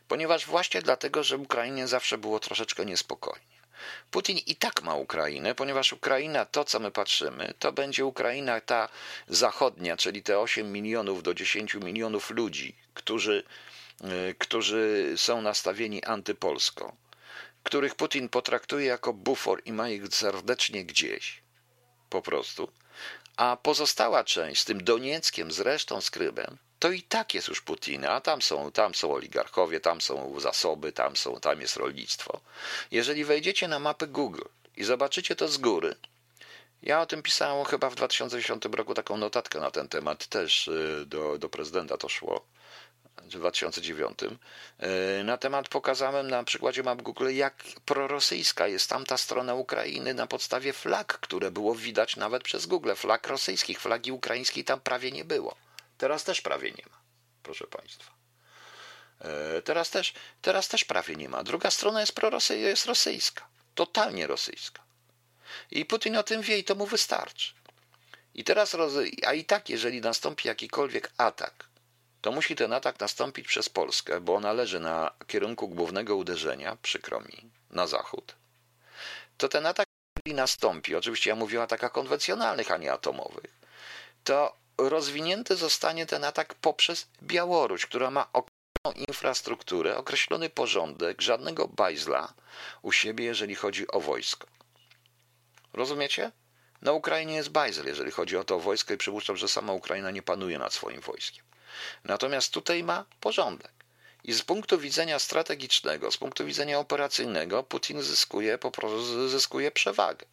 Ponieważ 0.09 0.47
właśnie 0.47 0.83
dlatego, 0.83 1.23
że 1.23 1.37
Ukrainie 1.37 1.87
zawsze 1.87 2.19
było 2.19 2.41
troszeczkę 2.41 2.85
niespokojnie. 2.85 3.55
Putin 4.11 4.39
i 4.39 4.57
tak 4.57 4.83
ma 4.83 4.95
Ukrainę, 4.95 5.55
ponieważ 5.55 5.93
Ukraina, 5.93 6.45
to 6.45 6.65
co 6.65 6.81
my 6.81 6.91
patrzymy, 6.91 7.55
to 7.59 7.73
będzie 7.73 8.05
Ukraina 8.07 8.61
ta 8.61 8.89
zachodnia, 9.29 9.97
czyli 9.97 10.23
te 10.23 10.39
8 10.39 10.73
milionów 10.73 11.23
do 11.23 11.35
10 11.35 11.75
milionów 11.75 12.31
ludzi, 12.31 12.77
którzy, 12.95 13.45
y, 14.31 14.35
którzy 14.39 15.13
są 15.17 15.43
nastawieni 15.43 16.05
antypolsko 16.05 16.97
których 17.65 17.95
Putin 17.95 18.29
potraktuje 18.29 18.87
jako 18.87 19.13
bufor 19.13 19.63
i 19.65 19.73
ma 19.73 19.89
ich 19.89 20.09
serdecznie 20.09 20.85
gdzieś. 20.85 21.43
Po 22.11 22.23
prostu. 22.23 22.69
A 23.37 23.57
pozostała 23.57 24.25
część 24.25 24.63
z 24.63 24.65
tym 24.65 24.85
Donieckiem, 24.85 25.53
z 25.53 25.61
resztą 25.61 26.01
z 26.01 26.11
Krymem, 26.11 26.59
to 26.79 26.91
i 26.91 27.03
tak 27.03 27.35
jest 27.35 27.49
już 27.49 27.61
Putina, 27.61 28.11
a 28.11 28.21
tam 28.21 28.43
są, 28.43 28.73
tam 28.73 28.95
są 28.95 29.13
oligarchowie, 29.13 29.81
tam 29.81 30.01
są 30.01 30.41
zasoby, 30.41 30.93
tam, 30.93 31.17
są, 31.17 31.41
tam 31.41 31.61
jest 31.61 31.77
rolnictwo. 31.77 32.41
Jeżeli 32.91 33.25
wejdziecie 33.25 33.69
na 33.69 33.79
mapy 33.79 34.07
Google 34.07 34.45
i 34.77 34.85
zobaczycie 34.85 35.37
to 35.37 35.49
z 35.49 35.59
góry, 35.59 35.95
ja 36.83 37.01
o 37.01 37.07
tym 37.07 37.23
pisałem 37.23 37.65
chyba 37.65 37.91
w 37.91 37.95
2010 37.95 38.65
roku 38.73 38.95
taką 38.95 39.17
notatkę 39.17 39.61
na 39.61 39.71
ten 39.71 39.89
temat, 39.89 40.27
też 40.27 40.69
y, 40.69 41.05
do, 41.07 41.39
do 41.39 41.49
prezydenta 41.49 41.97
to 41.97 42.09
szło 42.09 42.45
w 43.23 43.29
2009 43.29 44.19
e, 44.79 45.25
na 45.25 45.37
temat 45.37 45.69
pokazałem 45.69 46.31
na 46.31 46.45
przykładzie 46.45 46.83
map 46.83 47.03
Google, 47.03 47.35
jak 47.35 47.55
prorosyjska 47.85 48.67
jest 48.67 48.91
tamta 48.91 49.17
strona 49.17 49.55
Ukrainy 49.55 50.15
na 50.15 50.27
podstawie 50.27 50.73
flag, 50.73 51.19
które 51.19 51.51
było 51.51 51.75
widać 51.75 52.17
nawet 52.17 52.43
przez 52.43 52.67
Google, 52.67 52.95
flag 52.95 53.27
rosyjskich, 53.27 53.81
flagi 53.81 54.13
ukraińskiej 54.13 54.65
tam 54.65 54.81
prawie 54.81 55.13
nie 55.13 55.25
było. 55.25 55.57
Teraz 55.99 56.25
też 56.25 56.41
prawie 56.41 56.71
nie 56.71 56.85
ma, 56.91 56.99
proszę 57.43 57.67
Państwa. 57.67 58.13
E, 59.21 59.63
teraz 59.63 59.91
też, 59.91 60.13
teraz 60.43 60.69
też 60.69 60.85
prawie 60.85 61.17
nie 61.17 61.29
ma. 61.29 61.43
Druga 61.43 61.71
strona 61.71 62.01
jest, 62.01 62.13
prorosy, 62.13 62.59
jest 62.59 62.87
rosyjska, 62.87 63.47
totalnie 63.75 64.27
rosyjska. 64.27 64.83
I 65.71 65.85
Putin 65.85 66.17
o 66.17 66.23
tym 66.23 66.43
wie 66.43 66.59
i 66.59 66.65
to 66.65 66.75
mu 66.75 66.87
wystarczy. 66.87 67.55
I 68.35 68.45
teraz, 68.45 68.77
a 69.27 69.33
i 69.33 69.45
tak, 69.45 69.69
jeżeli 69.69 70.01
nastąpi 70.01 70.49
jakikolwiek 70.49 71.13
atak 71.17 71.74
to 72.25 72.33
musi 72.33 72.57
ten 72.57 72.73
atak 72.73 73.01
nastąpić 73.01 73.47
przez 73.47 73.69
Polskę, 73.69 74.21
bo 74.21 74.35
ona 74.35 74.53
leży 74.53 74.81
na 74.81 75.11
kierunku 75.27 75.69
głównego 75.69 76.17
uderzenia, 76.17 76.77
przykro 76.83 77.21
mi, 77.21 77.51
na 77.71 77.87
zachód. 77.87 78.35
To 79.37 79.49
ten 79.49 79.67
atak, 79.67 79.87
nastąpi, 80.27 80.95
oczywiście 80.95 81.31
ja 81.31 81.37
mówię 81.37 81.61
o 81.61 81.63
atakach 81.63 81.93
konwencjonalnych, 81.93 82.71
a 82.71 82.77
nie 82.77 82.93
atomowych, 82.93 83.61
to 84.25 84.57
rozwinięty 84.79 85.57
zostanie 85.57 86.07
ten 86.07 86.25
atak 86.25 86.55
poprzez 86.55 87.07
Białoruś, 87.23 87.87
która 87.87 88.11
ma 88.11 88.27
infrastrukturę, 89.09 89.97
określony 89.97 90.51
porządek, 90.51 91.23
żadnego 91.23 91.69
bajzla 91.69 92.35
u 92.83 92.93
siebie, 92.93 93.25
jeżeli 93.25 93.55
chodzi 93.55 93.89
o 93.89 94.01
wojsko. 94.01 94.47
Rozumiecie? 95.73 96.33
Na 96.83 96.93
Ukrainie 96.93 97.35
jest 97.35 97.51
bajzel, 97.51 97.87
jeżeli 97.87 98.11
chodzi 98.11 98.37
o 98.37 98.45
to 98.45 98.61
wojsko 98.61 98.95
i 98.95 98.97
przypuszczam, 98.97 99.37
że 99.37 99.49
sama 99.49 99.73
Ukraina 99.73 100.11
nie 100.11 100.23
panuje 100.23 100.59
nad 100.59 100.73
swoim 100.73 101.01
wojskiem. 101.01 101.44
Natomiast 102.05 102.53
tutaj 102.53 102.85
ma 102.85 103.05
porządek. 103.21 103.73
I 104.25 104.33
z 104.33 104.43
punktu 104.43 104.79
widzenia 104.79 105.19
strategicznego, 105.19 106.11
z 106.11 106.17
punktu 106.17 106.47
widzenia 106.47 106.79
operacyjnego, 106.79 107.63
Putin 107.63 108.03
zyskuje, 108.03 108.59
po 108.59 108.71
prostu 108.71 109.29
zyskuje 109.29 109.71
przewagę. 109.71 110.27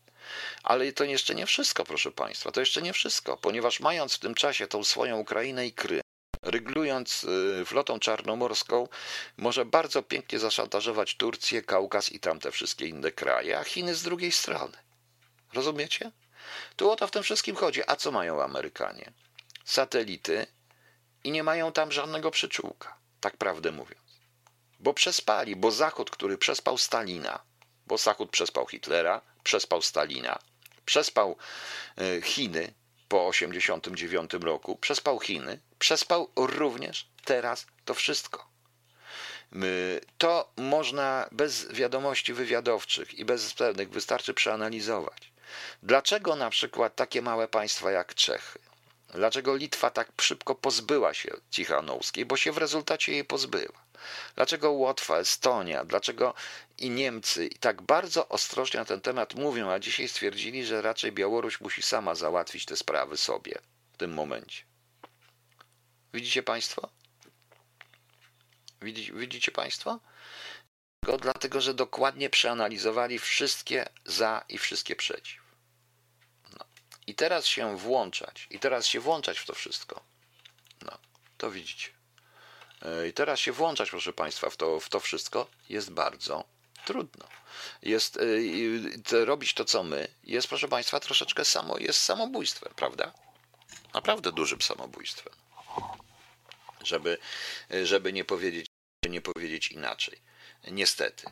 Ale 0.64 0.92
to 0.92 1.04
jeszcze 1.04 1.36
nie 1.36 1.46
wszystko, 1.46 1.84
proszę 1.84 2.12
Państwa, 2.12 2.52
to 2.52 2.60
jeszcze 2.60 2.82
nie 2.82 2.94
wszystko, 2.94 3.38
ponieważ 3.38 3.80
mając 3.80 4.14
w 4.14 4.20
tym 4.20 4.36
czasie 4.36 4.68
tą 4.68 4.84
swoją 4.84 5.20
Ukrainę 5.20 5.68
i 5.68 5.74
Krym, 5.74 6.02
ryglując 6.42 7.24
y, 7.24 7.66
flotą 7.66 8.00
czarnomorską, 8.00 8.88
może 9.38 9.66
bardzo 9.66 10.04
pięknie 10.04 10.40
zaszantażować 10.40 11.16
Turcję, 11.16 11.62
Kaukaz 11.62 12.12
i 12.12 12.20
tamte 12.20 12.52
wszystkie 12.52 12.88
inne 12.88 13.12
kraje, 13.12 13.60
a 13.60 13.64
Chiny 13.64 13.96
z 13.96 14.04
drugiej 14.04 14.32
strony. 14.32 14.78
Rozumiecie? 15.54 16.12
Tu 16.76 16.92
o 16.92 16.96
to 16.96 17.08
w 17.08 17.12
tym 17.12 17.24
wszystkim 17.24 17.56
chodzi. 17.56 17.82
A 17.88 17.96
co 17.96 18.12
mają 18.12 18.44
Amerykanie? 18.44 19.12
Satelity 19.66 20.48
i 21.24 21.32
nie 21.32 21.44
mają 21.44 21.72
tam 21.72 21.92
żadnego 21.92 22.32
przyczółka, 22.32 22.98
tak 23.22 23.38
prawdę 23.38 23.72
mówiąc. 23.72 24.02
Bo 24.80 24.94
przespali, 24.94 25.56
bo 25.56 25.72
Zachód, 25.72 26.10
który 26.10 26.38
przespał 26.38 26.78
Stalina, 26.78 27.40
bo 27.88 27.98
Zachód 27.98 28.30
przespał 28.30 28.68
Hitlera, 28.68 29.22
przespał 29.44 29.82
Stalina, 29.82 30.40
przespał 30.86 31.38
e, 31.98 32.22
Chiny 32.22 32.74
po 33.08 33.32
1989 33.32 34.46
roku, 34.46 34.76
przespał 34.76 35.20
Chiny, 35.20 35.60
przespał 35.80 36.32
również 36.36 37.08
teraz 37.26 37.66
to 37.86 37.94
wszystko. 37.94 38.52
To 40.18 40.52
można 40.58 41.30
bez 41.32 41.72
wiadomości 41.72 42.34
wywiadowczych 42.34 43.14
i 43.14 43.26
bez 43.26 43.54
pewnych 43.54 43.90
wystarczy 43.90 44.34
przeanalizować. 44.34 45.32
Dlaczego 45.84 46.36
na 46.36 46.50
przykład 46.50 46.96
takie 46.96 47.22
małe 47.22 47.48
państwa 47.48 47.92
jak 47.92 48.16
Czechy, 48.16 48.60
dlaczego 49.14 49.56
Litwa 49.56 49.90
tak 49.90 50.12
szybko 50.22 50.56
pozbyła 50.56 51.14
się 51.14 51.30
Cichanowskiej, 51.52 52.26
bo 52.26 52.38
się 52.38 52.52
w 52.52 52.58
rezultacie 52.58 53.12
jej 53.12 53.26
pozbyła? 53.26 53.86
Dlaczego 54.36 54.72
Łotwa, 54.72 55.18
Estonia, 55.18 55.86
dlaczego 55.86 56.34
i 56.78 56.90
Niemcy 56.90 57.48
i 57.48 57.56
tak 57.56 57.82
bardzo 57.82 58.30
ostrożnie 58.30 58.80
na 58.80 58.86
ten 58.86 59.02
temat 59.02 59.36
mówią, 59.36 59.70
a 59.72 59.80
dzisiaj 59.80 60.08
stwierdzili, 60.08 60.66
że 60.66 60.82
raczej 60.82 61.12
Białoruś 61.12 61.62
musi 61.62 61.82
sama 61.82 62.16
załatwić 62.16 62.66
te 62.66 62.76
sprawy 62.78 63.18
sobie 63.18 63.60
w 63.94 63.98
tym 63.98 64.14
momencie? 64.14 64.64
Widzicie 66.14 66.44
Państwo? 66.44 66.90
Widzicie 69.14 69.52
Państwo? 69.52 70.00
Dlatego, 71.22 71.62
że 71.62 71.74
dokładnie 71.74 72.30
przeanalizowali 72.30 73.20
wszystkie 73.20 73.90
za 74.06 74.46
i 74.50 74.58
wszystkie 74.58 74.96
przeciw. 74.96 75.41
I 77.08 77.16
teraz 77.16 77.46
się 77.46 77.78
włączać, 77.78 78.48
i 78.50 78.60
teraz 78.60 78.86
się 78.88 79.00
włączać 79.00 79.40
w 79.40 79.46
to 79.46 79.54
wszystko. 79.54 80.02
No, 80.82 80.98
to 81.38 81.52
widzicie. 81.52 81.90
E, 82.82 83.08
I 83.08 83.14
teraz 83.14 83.40
się 83.40 83.52
włączać, 83.52 83.90
proszę 83.90 84.14
Państwa, 84.14 84.50
w 84.50 84.58
to, 84.58 84.80
w 84.80 84.90
to 84.90 85.00
wszystko 85.00 85.48
jest 85.70 85.92
bardzo 85.92 86.44
trudno. 86.86 87.28
Jest, 87.82 88.18
y, 88.18 89.26
robić 89.26 89.54
to, 89.54 89.66
co 89.66 89.84
my, 89.84 90.08
jest, 90.24 90.48
proszę 90.48 90.68
Państwa, 90.68 91.00
troszeczkę 91.00 91.46
samo, 91.46 91.78
jest 91.78 92.02
samobójstwem, 92.02 92.74
prawda? 92.76 93.14
Naprawdę 93.94 94.32
dużym 94.32 94.62
samobójstwem. 94.62 95.34
Żeby, 96.84 97.18
żeby 97.84 98.14
nie, 98.14 98.26
powiedzieć, 98.26 98.66
nie 99.10 99.22
powiedzieć 99.22 99.72
inaczej. 99.72 100.22
Niestety. 100.68 101.28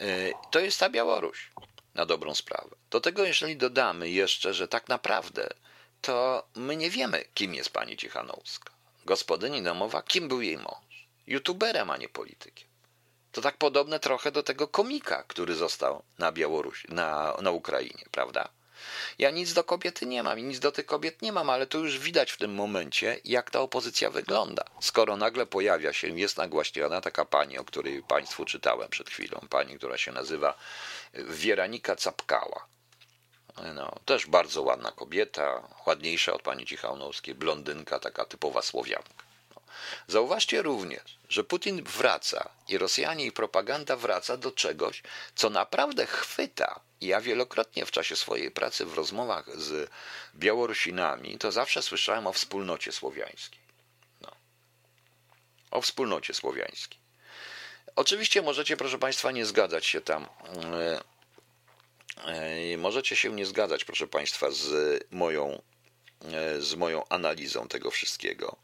E, 0.00 0.32
to 0.50 0.60
jest 0.60 0.80
ta 0.80 0.90
Białoruś, 0.90 1.50
na 1.94 2.06
dobrą 2.06 2.34
sprawę. 2.34 2.76
Do 2.90 3.00
tego, 3.00 3.24
jeżeli 3.24 3.56
dodamy 3.56 4.10
jeszcze, 4.10 4.54
że 4.54 4.68
tak 4.68 4.88
naprawdę 4.88 5.48
to 6.00 6.46
my 6.54 6.76
nie 6.76 6.90
wiemy, 6.90 7.24
kim 7.34 7.54
jest 7.54 7.70
pani 7.70 7.96
Cichanowska. 7.96 8.72
Gospodyni 9.04 9.62
domowa, 9.62 10.02
kim 10.02 10.28
był 10.28 10.42
jej 10.42 10.58
mąż? 10.58 11.08
YouTuberem, 11.26 11.90
a 11.90 11.96
nie 11.96 12.08
politykiem. 12.08 12.68
To 13.32 13.40
tak 13.40 13.56
podobne 13.56 14.00
trochę 14.00 14.32
do 14.32 14.42
tego 14.42 14.68
komika, 14.68 15.22
który 15.22 15.54
został 15.54 16.02
na 16.18 16.32
Białorusi, 16.32 16.88
na, 16.90 17.36
na 17.42 17.50
Ukrainie, 17.50 18.04
prawda? 18.10 18.48
Ja 19.18 19.30
nic 19.30 19.52
do 19.52 19.64
kobiety 19.64 20.06
nie 20.06 20.22
mam 20.22 20.38
i 20.38 20.42
nic 20.42 20.58
do 20.58 20.72
tych 20.72 20.86
kobiet 20.86 21.22
nie 21.22 21.32
mam, 21.32 21.50
ale 21.50 21.66
to 21.66 21.78
już 21.78 21.98
widać 21.98 22.32
w 22.32 22.36
tym 22.36 22.54
momencie, 22.54 23.20
jak 23.24 23.50
ta 23.50 23.60
opozycja 23.60 24.10
wygląda. 24.10 24.64
Skoro 24.80 25.16
nagle 25.16 25.46
pojawia 25.46 25.92
się, 25.92 26.18
jest 26.18 26.36
nagłaśniona 26.36 27.00
taka 27.00 27.24
pani, 27.24 27.58
o 27.58 27.64
której 27.64 28.02
Państwu 28.02 28.44
czytałem 28.44 28.88
przed 28.88 29.10
chwilą, 29.10 29.40
pani, 29.50 29.78
która 29.78 29.98
się 29.98 30.12
nazywa 30.12 30.54
Wieranika 31.14 31.96
Capkała. 31.96 32.66
No, 33.74 33.98
też 34.04 34.26
bardzo 34.26 34.62
ładna 34.62 34.92
kobieta, 34.92 35.68
ładniejsza 35.86 36.32
od 36.32 36.42
pani 36.42 36.66
Cichanowskiej, 36.66 37.34
blondynka, 37.34 37.98
taka 37.98 38.24
typowa 38.24 38.62
Słowianka. 38.62 39.24
No. 39.54 39.62
Zauważcie 40.06 40.62
również, 40.62 41.18
że 41.28 41.44
Putin 41.44 41.84
wraca 41.84 42.48
i 42.68 42.78
Rosjanie 42.78 43.26
i 43.26 43.32
propaganda 43.32 43.96
wraca 43.96 44.36
do 44.36 44.52
czegoś, 44.52 45.02
co 45.34 45.50
naprawdę 45.50 46.06
chwyta 46.06 46.80
ja 47.02 47.20
wielokrotnie 47.20 47.86
w 47.86 47.90
czasie 47.90 48.16
swojej 48.16 48.50
pracy 48.50 48.86
w 48.86 48.94
rozmowach 48.94 49.60
z 49.60 49.90
Białorusinami 50.34 51.38
to 51.38 51.52
zawsze 51.52 51.82
słyszałem 51.82 52.26
o 52.26 52.32
wspólnocie 52.32 52.92
słowiańskiej. 52.92 53.60
No. 54.20 54.30
O 55.70 55.80
wspólnocie 55.80 56.34
słowiańskiej. 56.34 57.02
Oczywiście 57.96 58.42
możecie, 58.42 58.76
proszę 58.76 58.98
Państwa, 58.98 59.30
nie 59.30 59.46
zgadzać 59.46 59.86
się 59.86 60.00
tam. 60.00 60.26
E, 60.72 61.00
e, 62.24 62.76
możecie 62.76 63.16
się 63.16 63.32
nie 63.32 63.46
zgadzać, 63.46 63.84
proszę 63.84 64.06
Państwa, 64.06 64.50
z 64.50 65.04
moją, 65.10 65.62
z 66.58 66.74
moją 66.74 67.08
analizą 67.08 67.68
tego 67.68 67.90
wszystkiego. 67.90 68.56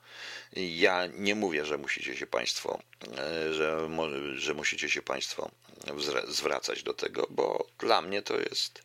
Ja 0.57 1.07
nie 1.07 1.35
mówię, 1.35 1.65
że 1.65 1.79
musicie 1.79 2.17
się 2.17 2.27
Państwo, 2.27 2.79
że, 3.53 3.89
że 4.35 4.55
musicie 4.55 4.91
się 4.91 5.03
Państwo 5.03 5.51
zwracać 6.29 6.83
do 6.83 6.95
tego, 6.95 7.27
bo 7.31 7.67
dla 7.79 8.03
mnie 8.03 8.23
to 8.23 8.41
jest 8.41 8.83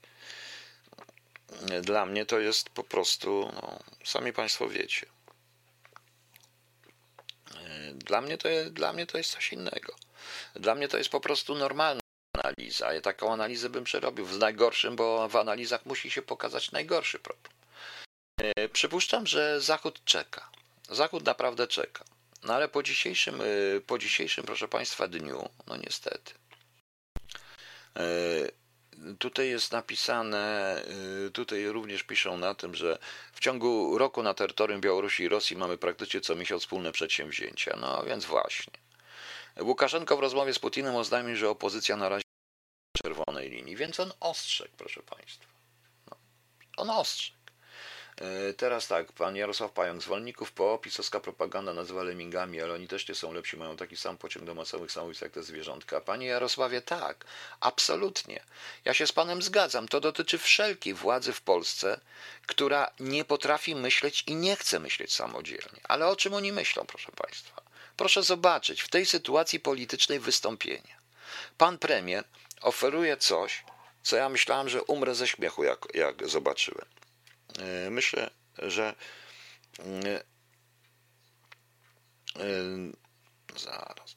dla 1.82 2.06
mnie 2.06 2.26
to 2.26 2.40
jest 2.40 2.70
po 2.70 2.84
prostu, 2.84 3.52
no, 3.54 3.80
sami 4.04 4.34
Państwo 4.34 4.70
wiecie. 4.70 5.06
Dla 7.94 8.22
mnie, 8.22 8.38
to 8.38 8.48
jest, 8.48 8.74
dla 8.74 8.94
mnie 8.94 9.06
to 9.06 9.18
jest 9.18 9.32
coś 9.32 9.54
innego. 9.54 9.96
Dla 10.56 10.76
mnie 10.76 10.88
to 10.88 10.98
jest 10.98 11.10
po 11.10 11.20
prostu 11.20 11.56
normalna 11.56 12.02
analiza. 12.34 12.94
Ja 12.94 13.02
taką 13.02 13.34
analizę 13.34 13.70
bym 13.70 13.84
przerobił 13.84 14.26
w 14.26 14.38
najgorszym, 14.38 14.96
bo 14.96 15.30
w 15.30 15.36
analizach 15.36 15.86
musi 15.86 16.12
się 16.12 16.22
pokazać 16.22 16.72
najgorszy 16.72 17.20
problem. 17.20 17.54
E, 18.38 18.70
przypuszczam, 18.70 19.28
że 19.28 19.62
Zachód 19.62 20.04
czeka. 20.06 20.50
Zachód 20.90 21.26
naprawdę 21.26 21.68
czeka. 21.68 22.06
No 22.44 22.54
ale 22.54 22.68
po 22.68 22.84
dzisiejszym, 22.84 23.42
e, 23.42 23.82
po 23.88 23.98
dzisiejszym, 23.98 24.44
proszę 24.44 24.68
Państwa, 24.68 25.08
dniu, 25.08 25.50
no 25.68 25.78
niestety, 25.78 26.34
E, 27.98 28.06
tutaj 29.20 29.50
jest 29.50 29.72
napisane, 29.72 30.82
tutaj 31.34 31.68
również 31.68 32.04
piszą 32.04 32.38
na 32.38 32.56
tym, 32.56 32.76
że 32.76 32.98
w 33.34 33.40
ciągu 33.40 33.98
roku 33.98 34.24
na 34.24 34.34
terytorium 34.34 34.82
Białorusi 34.82 35.24
i 35.24 35.30
Rosji 35.30 35.58
mamy 35.58 35.78
praktycznie 35.78 36.22
co 36.22 36.36
miesiąc 36.36 36.64
wspólne 36.64 36.92
przedsięwzięcia. 36.92 37.78
No 37.82 38.04
więc 38.04 38.26
właśnie. 38.26 38.74
Łukaszenko 39.62 40.18
w 40.18 40.20
rozmowie 40.20 40.54
z 40.54 40.60
Putinem 40.60 40.96
oznajmił, 40.96 41.36
że 41.36 41.50
opozycja 41.50 41.98
na 41.98 42.10
razie 42.10 42.24
czerwonej 43.04 43.50
linii, 43.50 43.76
więc 43.76 44.00
on 44.00 44.12
ostrzegł, 44.20 44.74
proszę 44.78 45.02
Państwa. 45.04 45.46
No, 46.12 46.18
on 46.78 46.90
ostrzegł. 46.90 47.43
E, 48.22 48.54
teraz 48.54 48.88
tak, 48.88 49.12
pan 49.12 49.36
Jarosław 49.36 49.72
Pająk, 49.72 50.02
zwolenników 50.02 50.52
po 50.52 50.78
pisowska 50.78 51.20
propaganda 51.20 51.74
nazywa 51.74 52.04
lemmingami, 52.04 52.62
ale 52.62 52.74
oni 52.74 52.88
też 52.88 53.08
nie 53.08 53.16
są 53.16 53.34
lepsi, 53.34 53.58
mają 53.58 53.78
taki 53.78 53.98
sam 53.98 54.18
pociąg 54.18 54.46
do 54.46 54.56
masowych 54.56 54.92
samobójstw 54.92 55.22
jak 55.22 55.32
te 55.32 55.44
zwierzątka. 55.44 56.02
Panie 56.02 56.28
Jarosławie, 56.28 56.82
tak, 56.82 57.26
absolutnie. 57.60 58.44
Ja 58.86 58.94
się 58.94 59.08
z 59.08 59.12
panem 59.12 59.42
zgadzam. 59.42 59.88
To 59.88 60.00
dotyczy 60.00 60.38
wszelkiej 60.38 60.94
władzy 60.94 61.34
w 61.34 61.42
Polsce, 61.42 62.00
która 62.46 62.92
nie 63.00 63.26
potrafi 63.26 63.76
myśleć 63.76 64.24
i 64.28 64.36
nie 64.36 64.56
chce 64.56 64.80
myśleć 64.80 65.14
samodzielnie. 65.14 65.82
Ale 65.84 66.08
o 66.08 66.16
czym 66.16 66.34
oni 66.34 66.52
myślą, 66.52 66.86
proszę 66.86 67.12
państwa? 67.12 67.62
Proszę 67.98 68.24
zobaczyć 68.24 68.82
w 68.82 68.90
tej 68.90 69.06
sytuacji 69.06 69.60
politycznej 69.60 70.20
wystąpienia. 70.20 70.98
Pan 71.58 71.78
premier 71.78 72.24
oferuje 72.62 73.18
coś, 73.18 73.64
co 74.04 74.16
ja 74.16 74.30
myślałem, 74.30 74.70
że 74.70 74.84
umrę 74.84 75.16
ze 75.16 75.28
śmiechu, 75.28 75.64
jak, 75.64 75.80
jak 75.94 76.30
zobaczyłem. 76.30 76.86
E, 77.60 77.90
myślę, 77.90 78.30
że 78.58 78.96
e, 79.80 80.24
e, 82.40 82.64
zaraz, 83.56 84.16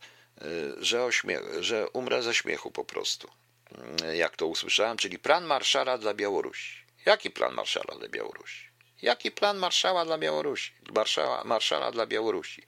że, 0.78 1.04
ośmie, 1.04 1.40
że 1.60 1.88
umrę 1.88 2.22
ze 2.22 2.34
śmiechu 2.34 2.70
po 2.70 2.84
prostu, 2.84 3.30
jak 4.14 4.36
to 4.36 4.46
usłyszałem, 4.46 4.96
czyli 4.96 5.18
plan 5.18 5.44
marszala 5.44 5.98
dla 5.98 6.14
Białorusi. 6.14 6.86
Jaki 7.06 7.30
plan 7.30 7.54
marszala 7.54 7.98
dla 7.98 8.08
Białorusi? 8.08 8.68
Jaki 9.02 9.30
plan 9.30 9.58
marszała 9.58 10.04
dla 10.04 10.18
Białorusi? 10.18 10.72
Marszała, 10.94 11.44
marszala 11.44 11.92
dla 11.92 12.06
Białorusi. 12.06 12.62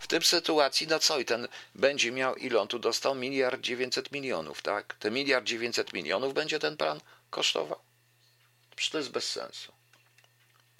W 0.00 0.06
tym 0.06 0.22
sytuacji, 0.22 0.86
no 0.86 0.98
co, 0.98 1.18
i 1.18 1.24
ten 1.24 1.48
będzie 1.74 2.12
miał, 2.12 2.34
ile 2.36 2.60
on 2.60 2.68
tu 2.68 2.78
dostał? 2.78 3.14
Miliard 3.14 3.60
dziewięćset 3.60 4.12
milionów, 4.12 4.62
tak? 4.62 4.94
Te 4.94 5.10
miliard 5.10 5.44
dziewięćset 5.44 5.92
milionów 5.92 6.34
będzie 6.34 6.58
ten 6.58 6.76
plan 6.76 7.00
kosztował? 7.30 7.80
Przecież 8.76 8.90
to 8.90 8.98
jest 8.98 9.10
bez 9.10 9.30
sensu. 9.30 9.79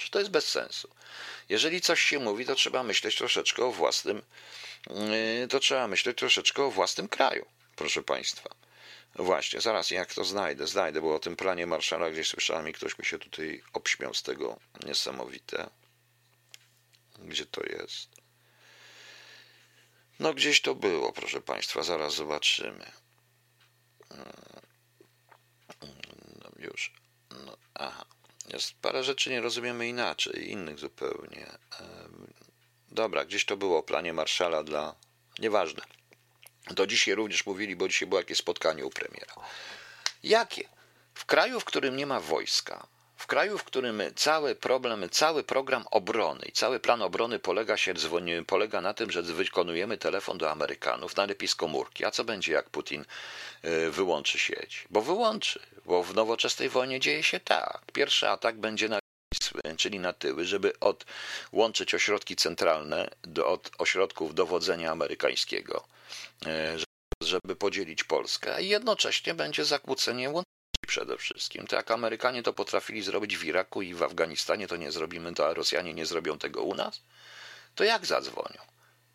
Przecież 0.01 0.11
to 0.11 0.19
jest 0.19 0.31
bez 0.31 0.49
sensu. 0.49 0.89
Jeżeli 1.49 1.81
coś 1.81 2.01
się 2.01 2.19
mówi, 2.19 2.47
to 2.47 2.55
trzeba 2.55 2.83
myśleć 2.83 3.17
troszeczkę 3.17 3.65
o 3.65 3.73
własnym, 3.73 4.23
yy, 5.41 5.49
to 5.49 5.61
trzeba 5.61 5.89
myśleć 5.89 6.19
troszeczkę 6.19 6.65
o 6.65 6.71
własnym 6.71 7.09
kraju, 7.09 7.47
proszę 7.77 8.03
Państwa. 8.03 8.51
Właśnie, 9.15 9.61
zaraz 9.61 9.91
jak 9.91 10.15
to 10.15 10.25
znajdę, 10.25 10.67
znajdę, 10.67 11.01
bo 11.01 11.15
o 11.15 11.19
tym 11.19 11.37
planie 11.37 11.67
Marszala 11.67 12.11
gdzieś 12.11 12.29
słyszałem 12.29 12.69
i 12.69 12.73
ktoś 12.73 12.99
mi 12.99 13.05
się 13.05 13.19
tutaj 13.19 13.63
obśmiał 13.73 14.15
z 14.15 14.23
tego 14.23 14.61
niesamowite. 14.87 15.71
Gdzie 17.19 17.47
to 17.47 17.63
jest? 17.67 18.09
No 20.21 20.35
gdzieś 20.35 20.61
to 20.61 20.75
było, 20.75 21.13
proszę 21.13 21.41
Państwa, 21.41 21.83
zaraz 21.83 22.15
zobaczymy. 22.15 22.93
No, 26.43 26.51
już. 26.59 26.93
No, 27.31 27.57
aha. 27.75 28.05
Jest 28.53 28.75
parę 28.75 29.05
rzeczy 29.05 29.31
nie 29.31 29.41
rozumiemy 29.41 29.89
inaczej, 29.89 30.51
innych 30.51 30.79
zupełnie. 30.79 31.47
Dobra, 32.89 33.25
gdzieś 33.25 33.45
to 33.45 33.57
było 33.57 33.79
o 33.79 33.83
planie 33.83 34.13
Marszala 34.13 34.63
dla. 34.63 34.95
Nieważne. 35.39 35.83
To 36.77 36.87
dzisiaj 36.87 37.15
również 37.15 37.47
mówili, 37.47 37.77
bo 37.77 37.89
dzisiaj 37.89 38.09
było 38.09 38.21
jakieś 38.21 38.39
spotkanie 38.39 38.87
u 38.87 38.91
premiera. 38.91 39.35
Jakie? 40.23 40.69
W 41.15 41.25
kraju, 41.25 41.61
w 41.61 41.65
którym 41.65 41.97
nie 41.97 42.07
ma 42.07 42.21
wojska, 42.21 42.87
kraju, 43.31 43.59
w 43.59 43.65
którym 43.65 44.03
cały 44.17 44.55
problem, 44.55 45.11
cały 45.11 45.45
program 45.45 45.85
obrony 45.91 46.47
i 46.47 46.53
cały 46.53 46.81
plan 46.81 47.03
obrony 47.03 47.39
polega, 47.39 47.77
się, 47.77 47.95
polega 48.47 48.81
na 48.81 48.95
tym, 48.95 49.11
że 49.11 49.23
wykonujemy 49.23 49.99
telefon 49.99 50.39
do 50.39 50.51
Amerykanów, 50.51 51.17
najlepiej 51.17 51.49
z 51.49 51.55
komórki. 51.55 52.05
A 52.05 52.11
co 52.11 52.25
będzie, 52.25 52.53
jak 52.53 52.71
Putin 52.71 53.05
y, 53.65 53.91
wyłączy 53.91 54.39
sieć? 54.39 54.85
Bo 54.91 55.03
wyłączy, 55.03 55.61
bo 55.87 56.03
w 56.03 56.15
nowoczesnej 56.15 56.69
wojnie 56.69 57.01
dzieje 57.01 57.23
się 57.23 57.41
tak. 57.41 57.81
Pierwszy 57.93 58.29
atak 58.29 58.59
będzie 58.59 58.89
na 58.89 58.99
czyli 59.77 59.99
na 59.99 60.13
tyły, 60.13 60.45
żeby 60.45 60.73
odłączyć 60.81 61.95
ośrodki 61.95 62.37
centralne 62.37 63.11
do, 63.23 63.47
od 63.47 63.71
ośrodków 63.79 64.35
dowodzenia 64.35 64.91
amerykańskiego, 64.91 65.85
y, 66.47 66.49
żeby 67.23 67.57
podzielić 67.57 68.05
Polskę, 68.05 68.63
i 68.63 68.69
jednocześnie 68.69 69.35
będzie 69.35 69.65
zakłócenie 69.65 70.31
łączności 70.31 70.60
przede 70.91 71.19
wszystkim. 71.19 71.67
To 71.67 71.77
jak 71.77 71.91
Amerykanie 71.91 72.43
to 72.43 72.53
potrafili 72.53 73.03
zrobić 73.03 73.37
w 73.37 73.45
Iraku 73.45 73.83
i 73.83 73.95
w 73.95 74.03
Afganistanie, 74.03 74.69
to 74.69 74.77
nie 74.77 74.93
zrobimy 74.93 75.35
to, 75.35 75.49
a 75.49 75.55
Rosjanie 75.55 75.95
nie 75.95 76.07
zrobią 76.07 76.39
tego 76.39 76.63
u 76.63 76.75
nas? 76.75 77.01
To 77.75 77.85
jak 77.85 78.07
zadzwonią? 78.07 78.61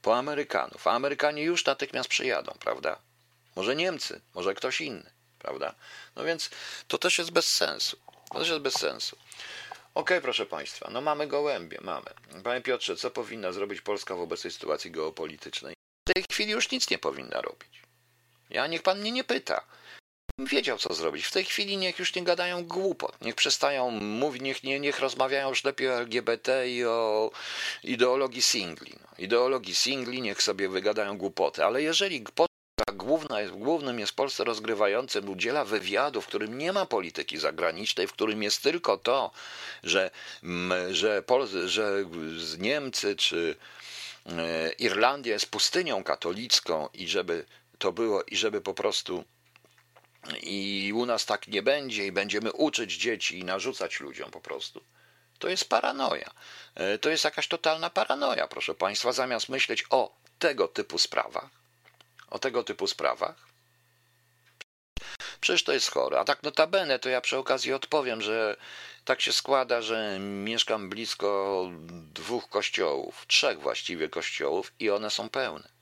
Po 0.01 0.17
Amerykanów. 0.17 0.87
A 0.87 0.91
Amerykanie 0.91 1.43
już 1.43 1.65
natychmiast 1.65 2.09
przyjadą, 2.09 2.55
prawda? 2.59 2.99
Może 3.55 3.75
Niemcy, 3.75 4.21
może 4.35 4.53
ktoś 4.53 4.81
inny, 4.81 5.11
prawda? 5.39 5.75
No 6.15 6.23
więc 6.23 6.49
to 6.87 6.97
też 6.97 7.17
jest 7.17 7.31
bez 7.31 7.47
sensu. 7.55 7.97
To 8.31 8.39
też 8.39 8.49
jest 8.49 8.61
bez 8.61 8.73
sensu. 8.73 9.17
Okay, 9.93 10.21
proszę 10.21 10.45
Państwa, 10.45 10.89
no 10.91 11.01
mamy 11.01 11.27
gołębie, 11.27 11.77
mamy. 11.81 12.09
Panie 12.43 12.61
Piotrze, 12.61 12.95
co 12.95 13.11
powinna 13.11 13.51
zrobić 13.51 13.81
Polska 13.81 14.15
w 14.15 14.21
obecnej 14.21 14.51
sytuacji 14.51 14.91
geopolitycznej? 14.91 15.75
W 16.09 16.13
tej 16.13 16.25
chwili 16.31 16.51
już 16.51 16.71
nic 16.71 16.89
nie 16.89 16.97
powinna 16.97 17.41
robić. 17.41 17.81
Ja 18.49 18.67
niech 18.67 18.83
Pan 18.83 18.99
mnie 18.99 19.11
nie 19.11 19.23
pyta 19.23 19.65
wiedział, 20.55 20.77
co 20.77 20.93
zrobić. 20.93 21.25
W 21.25 21.31
tej 21.31 21.45
chwili 21.45 21.77
niech 21.77 21.99
już 21.99 22.15
nie 22.15 22.23
gadają 22.23 22.65
głupot, 22.65 23.21
niech 23.21 23.35
przestają 23.35 23.91
mówić, 23.91 24.41
niech, 24.41 24.63
nie, 24.63 24.79
niech 24.79 24.99
rozmawiają 24.99 25.49
już 25.49 25.63
lepiej 25.63 25.89
o 25.89 25.93
LGBT 25.93 26.69
i 26.69 26.85
o 26.85 27.31
ideologii 27.83 28.41
singli. 28.41 28.93
No, 29.01 29.07
ideologii 29.17 29.75
singli 29.75 30.21
niech 30.21 30.43
sobie 30.43 30.69
wygadają 30.69 31.17
głupoty, 31.17 31.65
ale 31.65 31.81
jeżeli 31.81 32.23
główna 32.93 33.41
jest, 33.41 33.53
głównym 33.53 33.99
jest 33.99 34.13
Polsce 34.13 34.43
rozgrywającym, 34.43 35.29
udziela 35.29 35.65
wywiadu, 35.65 36.21
w 36.21 36.27
którym 36.27 36.57
nie 36.57 36.73
ma 36.73 36.85
polityki 36.85 37.37
zagranicznej, 37.37 38.07
w 38.07 38.13
którym 38.13 38.43
jest 38.43 38.63
tylko 38.63 38.97
to, 38.97 39.31
że, 39.83 40.11
że, 40.91 41.21
Pol 41.21 41.47
że 41.67 42.05
Niemcy 42.57 43.15
czy 43.15 43.55
e, 44.25 44.71
Irlandia 44.71 45.33
jest 45.33 45.45
pustynią 45.45 46.03
katolicką 46.03 46.89
i 46.93 47.07
żeby 47.07 47.45
to 47.77 47.91
było, 47.91 48.23
i 48.23 48.37
żeby 48.37 48.61
po 48.61 48.73
prostu 48.73 49.23
i 50.41 50.91
u 50.95 51.05
nas 51.05 51.25
tak 51.25 51.47
nie 51.47 51.63
będzie 51.63 52.05
i 52.05 52.11
będziemy 52.11 52.51
uczyć 52.51 52.97
dzieci 52.97 53.39
i 53.39 53.43
narzucać 53.43 53.99
ludziom 53.99 54.31
po 54.31 54.41
prostu. 54.41 54.83
To 55.39 55.49
jest 55.49 55.69
paranoja. 55.69 56.31
E, 56.75 56.97
to 56.97 57.09
jest 57.09 57.23
jakaś 57.23 57.47
totalna 57.47 57.89
paranoja, 57.89 58.47
proszę 58.47 58.75
Państwa, 58.75 59.11
zamiast 59.11 59.49
myśleć 59.49 59.85
o 59.89 60.15
tego 60.39 60.67
typu 60.67 60.97
sprawach, 60.97 61.49
o 62.29 62.39
tego 62.39 62.63
typu 62.63 62.87
sprawach. 62.87 63.35
Przecież 65.41 65.63
to 65.63 65.73
jest 65.73 65.91
chore. 65.91 66.19
A 66.19 66.25
tak 66.25 66.43
notabene, 66.43 66.99
to 66.99 67.09
ja 67.09 67.21
przy 67.21 67.37
okazji 67.37 67.73
odpowiem, 67.73 68.21
że 68.21 68.57
tak 69.05 69.21
się 69.21 69.33
składa, 69.33 69.81
że 69.81 70.19
mieszkam 70.19 70.89
blisko 70.89 71.69
dwóch 72.13 72.49
kościołów, 72.49 73.25
trzech 73.27 73.59
właściwie 73.59 74.09
kościołów 74.09 74.73
i 74.79 74.89
one 74.89 75.09
są 75.09 75.29
pełne. 75.29 75.74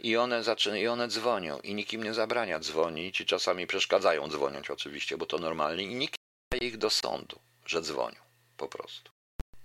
I 0.00 0.16
one, 0.16 0.42
zaczynają, 0.42 0.82
I 0.82 0.86
one 0.86 1.08
dzwonią 1.08 1.60
i 1.60 1.74
nikt 1.74 1.92
im 1.92 2.02
nie 2.02 2.14
zabrania 2.14 2.60
dzwonić 2.60 3.20
i 3.20 3.26
czasami 3.26 3.66
przeszkadzają 3.66 4.28
dzwonić 4.28 4.70
oczywiście, 4.70 5.16
bo 5.16 5.26
to 5.26 5.38
normalnie 5.38 5.84
i 5.84 5.94
nikt 5.94 6.16
nie 6.52 6.58
ich 6.58 6.78
do 6.78 6.90
sądu, 6.90 7.38
że 7.66 7.82
dzwonią 7.82 8.20
po 8.56 8.68
prostu. 8.68 9.10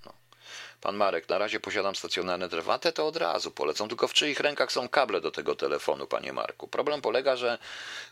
No. 0.05 0.13
Pan 0.81 0.95
Marek, 0.95 1.29
na 1.29 1.37
razie 1.37 1.59
posiadam 1.59 1.95
stacjonarne 1.95 2.49
telefony, 2.49 2.91
to 2.93 3.07
od 3.07 3.17
razu 3.17 3.51
polecą, 3.51 3.87
tylko 3.87 4.07
w 4.07 4.13
czyich 4.13 4.39
rękach 4.39 4.71
są 4.71 4.89
kable 4.89 5.21
do 5.21 5.31
tego 5.31 5.55
telefonu, 5.55 6.07
panie 6.07 6.33
Marku. 6.33 6.67
Problem 6.67 7.01
polega, 7.01 7.35
że 7.35 7.57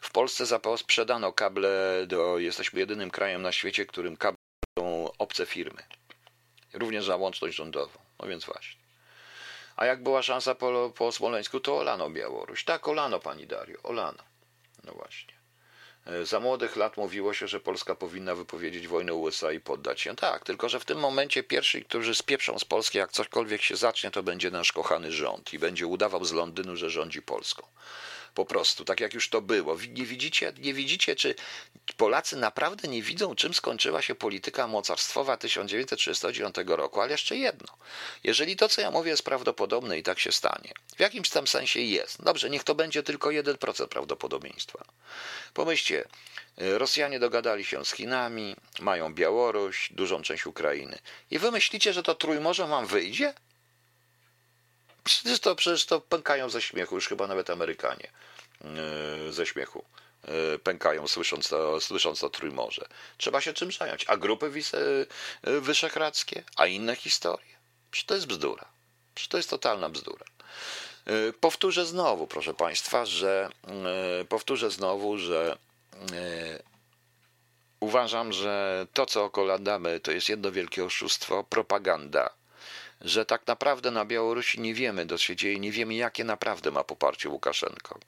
w 0.01 0.11
Polsce 0.11 0.59
sprzedano 0.77 1.33
kable, 1.33 2.03
do, 2.07 2.39
jesteśmy 2.39 2.79
jedynym 2.79 3.11
krajem 3.11 3.41
na 3.41 3.51
świecie, 3.51 3.85
którym 3.85 4.17
kable 4.17 4.37
są 4.79 5.11
obce 5.17 5.45
firmy. 5.45 5.83
Również 6.73 7.05
za 7.05 7.15
łączność 7.15 7.55
rządową. 7.55 7.99
No 8.19 8.27
więc 8.27 8.45
właśnie. 8.45 8.80
A 9.75 9.85
jak 9.85 10.03
była 10.03 10.21
szansa 10.21 10.55
po, 10.55 10.93
po 10.95 11.11
Smoleńsku, 11.11 11.59
to 11.59 11.77
olano 11.77 12.09
Białoruś. 12.09 12.63
Tak, 12.63 12.87
olano 12.87 13.19
pani 13.19 13.47
Dario, 13.47 13.77
olano. 13.83 14.23
No 14.83 14.93
właśnie. 14.93 15.33
E, 16.05 16.25
za 16.25 16.39
młodych 16.39 16.75
lat 16.75 16.97
mówiło 16.97 17.33
się, 17.33 17.47
że 17.47 17.59
Polska 17.59 17.95
powinna 17.95 18.35
wypowiedzieć 18.35 18.87
wojnę 18.87 19.13
USA 19.13 19.51
i 19.51 19.59
poddać 19.59 20.01
się. 20.01 20.15
Tak, 20.15 20.43
tylko 20.43 20.69
że 20.69 20.79
w 20.79 20.85
tym 20.85 20.99
momencie 20.99 21.43
pierwsi, 21.43 21.83
którzy 21.83 22.15
spieprzą 22.15 22.59
z 22.59 22.65
Polski, 22.65 22.97
jak 22.97 23.11
cośkolwiek 23.11 23.61
się 23.61 23.75
zacznie, 23.75 24.11
to 24.11 24.23
będzie 24.23 24.51
nasz 24.51 24.71
kochany 24.71 25.11
rząd 25.11 25.53
i 25.53 25.59
będzie 25.59 25.87
udawał 25.87 26.25
z 26.25 26.31
Londynu, 26.31 26.75
że 26.75 26.89
rządzi 26.89 27.21
Polską. 27.21 27.67
Po 28.33 28.45
prostu, 28.45 28.85
tak 28.85 28.99
jak 28.99 29.13
już 29.13 29.29
to 29.29 29.41
było. 29.41 29.77
Nie 29.89 30.05
widzicie, 30.05 30.53
nie 30.57 30.73
widzicie, 30.73 31.15
czy 31.15 31.35
Polacy 31.97 32.35
naprawdę 32.35 32.87
nie 32.87 33.01
widzą, 33.01 33.35
czym 33.35 33.53
skończyła 33.53 34.01
się 34.01 34.15
polityka 34.15 34.67
mocarstwowa 34.67 35.37
1939 35.37 36.55
roku. 36.67 37.01
Ale 37.01 37.11
jeszcze 37.11 37.35
jedno. 37.35 37.67
Jeżeli 38.23 38.55
to, 38.55 38.69
co 38.69 38.81
ja 38.81 38.91
mówię, 38.91 39.11
jest 39.11 39.23
prawdopodobne 39.23 39.97
i 39.97 40.03
tak 40.03 40.19
się 40.19 40.31
stanie, 40.31 40.73
w 40.95 40.99
jakimś 40.99 41.29
tam 41.29 41.47
sensie 41.47 41.79
jest. 41.79 42.23
Dobrze, 42.23 42.49
niech 42.49 42.63
to 42.63 42.75
będzie 42.75 43.03
tylko 43.03 43.29
1% 43.29 43.87
prawdopodobieństwa. 43.87 44.85
Pomyślcie, 45.53 46.07
Rosjanie 46.57 47.19
dogadali 47.19 47.65
się 47.65 47.85
z 47.85 47.91
Chinami, 47.91 48.55
mają 48.79 49.13
Białoruś, 49.13 49.89
dużą 49.91 50.21
część 50.21 50.45
Ukrainy. 50.45 50.99
I 51.31 51.39
wy 51.39 51.51
myślicie, 51.51 51.93
że 51.93 52.03
to 52.03 52.15
Trójmorze 52.15 52.67
wam 52.67 52.85
wyjdzie? 52.85 53.33
Przecież 55.03 55.39
to, 55.39 55.55
przecież 55.55 55.85
to 55.85 56.01
pękają 56.01 56.49
ze 56.49 56.61
śmiechu, 56.61 56.95
już 56.95 57.07
chyba 57.07 57.27
nawet 57.27 57.49
Amerykanie 57.49 58.07
yy, 58.61 59.33
ze 59.33 59.45
śmiechu 59.45 59.83
yy, 60.27 60.59
pękają, 60.59 61.07
słysząc 61.07 61.49
to, 61.49 61.81
słysząc 61.81 62.19
to 62.19 62.29
Trójmorze. 62.29 62.87
Trzeba 63.17 63.41
się 63.41 63.53
czym 63.53 63.71
zająć. 63.71 64.05
A 64.07 64.17
grupy 64.17 64.51
yy, 65.43 65.61
wyszehradzkie, 65.61 66.43
a 66.55 66.65
inne 66.65 66.95
historie. 66.95 67.51
Przecież 67.91 68.05
to 68.05 68.15
jest 68.15 68.27
bzdura. 68.27 68.65
Przecież 69.15 69.29
to 69.29 69.37
jest 69.37 69.49
totalna 69.49 69.89
bzdura. 69.89 70.25
Powtórzę 71.39 71.85
znowu, 71.85 72.27
proszę 72.27 72.53
Państwa, 72.53 73.05
że 73.05 73.49
powtórzę 74.29 74.71
znowu, 74.71 75.17
że 75.17 75.57
uważam, 77.79 78.33
że 78.33 78.87
to, 78.93 79.05
co 79.05 79.23
okoladamy, 79.23 79.99
to 79.99 80.11
jest 80.11 80.29
jedno 80.29 80.51
wielkie 80.51 80.85
oszustwo, 80.85 81.43
propaganda 81.43 82.29
że 83.01 83.25
tak 83.25 83.47
naprawdę 83.47 83.91
na 83.91 84.05
Białorusi 84.05 84.59
nie 84.59 84.73
wiemy, 84.73 85.07
co 85.07 85.17
się 85.17 85.35
dzieje, 85.35 85.59
nie 85.59 85.71
wiemy, 85.71 85.93
jakie 85.93 86.23
naprawdę 86.23 86.71
ma 86.71 86.83
poparcie 86.83 87.29
Łukaszenko. 87.29 87.99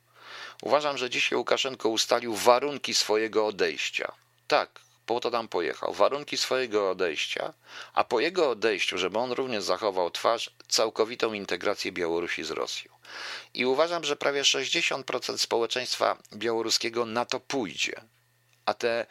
Uważam, 0.62 0.98
że 0.98 1.10
dzisiaj 1.10 1.38
Łukaszenko 1.38 1.90
ustalił 1.90 2.36
warunki 2.36 2.94
swojego 2.94 3.48
odejścia. 3.48 4.12
Tak, 4.48 4.70
po 5.06 5.20
to 5.20 5.32
tam 5.32 5.48
pojechał. 5.48 5.94
Warunki 5.94 6.38
swojego 6.38 6.90
odejścia, 6.90 7.54
a 7.94 8.04
po 8.04 8.20
jego 8.20 8.50
odejściu, 8.50 8.98
żeby 8.98 9.18
on 9.18 9.32
również 9.32 9.64
zachował 9.64 10.12
twarz, 10.12 10.52
całkowitą 10.68 11.34
integrację 11.34 11.92
Białorusi 11.92 12.44
z 12.44 12.52
Rosją. 12.52 12.92
I 13.54 13.66
uważam, 13.66 14.04
że 14.04 14.16
prawie 14.16 14.42
60% 14.42 15.38
społeczeństwa 15.38 16.18
białoruskiego 16.34 17.06
na 17.06 17.26
to 17.26 17.40
pójdzie. 17.40 18.02
A 18.66 18.74
te 18.74 19.06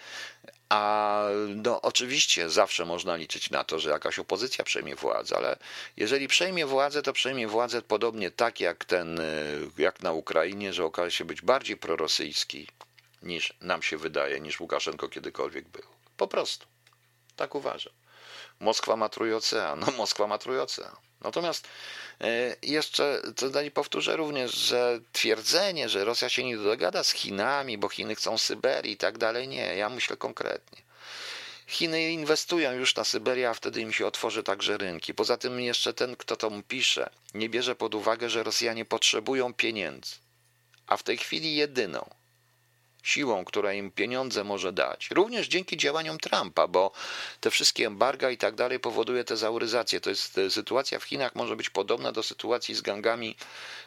A 0.73 1.23
no, 1.49 1.83
oczywiście 1.83 2.51
zawsze 2.51 2.85
można 2.85 3.17
liczyć 3.17 3.51
na 3.51 3.65
to, 3.65 3.79
że 3.79 3.91
jakaś 3.91 4.19
opozycja 4.19 4.65
przejmie 4.65 4.97
władzę, 4.97 5.37
ale 5.37 5.57
jeżeli 5.97 6.29
przejmie 6.29 6.67
władzę, 6.67 7.03
to 7.03 7.13
przejmie 7.13 7.49
władzę 7.49 7.83
podobnie 7.83 8.31
tak 8.31 8.61
jak 8.61 8.85
ten, 8.85 9.21
jak 9.79 10.03
na 10.03 10.13
Ukrainie, 10.13 10.73
że 10.73 10.85
okaże 10.85 11.11
się 11.11 11.25
być 11.25 11.43
bardziej 11.43 11.77
prorosyjski 11.77 12.69
niż 13.23 13.55
nam 13.61 13.83
się 13.83 13.97
wydaje, 13.97 14.41
niż 14.41 14.61
Łukaszenko 14.61 15.09
kiedykolwiek 15.09 15.69
był. 15.69 15.85
Po 16.17 16.29
prostu. 16.29 16.67
Tak 17.37 17.55
uważam. 17.55 17.93
Moskwa 18.61 18.97
ma 18.97 19.09
trójocean. 19.09 19.81
No 19.81 19.93
Moskwa 19.97 20.27
ma 20.27 20.39
trójocean. 20.39 20.97
Natomiast 21.25 21.69
e, 22.21 22.57
jeszcze 22.63 23.23
tutaj 23.37 23.71
powtórzę 23.71 24.17
również, 24.17 24.55
że 24.55 25.01
twierdzenie, 25.13 25.89
że 25.89 26.05
Rosja 26.05 26.29
się 26.29 26.45
nie 26.45 26.57
dogada 26.57 27.05
z 27.05 27.11
Chinami, 27.11 27.79
bo 27.79 27.89
Chiny 27.89 28.15
chcą 28.15 28.39
Syberii 28.39 28.93
i 28.93 28.97
tak 28.97 29.19
dalej, 29.19 29.49
nie. 29.49 29.77
Ja 29.77 29.89
myślę 29.89 30.17
konkretnie. 30.17 30.83
Chiny 31.67 32.13
inwestują 32.13 32.73
już 32.73 32.97
na 32.97 33.05
Syberię, 33.05 33.51
a 33.51 33.55
wtedy 33.55 33.81
im 33.81 33.93
się 33.93 34.07
otworzy 34.07 34.43
także 34.43 34.79
rynki. 34.79 35.15
Poza 35.15 35.37
tym 35.37 35.61
jeszcze 35.61 35.95
ten, 35.95 36.17
kto 36.17 36.37
to 36.37 36.51
pisze, 36.69 37.11
nie 37.35 37.49
bierze 37.49 37.75
pod 37.75 37.95
uwagę, 37.95 38.31
że 38.31 38.43
Rosjanie 38.43 38.85
potrzebują 38.85 39.55
pieniędzy. 39.55 40.15
A 40.87 40.97
w 40.97 41.03
tej 41.03 41.19
chwili 41.19 41.57
jedyną, 41.57 42.11
siłą, 43.03 43.45
która 43.45 43.73
im 43.73 43.91
pieniądze 43.91 44.45
może 44.45 44.73
dać. 44.73 45.11
Również 45.11 45.49
dzięki 45.49 45.77
działaniom 45.77 46.19
Trumpa, 46.19 46.69
bo 46.69 46.93
te 47.41 47.51
wszystkie 47.51 47.87
embarga 47.87 48.31
i 48.31 48.39
tak 48.39 48.55
dalej 48.55 48.81
powoduje 48.81 49.25
tezauryzację. 49.25 50.01
To 50.01 50.11
jest 50.11 50.39
e, 50.39 50.51
sytuacja 50.51 50.99
w 50.99 51.05
Chinach 51.05 51.35
może 51.35 51.57
być 51.57 51.71
podobna 51.71 52.13
do 52.13 52.23
sytuacji 52.23 52.75
z 52.75 52.81
gangami 52.81 53.37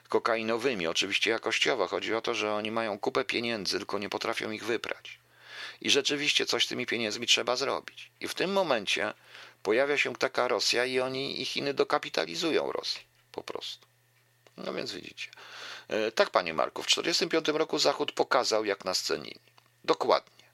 kokainowymi, 0.10 0.88
oczywiście 0.88 1.32
jakościowo. 1.32 1.88
Chodzi 1.88 2.16
o 2.16 2.22
to, 2.22 2.34
że 2.34 2.54
oni 2.54 2.72
mają 2.72 3.00
kupę 3.00 3.24
pieniędzy, 3.24 3.78
tylko 3.78 4.00
nie 4.00 4.10
potrafią 4.10 4.52
ich 4.52 4.66
wyprać. 4.66 5.20
I 5.82 5.90
rzeczywiście 5.90 6.46
coś 6.46 6.66
z 6.66 6.68
tymi 6.68 6.86
pieniędzmi 6.86 7.28
trzeba 7.28 7.56
zrobić. 7.56 8.12
I 8.20 8.28
w 8.28 8.34
tym 8.34 8.54
momencie 8.54 9.14
pojawia 9.64 9.98
się 9.98 10.16
taka 10.16 10.48
Rosja 10.48 10.86
i 10.86 11.00
oni 11.00 11.42
i 11.42 11.46
Chiny 11.46 11.74
dokapitalizują 11.74 12.72
Rosję. 12.72 13.02
Po 13.32 13.44
prostu. 13.44 13.88
No 14.58 14.74
więc 14.74 14.92
widzicie. 14.92 15.30
E, 15.88 16.12
tak, 16.12 16.30
panie 16.30 16.54
Marku, 16.54 16.84
w 16.84 16.86
1945 16.86 17.58
roku 17.60 17.80
Zachód 17.80 18.12
pokazał, 18.12 18.66
jak 18.66 18.86
nas 18.86 19.02
cenili. 19.02 19.40
Dokładnie. 19.84 20.46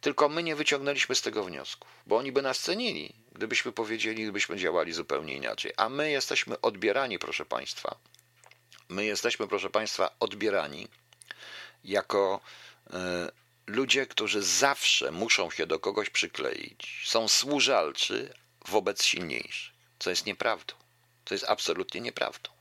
Tylko 0.00 0.28
my 0.28 0.42
nie 0.42 0.56
wyciągnęliśmy 0.56 1.14
z 1.14 1.22
tego 1.22 1.44
wniosków, 1.44 1.88
bo 2.06 2.16
oni 2.16 2.32
by 2.32 2.42
nas 2.42 2.60
cenili, 2.60 3.12
gdybyśmy 3.32 3.72
powiedzieli, 3.72 4.22
gdybyśmy 4.22 4.56
działali 4.56 4.92
zupełnie 4.92 5.34
inaczej. 5.34 5.72
A 5.76 5.88
my 5.88 6.10
jesteśmy 6.10 6.60
odbierani, 6.60 7.18
proszę 7.18 7.44
państwa. 7.44 7.96
My 8.88 9.04
jesteśmy, 9.04 9.48
proszę 9.48 9.70
państwa, 9.70 10.10
odbierani 10.20 10.88
jako 11.84 12.40
e, 12.92 13.30
ludzie, 13.66 14.06
którzy 14.06 14.42
zawsze 14.42 15.10
muszą 15.10 15.50
się 15.50 15.66
do 15.66 15.78
kogoś 15.78 16.10
przykleić. 16.10 17.02
Są 17.06 17.28
służalczy 17.28 18.34
wobec 18.68 19.04
silniejszych, 19.04 19.74
co 19.98 20.10
jest 20.10 20.26
nieprawdą. 20.26 20.74
To 21.24 21.34
jest 21.34 21.44
absolutnie 21.48 22.00
nieprawdą. 22.00 22.55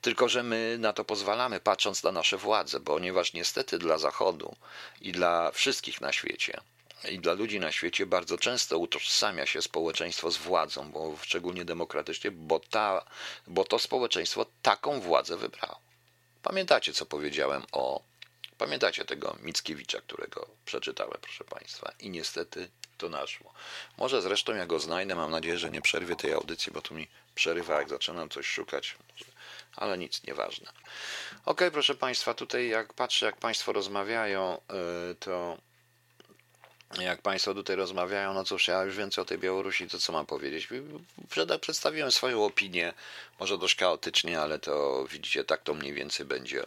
Tylko, 0.00 0.28
że 0.28 0.42
my 0.42 0.76
na 0.78 0.92
to 0.92 1.04
pozwalamy, 1.04 1.60
patrząc 1.60 2.02
na 2.02 2.12
nasze 2.12 2.36
władze, 2.36 2.80
ponieważ 2.80 3.32
niestety 3.32 3.78
dla 3.78 3.98
Zachodu 3.98 4.56
i 5.00 5.12
dla 5.12 5.50
wszystkich 5.50 6.00
na 6.00 6.12
świecie, 6.12 6.60
i 7.08 7.18
dla 7.18 7.32
ludzi 7.32 7.60
na 7.60 7.72
świecie 7.72 8.06
bardzo 8.06 8.38
często 8.38 8.78
utożsamia 8.78 9.46
się 9.46 9.62
społeczeństwo 9.62 10.30
z 10.30 10.36
władzą, 10.36 10.90
bo 10.90 11.16
szczególnie 11.22 11.64
demokratycznie, 11.64 12.30
bo, 12.30 12.60
ta, 12.60 13.04
bo 13.46 13.64
to 13.64 13.78
społeczeństwo 13.78 14.46
taką 14.62 15.00
władzę 15.00 15.36
wybrało. 15.36 15.80
Pamiętacie, 16.42 16.92
co 16.92 17.06
powiedziałem 17.06 17.62
o. 17.72 18.02
Pamiętacie 18.58 19.04
tego 19.04 19.36
Mickiewicza, 19.42 20.00
którego 20.00 20.46
przeczytałem, 20.64 21.18
proszę 21.20 21.44
Państwa, 21.44 21.92
i 21.98 22.10
niestety 22.10 22.68
to 22.98 23.08
naszło. 23.08 23.52
Może 23.98 24.22
zresztą 24.22 24.54
ja 24.54 24.66
go 24.66 24.80
znajdę, 24.80 25.14
mam 25.14 25.30
nadzieję, 25.30 25.58
że 25.58 25.70
nie 25.70 25.80
przerwie 25.80 26.16
tej 26.16 26.32
audycji, 26.32 26.72
bo 26.72 26.82
tu 26.82 26.94
mi 26.94 27.08
przerywa, 27.34 27.78
jak 27.78 27.88
zaczynam 27.88 28.28
coś 28.28 28.46
szukać 28.46 28.96
ale 29.76 29.98
nic, 29.98 30.22
nieważne. 30.26 30.70
Ok, 31.44 31.60
proszę 31.72 31.94
Państwa, 31.94 32.34
tutaj 32.34 32.68
jak 32.68 32.92
patrzę, 32.92 33.26
jak 33.26 33.36
Państwo 33.36 33.72
rozmawiają, 33.72 34.60
y, 35.10 35.14
to 35.14 35.56
jak 36.98 37.22
Państwo 37.22 37.54
tutaj 37.54 37.76
rozmawiają, 37.76 38.34
no 38.34 38.44
cóż, 38.44 38.68
ja 38.68 38.82
już 38.82 38.96
więcej 38.96 39.22
o 39.22 39.24
tej 39.24 39.38
Białorusi, 39.38 39.88
to 39.88 39.98
co 39.98 40.12
mam 40.12 40.26
powiedzieć? 40.26 40.68
Przedstawiłem 41.60 42.12
swoją 42.12 42.44
opinię, 42.44 42.92
może 43.40 43.58
dość 43.58 43.76
chaotycznie, 43.76 44.40
ale 44.40 44.58
to 44.58 45.06
widzicie, 45.10 45.44
tak 45.44 45.62
to 45.62 45.74
mniej 45.74 45.92
więcej 45.92 46.26
będzie, 46.26 46.64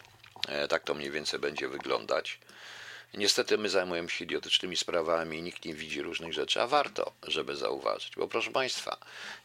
e, 0.48 0.68
tak 0.68 0.84
to 0.84 0.94
mniej 0.94 1.10
więcej 1.10 1.40
będzie 1.40 1.68
wyglądać. 1.68 2.38
Niestety 3.16 3.58
my 3.58 3.68
zajmujemy 3.68 4.10
się 4.10 4.24
idiotycznymi 4.24 4.76
sprawami 4.76 5.38
i 5.38 5.42
nikt 5.42 5.64
nie 5.64 5.74
widzi 5.74 6.02
różnych 6.02 6.32
rzeczy, 6.32 6.62
a 6.62 6.66
warto, 6.66 7.12
żeby 7.22 7.56
zauważyć. 7.56 8.16
Bo 8.16 8.28
proszę 8.28 8.50
Państwa, 8.50 8.96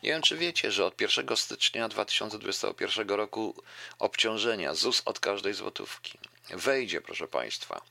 nie 0.04 0.10
wiem 0.10 0.22
czy 0.22 0.38
wiecie, 0.38 0.72
że 0.72 0.86
od 0.86 1.02
1 1.02 1.38
stycznia 1.38 1.88
2021 1.88 3.10
roku 3.10 3.64
obciążenia 4.00 4.74
ZUS 4.74 5.02
od 5.06 5.20
każdej 5.20 5.54
złotówki 5.54 6.18
wejdzie, 6.50 7.02
proszę 7.02 7.28
Państwa, 7.28 7.82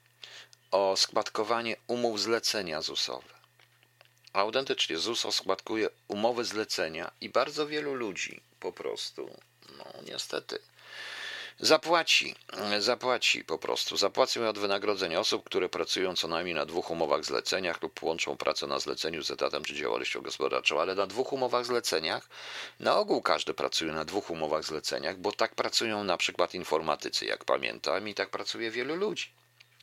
o 0.70 0.96
składkowanie 0.96 1.76
umów 1.86 2.20
zlecenia 2.20 2.82
ZUS-owe. 2.82 3.38
Autentycznie 4.32 4.98
ZUS 4.98 5.26
oskładkuje 5.26 5.88
umowy 6.08 6.44
zlecenia 6.44 7.10
i 7.20 7.28
bardzo 7.28 7.66
wielu 7.66 7.94
ludzi 7.94 8.40
po 8.60 8.72
prostu, 8.72 9.30
no 9.78 9.84
niestety, 10.06 10.58
Zapłaci, 11.60 12.34
zapłaci 12.78 13.44
po 13.44 13.58
prostu. 13.58 13.96
Zapłacą 13.96 14.48
od 14.48 14.58
wynagrodzenia 14.58 15.20
osób, 15.20 15.44
które 15.44 15.68
pracują 15.68 16.16
co 16.16 16.28
najmniej 16.28 16.54
na 16.54 16.66
dwóch 16.66 16.90
umowach 16.90 17.24
zleceniach 17.24 17.82
lub 17.82 18.02
łączą 18.02 18.36
pracę 18.36 18.66
na 18.66 18.78
zleceniu 18.78 19.22
z 19.22 19.30
etatem 19.30 19.64
czy 19.64 19.74
działalnością 19.74 20.20
gospodarczą, 20.20 20.80
ale 20.80 20.94
na 20.94 21.06
dwóch 21.06 21.32
umowach 21.32 21.66
zleceniach, 21.66 22.28
na 22.80 22.96
ogół 22.96 23.22
każdy 23.22 23.54
pracuje 23.54 23.92
na 23.92 24.04
dwóch 24.04 24.30
umowach 24.30 24.64
zleceniach, 24.64 25.16
bo 25.16 25.32
tak 25.32 25.54
pracują 25.54 26.04
na 26.04 26.16
przykład 26.16 26.54
informatycy, 26.54 27.26
jak 27.26 27.44
pamiętam, 27.44 28.08
i 28.08 28.14
tak 28.14 28.30
pracuje 28.30 28.70
wielu 28.70 28.96
ludzi. 28.96 29.30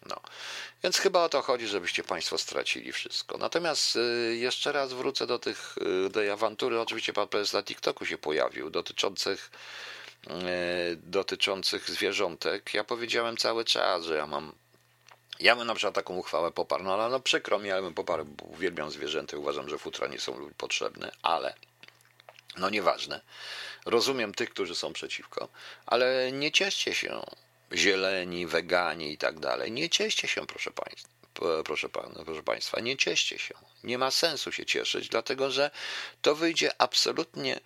No. 0.06 0.20
Więc 0.84 0.98
chyba 0.98 1.24
o 1.24 1.30
to 1.30 1.42
chodzi, 1.42 1.68
żebyście 1.68 2.04
Państwo 2.04 2.38
stracili 2.38 2.92
wszystko. 2.92 3.38
Natomiast 3.38 3.96
y, 3.96 4.36
jeszcze 4.36 4.72
raz 4.72 4.94
wrócę 4.94 5.28
do 5.28 5.40
tych, 5.40 5.76
y, 6.08 6.10
tej 6.10 6.30
awantury. 6.30 6.80
Oczywiście 6.80 7.14
pan 7.14 7.28
prezes 7.28 7.54
na 7.54 7.64
TikToku 7.64 8.06
się 8.06 8.18
pojawił, 8.18 8.70
dotyczących 8.70 9.52
dotyczących 10.98 11.90
zwierzątek, 11.90 12.74
ja 12.74 12.84
powiedziałem 12.84 13.38
cały 13.38 13.66
czas, 13.66 14.04
że 14.04 14.16
ja 14.16 14.28
mam. 14.28 14.52
Ja 15.40 15.56
bym 15.56 15.68
na 15.68 15.76
przykład 15.76 15.96
taką 15.96 16.16
uchwałę 16.16 16.52
poparł, 16.52 16.84
no 16.84 16.94
ale 16.94 17.10
no 17.10 17.20
przykro 17.20 17.60
mi, 17.60 17.72
ale 17.72 17.82
bym 17.82 17.94
poparł, 17.94 18.26
uwielbiam 18.42 18.92
zwierzęta, 18.92 19.38
uważam, 19.38 19.70
że 19.70 19.78
futra 19.78 20.08
nie 20.08 20.20
są 20.20 20.50
potrzebne, 20.58 21.12
ale 21.22 21.54
no 22.58 22.70
nieważne. 22.70 23.22
Rozumiem 23.86 24.34
tych, 24.34 24.50
którzy 24.50 24.76
są 24.76 24.94
przeciwko, 24.94 25.48
ale 25.86 26.32
nie 26.32 26.52
cieszcie 26.52 26.94
się 26.94 27.22
zieleni, 27.74 28.48
wegani 28.48 29.12
i 29.12 29.18
tak 29.18 29.40
dalej. 29.40 29.72
Nie 29.72 29.90
cieszcie 29.90 30.28
się, 30.28 30.48
proszę 30.48 30.72
państwa. 30.72 31.16
Proszę, 31.66 31.90
pan, 31.90 32.14
proszę 32.26 32.44
Państwa, 32.44 32.80
nie 32.80 32.98
cieszcie 32.98 33.40
się. 33.40 33.56
Nie 33.84 33.98
ma 33.98 34.12
sensu 34.12 34.52
się 34.52 34.66
cieszyć, 34.66 35.10
dlatego 35.10 35.52
że 35.52 35.72
to 36.22 36.36
wyjdzie 36.36 36.82
absolutnie 36.82 37.60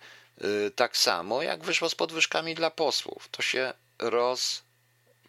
tak 0.76 0.96
samo 0.96 1.42
jak 1.42 1.64
wyszło 1.64 1.88
z 1.88 1.94
podwyżkami 1.94 2.54
dla 2.54 2.70
posłów. 2.70 3.28
To 3.30 3.42
się 3.42 3.72
roz, 3.98 4.62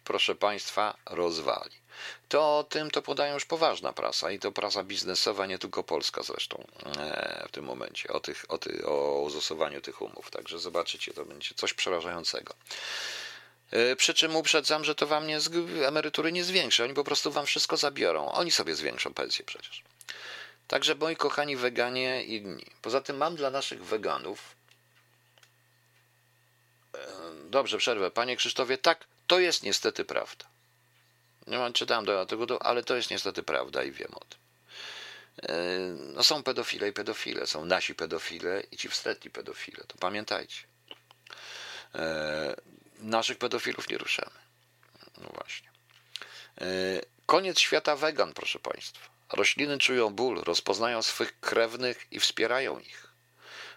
proszę 0.04 0.34
Państwa, 0.34 0.96
rozwali. 1.06 1.82
To 2.28 2.58
o 2.58 2.64
tym 2.64 2.90
to 2.90 3.02
podają 3.02 3.34
już 3.34 3.44
poważna 3.44 3.92
prasa 3.92 4.30
i 4.30 4.38
to 4.38 4.52
prasa 4.52 4.82
biznesowa, 4.84 5.46
nie 5.46 5.58
tylko 5.58 5.82
polska 5.84 6.22
zresztą 6.22 6.66
e, 6.86 7.44
w 7.48 7.52
tym 7.52 7.64
momencie, 7.64 8.08
o, 8.08 8.20
tych, 8.20 8.44
o, 8.48 8.58
ty, 8.58 8.86
o 8.86 9.24
zastosowaniu 9.30 9.80
tych 9.80 10.02
umów. 10.02 10.30
Także 10.30 10.58
zobaczycie, 10.58 11.12
to 11.14 11.24
będzie 11.24 11.54
coś 11.54 11.74
przerażającego. 11.74 12.54
E, 13.70 13.96
przy 13.96 14.14
czym 14.14 14.36
uprzedzam, 14.36 14.84
że 14.84 14.94
to 14.94 15.06
wam 15.06 15.26
nie, 15.26 15.38
emerytury 15.86 16.32
nie 16.32 16.44
zwiększy. 16.44 16.84
Oni 16.84 16.94
po 16.94 17.04
prostu 17.04 17.32
wam 17.32 17.46
wszystko 17.46 17.76
zabiorą. 17.76 18.32
Oni 18.32 18.50
sobie 18.50 18.74
zwiększą 18.74 19.14
pensję 19.14 19.44
przecież. 19.44 19.82
Także 20.68 20.94
moi 20.94 21.16
kochani 21.16 21.56
weganie 21.56 22.24
i 22.24 22.36
inni. 22.36 22.66
Poza 22.82 23.00
tym 23.00 23.16
mam 23.16 23.36
dla 23.36 23.50
naszych 23.50 23.84
weganów 23.84 24.61
Dobrze, 27.50 27.78
przerwę. 27.78 28.10
Panie 28.10 28.36
Krzysztofie, 28.36 28.78
tak, 28.78 29.04
to 29.26 29.40
jest 29.40 29.62
niestety 29.62 30.04
prawda. 30.04 30.44
Nie 31.46 31.58
mam 31.58 31.72
czytałem 31.72 32.04
do 32.04 32.26
tego, 32.26 32.62
ale 32.62 32.82
to 32.82 32.96
jest 32.96 33.10
niestety 33.10 33.42
prawda 33.42 33.82
i 33.82 33.92
wiem 33.92 34.14
o 34.14 34.20
tym. 34.20 34.38
E, 35.42 35.78
no 36.14 36.22
są 36.22 36.42
pedofile 36.42 36.88
i 36.88 36.92
pedofile, 36.92 37.46
są 37.46 37.64
nasi 37.64 37.94
pedofile 37.94 38.62
i 38.70 38.76
ci 38.76 38.88
wstretni 38.88 39.30
pedofile, 39.30 39.84
to 39.86 39.96
pamiętajcie. 39.98 40.62
E, 41.94 42.56
naszych 42.98 43.38
pedofilów 43.38 43.88
nie 43.88 43.98
ruszamy. 43.98 44.38
No 45.18 45.28
właśnie. 45.34 45.68
E, 46.60 46.64
koniec 47.26 47.58
świata 47.58 47.96
wegan, 47.96 48.32
proszę 48.32 48.58
Państwa. 48.58 49.08
Rośliny 49.32 49.78
czują 49.78 50.10
ból, 50.10 50.42
rozpoznają 50.42 51.02
swych 51.02 51.40
krewnych 51.40 52.06
i 52.10 52.20
wspierają 52.20 52.78
ich. 52.78 53.11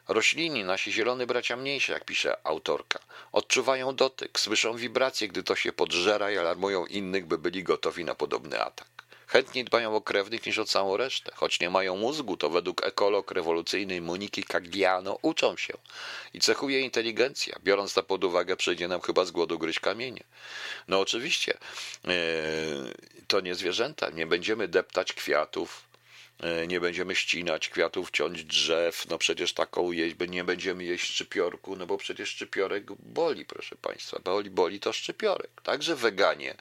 Roślini, 0.08 0.64
nasi 0.64 0.92
zielone 0.92 1.28
bracia 1.28 1.56
mniejsze, 1.56 1.94
jak 1.94 2.06
pisze 2.06 2.38
autorka, 2.44 3.00
odczuwają 3.32 3.96
dotyk, 3.96 4.40
słyszą 4.40 4.76
wibracje, 4.78 5.28
gdy 5.28 5.44
to 5.44 5.56
się 5.56 5.74
podżera 5.74 6.32
i 6.32 6.38
alarmują 6.38 6.86
innych, 6.86 7.26
by 7.26 7.38
byli 7.38 7.64
gotowi 7.64 8.06
na 8.06 8.16
podobny 8.16 8.62
atak. 8.62 8.88
Chętniej 9.28 9.66
dbają 9.66 9.96
o 9.96 10.02
krewnych 10.02 10.46
niż 10.46 10.60
o 10.60 10.66
całą 10.66 10.98
resztę. 10.98 11.32
Choć 11.36 11.60
nie 11.60 11.70
mają 11.70 11.96
mózgu, 11.96 12.38
to 12.38 12.50
według 12.50 12.86
ekolog 12.86 13.32
rewolucyjnej 13.32 14.02
Moniki 14.02 14.44
Cagliano 14.44 15.18
uczą 15.22 15.58
się. 15.58 15.74
I 16.34 16.40
cechuje 16.40 16.82
inteligencja. 16.82 17.56
Biorąc 17.64 17.94
to 17.94 18.04
pod 18.04 18.24
uwagę, 18.24 18.56
przejdzie 18.56 18.88
nam 18.88 19.02
chyba 19.02 19.26
z 19.26 19.32
głodu 19.32 19.60
gryźć 19.60 19.80
kamienie. 19.80 20.24
No 20.88 21.00
oczywiście, 21.00 21.58
yy, 22.04 22.14
to 23.28 23.40
nie 23.40 23.56
zwierzęta. 23.56 24.10
Nie 24.10 24.28
będziemy 24.28 24.68
deptać 24.68 25.14
kwiatów, 25.14 25.84
nie 26.68 26.80
będziemy 26.80 27.16
ścinać 27.16 27.70
kwiatów, 27.70 28.12
ciąć 28.12 28.44
drzew, 28.44 29.06
no 29.10 29.18
przecież 29.18 29.54
taką 29.54 29.92
jeść, 29.92 30.16
nie 30.30 30.44
będziemy 30.44 30.84
jeść 30.84 31.14
szczypiorku, 31.14 31.76
no 31.76 31.86
bo 31.86 31.98
przecież 31.98 32.30
szczypiorek 32.30 32.84
boli, 33.00 33.46
proszę 33.46 33.76
Państwa, 33.76 34.20
boli, 34.20 34.50
boli 34.50 34.80
to 34.80 34.94
szczypiorek. 34.94 35.62
Także 35.64 35.96
weganie, 35.96 36.56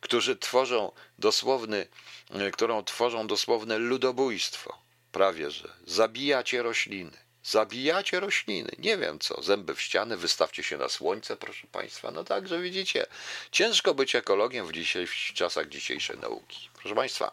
którzy 0.00 0.36
tworzą 0.36 0.92
dosłowny, 1.18 1.86
e, 2.30 2.50
którą 2.50 2.84
tworzą 2.84 3.26
dosłowne 3.26 3.78
ludobójstwo, 3.78 4.78
prawie 5.12 5.50
że 5.50 5.68
zabijacie 5.86 6.62
rośliny, 6.62 7.16
zabijacie 7.44 8.20
rośliny, 8.20 8.70
nie 8.78 8.96
wiem 8.96 9.18
co, 9.18 9.42
zęby 9.42 9.74
w 9.74 9.80
ściany, 9.80 10.16
wystawcie 10.16 10.62
się 10.62 10.76
na 10.76 10.88
słońce, 10.88 11.36
proszę 11.36 11.66
Państwa, 11.72 12.10
no 12.10 12.24
także 12.24 12.60
widzicie, 12.60 13.06
ciężko 13.52 13.94
być 13.94 14.14
ekologiem 14.14 14.66
w, 14.66 14.72
dzisiaj, 14.72 15.06
w 15.06 15.32
czasach 15.34 15.68
dzisiejszej 15.68 16.18
nauki. 16.18 16.68
Proszę 16.74 16.94
Państwa, 16.94 17.32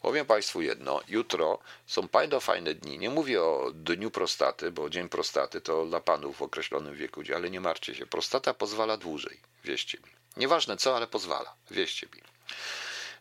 Powiem 0.00 0.26
Państwu 0.26 0.62
jedno, 0.62 1.00
jutro 1.08 1.58
są 1.86 2.02
bardzo 2.02 2.40
fajne 2.40 2.74
dni. 2.74 2.98
Nie 2.98 3.10
mówię 3.10 3.42
o 3.42 3.70
dniu 3.74 4.10
prostaty, 4.10 4.70
bo 4.70 4.90
dzień 4.90 5.08
prostaty 5.08 5.60
to 5.60 5.86
dla 5.86 6.00
panów 6.00 6.36
w 6.36 6.42
określonym 6.42 6.94
wieku, 6.94 7.22
ale 7.36 7.50
nie 7.50 7.60
martwcie 7.60 7.94
się. 7.94 8.06
Prostata 8.06 8.54
pozwala 8.54 8.96
dłużej, 8.96 9.40
wieście 9.64 9.98
mi. 9.98 10.10
Nieważne 10.36 10.76
co, 10.76 10.96
ale 10.96 11.06
pozwala, 11.06 11.54
wieście 11.70 12.06
mi. 12.14 12.22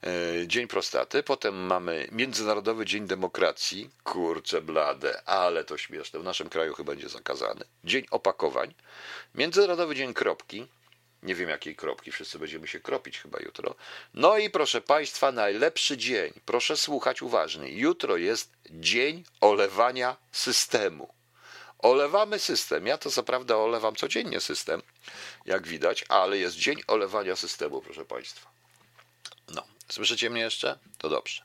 E, 0.03 0.47
dzień 0.47 0.67
prostaty, 0.67 1.23
potem 1.23 1.55
mamy 1.55 2.07
Międzynarodowy 2.11 2.85
Dzień 2.85 3.07
Demokracji, 3.07 3.89
kurcze 4.03 4.61
blade, 4.61 5.21
ale 5.27 5.63
to 5.63 5.77
śmieszne, 5.77 6.19
w 6.19 6.23
naszym 6.23 6.49
kraju 6.49 6.73
chyba 6.73 6.91
będzie 6.91 7.09
zakazany. 7.09 7.65
Dzień 7.83 8.05
opakowań, 8.11 8.73
Międzynarodowy 9.35 9.95
Dzień 9.95 10.13
Kropki, 10.13 10.67
nie 11.23 11.35
wiem 11.35 11.49
jakiej 11.49 11.75
kropki, 11.75 12.11
wszyscy 12.11 12.39
będziemy 12.39 12.67
się 12.67 12.79
kropić 12.79 13.19
chyba 13.19 13.39
jutro. 13.39 13.75
No 14.13 14.37
i 14.37 14.49
proszę 14.49 14.81
Państwa, 14.81 15.31
najlepszy 15.31 15.97
dzień. 15.97 16.33
Proszę 16.45 16.77
słuchać 16.77 17.21
uważnie. 17.21 17.69
Jutro 17.69 18.17
jest 18.17 18.51
dzień 18.69 19.23
olewania 19.41 20.17
systemu. 20.31 21.13
Olewamy 21.79 22.39
system. 22.39 22.87
Ja 22.87 22.97
to 22.97 23.11
co 23.11 23.23
prawda 23.23 23.57
olewam 23.57 23.95
codziennie 23.95 24.39
system, 24.39 24.81
jak 25.45 25.67
widać, 25.67 26.05
ale 26.09 26.37
jest 26.37 26.55
dzień 26.55 26.81
olewania 26.87 27.35
systemu, 27.35 27.81
proszę 27.81 28.05
Państwa. 28.05 28.49
No, 29.47 29.63
słyszycie 29.89 30.29
mnie 30.29 30.41
jeszcze? 30.41 30.79
To 30.97 31.09
dobrze. 31.09 31.41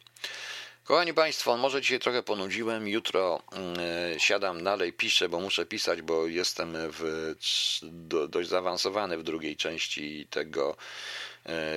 Kochani 0.85 1.15
Państwo, 1.15 1.57
może 1.57 1.81
dzisiaj 1.81 1.99
trochę 1.99 2.23
ponudziłem. 2.23 2.89
Jutro 2.89 3.43
y, 4.17 4.21
siadam 4.21 4.65
dalej, 4.65 4.93
piszę, 4.93 5.29
bo 5.29 5.41
muszę 5.41 5.67
pisać, 5.67 6.03
bo 6.03 6.27
jestem 6.27 6.77
w, 6.77 7.35
do, 7.83 8.29
dość 8.29 8.49
zaawansowany 8.49 9.19
w 9.19 9.23
drugiej 9.23 9.57
części 9.57 10.27
tego 10.31 10.77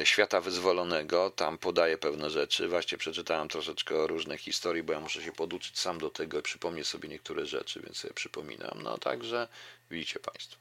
y, 0.02 0.06
świata 0.06 0.42
wyzwolonego. 0.42 1.30
Tam 1.30 1.58
podaję 1.58 1.98
pewne 1.98 2.30
rzeczy. 2.30 2.68
Właśnie 2.68 2.98
przeczytałem 2.98 3.50
troszeczkę 3.50 3.96
o 3.96 4.08
różnych 4.08 4.42
historii, 4.42 4.84
bo 4.84 4.94
ja 4.94 5.00
muszę 5.00 5.22
się 5.22 5.32
poduczyć 5.32 5.80
sam 5.80 6.00
do 6.00 6.10
tego 6.10 6.40
i 6.40 6.42
przypomnieć 6.42 6.88
sobie 6.88 7.10
niektóre 7.10 7.46
rzeczy, 7.46 7.82
więc 7.84 7.98
sobie 7.98 8.14
przypominam. 8.14 8.82
No 8.84 8.98
także 8.98 9.48
widzicie 9.92 10.20
Państwo. 10.20 10.58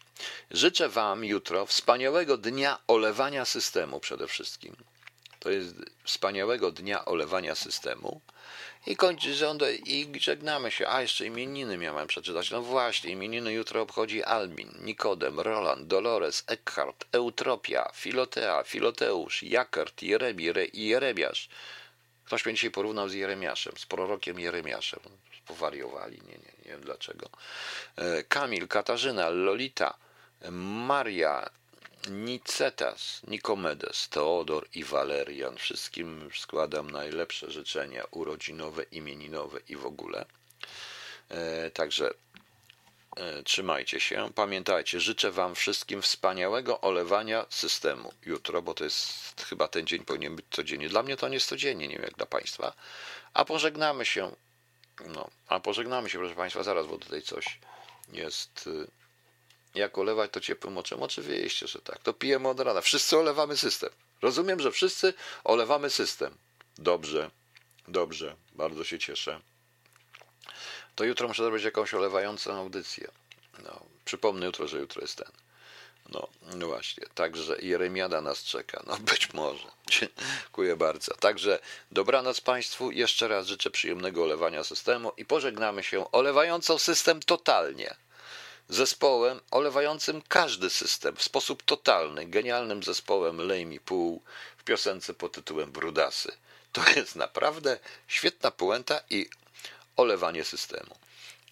Życzę 0.50 0.88
Wam 0.88 1.24
jutro 1.24 1.66
wspaniałego 1.66 2.36
dnia 2.36 2.78
olewania 2.86 3.44
systemu 3.44 4.00
przede 4.00 4.26
wszystkim. 4.26 4.76
To 5.46 5.50
jest 5.50 5.74
wspaniałego 6.04 6.72
dnia 6.72 7.04
olewania 7.04 7.54
systemu. 7.54 8.20
I 8.86 8.96
kończy 8.96 9.34
rząd 9.34 9.62
i 9.84 10.12
żegnamy 10.20 10.70
się. 10.70 10.88
A 10.88 11.02
jeszcze 11.02 11.26
imieniny 11.26 11.78
miałem 11.78 12.06
przeczytać. 12.06 12.50
No 12.50 12.62
właśnie, 12.62 13.10
imieniny 13.10 13.52
jutro 13.52 13.82
obchodzi 13.82 14.22
Albin, 14.22 14.70
Nikodem, 14.80 15.40
Roland, 15.40 15.86
Dolores, 15.86 16.44
Eckhart, 16.46 17.04
Eutropia, 17.12 17.90
Filotea, 17.94 18.62
Filoteusz, 18.62 19.42
Jakert, 19.42 20.02
Jeremi, 20.02 20.48
Re, 20.48 20.64
Jeremiasz. 20.72 21.48
Ktoś 22.24 22.44
mnie 22.44 22.54
dzisiaj 22.54 22.70
porównał 22.70 23.08
z 23.08 23.14
Jeremiaszem, 23.14 23.72
z 23.76 23.86
prorokiem 23.86 24.38
Jeremiaszem. 24.38 25.00
Powariowali, 25.46 26.20
nie, 26.22 26.32
nie, 26.32 26.52
nie 26.64 26.70
wiem 26.70 26.80
dlaczego. 26.80 27.28
E, 27.96 28.22
Kamil, 28.22 28.68
Katarzyna, 28.68 29.28
Lolita, 29.28 29.94
Maria, 30.50 31.50
Nicetas, 32.10 33.22
Nikomedes, 33.26 34.08
Teodor 34.08 34.68
i 34.74 34.84
Walerian. 34.84 35.56
Wszystkim 35.56 36.30
składam 36.34 36.90
najlepsze 36.90 37.50
życzenia 37.50 38.04
urodzinowe, 38.10 38.82
imieninowe 38.82 39.60
i 39.68 39.76
w 39.76 39.86
ogóle. 39.86 40.24
E, 41.28 41.70
także 41.70 42.10
e, 43.16 43.42
trzymajcie 43.42 44.00
się. 44.00 44.30
Pamiętajcie, 44.34 45.00
życzę 45.00 45.30
Wam 45.30 45.54
wszystkim 45.54 46.02
wspaniałego 46.02 46.80
olewania 46.80 47.46
systemu 47.50 48.12
jutro, 48.26 48.62
bo 48.62 48.74
to 48.74 48.84
jest 48.84 49.42
chyba 49.48 49.68
ten 49.68 49.86
dzień 49.86 50.04
powinien 50.04 50.36
być 50.36 50.46
codziennie. 50.50 50.88
Dla 50.88 51.02
mnie 51.02 51.16
to 51.16 51.28
nie 51.28 51.34
jest 51.34 51.48
codziennie, 51.48 51.88
nie 51.88 51.94
wiem 51.94 52.04
jak 52.04 52.14
dla 52.14 52.26
Państwa. 52.26 52.72
A 53.34 53.44
pożegnamy 53.44 54.04
się. 54.04 54.36
No, 55.06 55.30
a 55.46 55.60
pożegnamy 55.60 56.10
się, 56.10 56.18
proszę 56.18 56.34
Państwa, 56.34 56.62
zaraz, 56.62 56.86
bo 56.86 56.98
tutaj 56.98 57.22
coś 57.22 57.58
jest. 58.12 58.68
Jak 59.76 59.98
olewać 59.98 60.30
to 60.30 60.40
ciepłym 60.40 60.78
oczem? 60.78 61.02
Oczywiście, 61.02 61.66
że 61.66 61.80
tak. 61.80 61.98
To 61.98 62.12
pijemy 62.12 62.48
od 62.48 62.60
rana. 62.60 62.80
Wszyscy 62.80 63.18
olewamy 63.18 63.56
system. 63.56 63.90
Rozumiem, 64.22 64.60
że 64.60 64.70
wszyscy 64.70 65.14
olewamy 65.44 65.90
system. 65.90 66.34
Dobrze, 66.78 67.30
dobrze, 67.88 68.36
bardzo 68.52 68.84
się 68.84 68.98
cieszę. 68.98 69.40
To 70.94 71.04
jutro 71.04 71.28
muszę 71.28 71.42
zrobić 71.42 71.64
jakąś 71.64 71.94
olewającą 71.94 72.54
audycję. 72.54 73.08
No, 73.64 73.80
przypomnę 74.04 74.46
jutro, 74.46 74.68
że 74.68 74.78
jutro 74.78 75.02
jest 75.02 75.16
ten. 75.16 75.32
No, 76.08 76.28
no 76.54 76.66
właśnie, 76.66 77.06
także 77.14 77.56
Jeremiada 77.62 78.20
nas 78.20 78.44
czeka. 78.44 78.82
No 78.86 78.96
być 78.96 79.32
może. 79.32 79.68
Dziękuję 79.90 80.76
bardzo. 80.76 81.14
Także 81.14 81.58
dobranoc 81.90 82.40
Państwu. 82.40 82.90
Jeszcze 82.90 83.28
raz 83.28 83.46
życzę 83.46 83.70
przyjemnego 83.70 84.22
olewania 84.22 84.64
systemu 84.64 85.12
i 85.16 85.24
pożegnamy 85.24 85.82
się 85.82 86.12
olewającą 86.12 86.78
system 86.78 87.20
totalnie 87.20 87.96
zespołem 88.68 89.40
olewającym 89.50 90.22
każdy 90.28 90.70
system 90.70 91.16
w 91.16 91.22
sposób 91.22 91.62
totalny, 91.62 92.26
genialnym 92.26 92.82
zespołem 92.82 93.38
Lej 93.38 93.66
mi 93.66 93.80
pół 93.80 94.22
w 94.56 94.64
piosence 94.64 95.14
pod 95.14 95.32
tytułem 95.32 95.72
Brudasy. 95.72 96.32
To 96.72 96.82
jest 96.96 97.16
naprawdę 97.16 97.78
świetna 98.08 98.50
puenta 98.50 99.00
i 99.10 99.28
olewanie 99.96 100.44
systemu. 100.44 100.96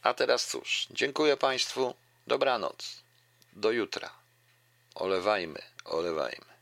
A 0.02 0.14
teraz 0.14 0.46
cóż, 0.46 0.86
dziękuję 0.90 1.36
Państwu, 1.36 1.94
dobranoc, 2.26 3.02
do 3.52 3.70
jutra. 3.70 4.10
Olewajmy, 4.94 5.62
olewajmy. 5.84 6.53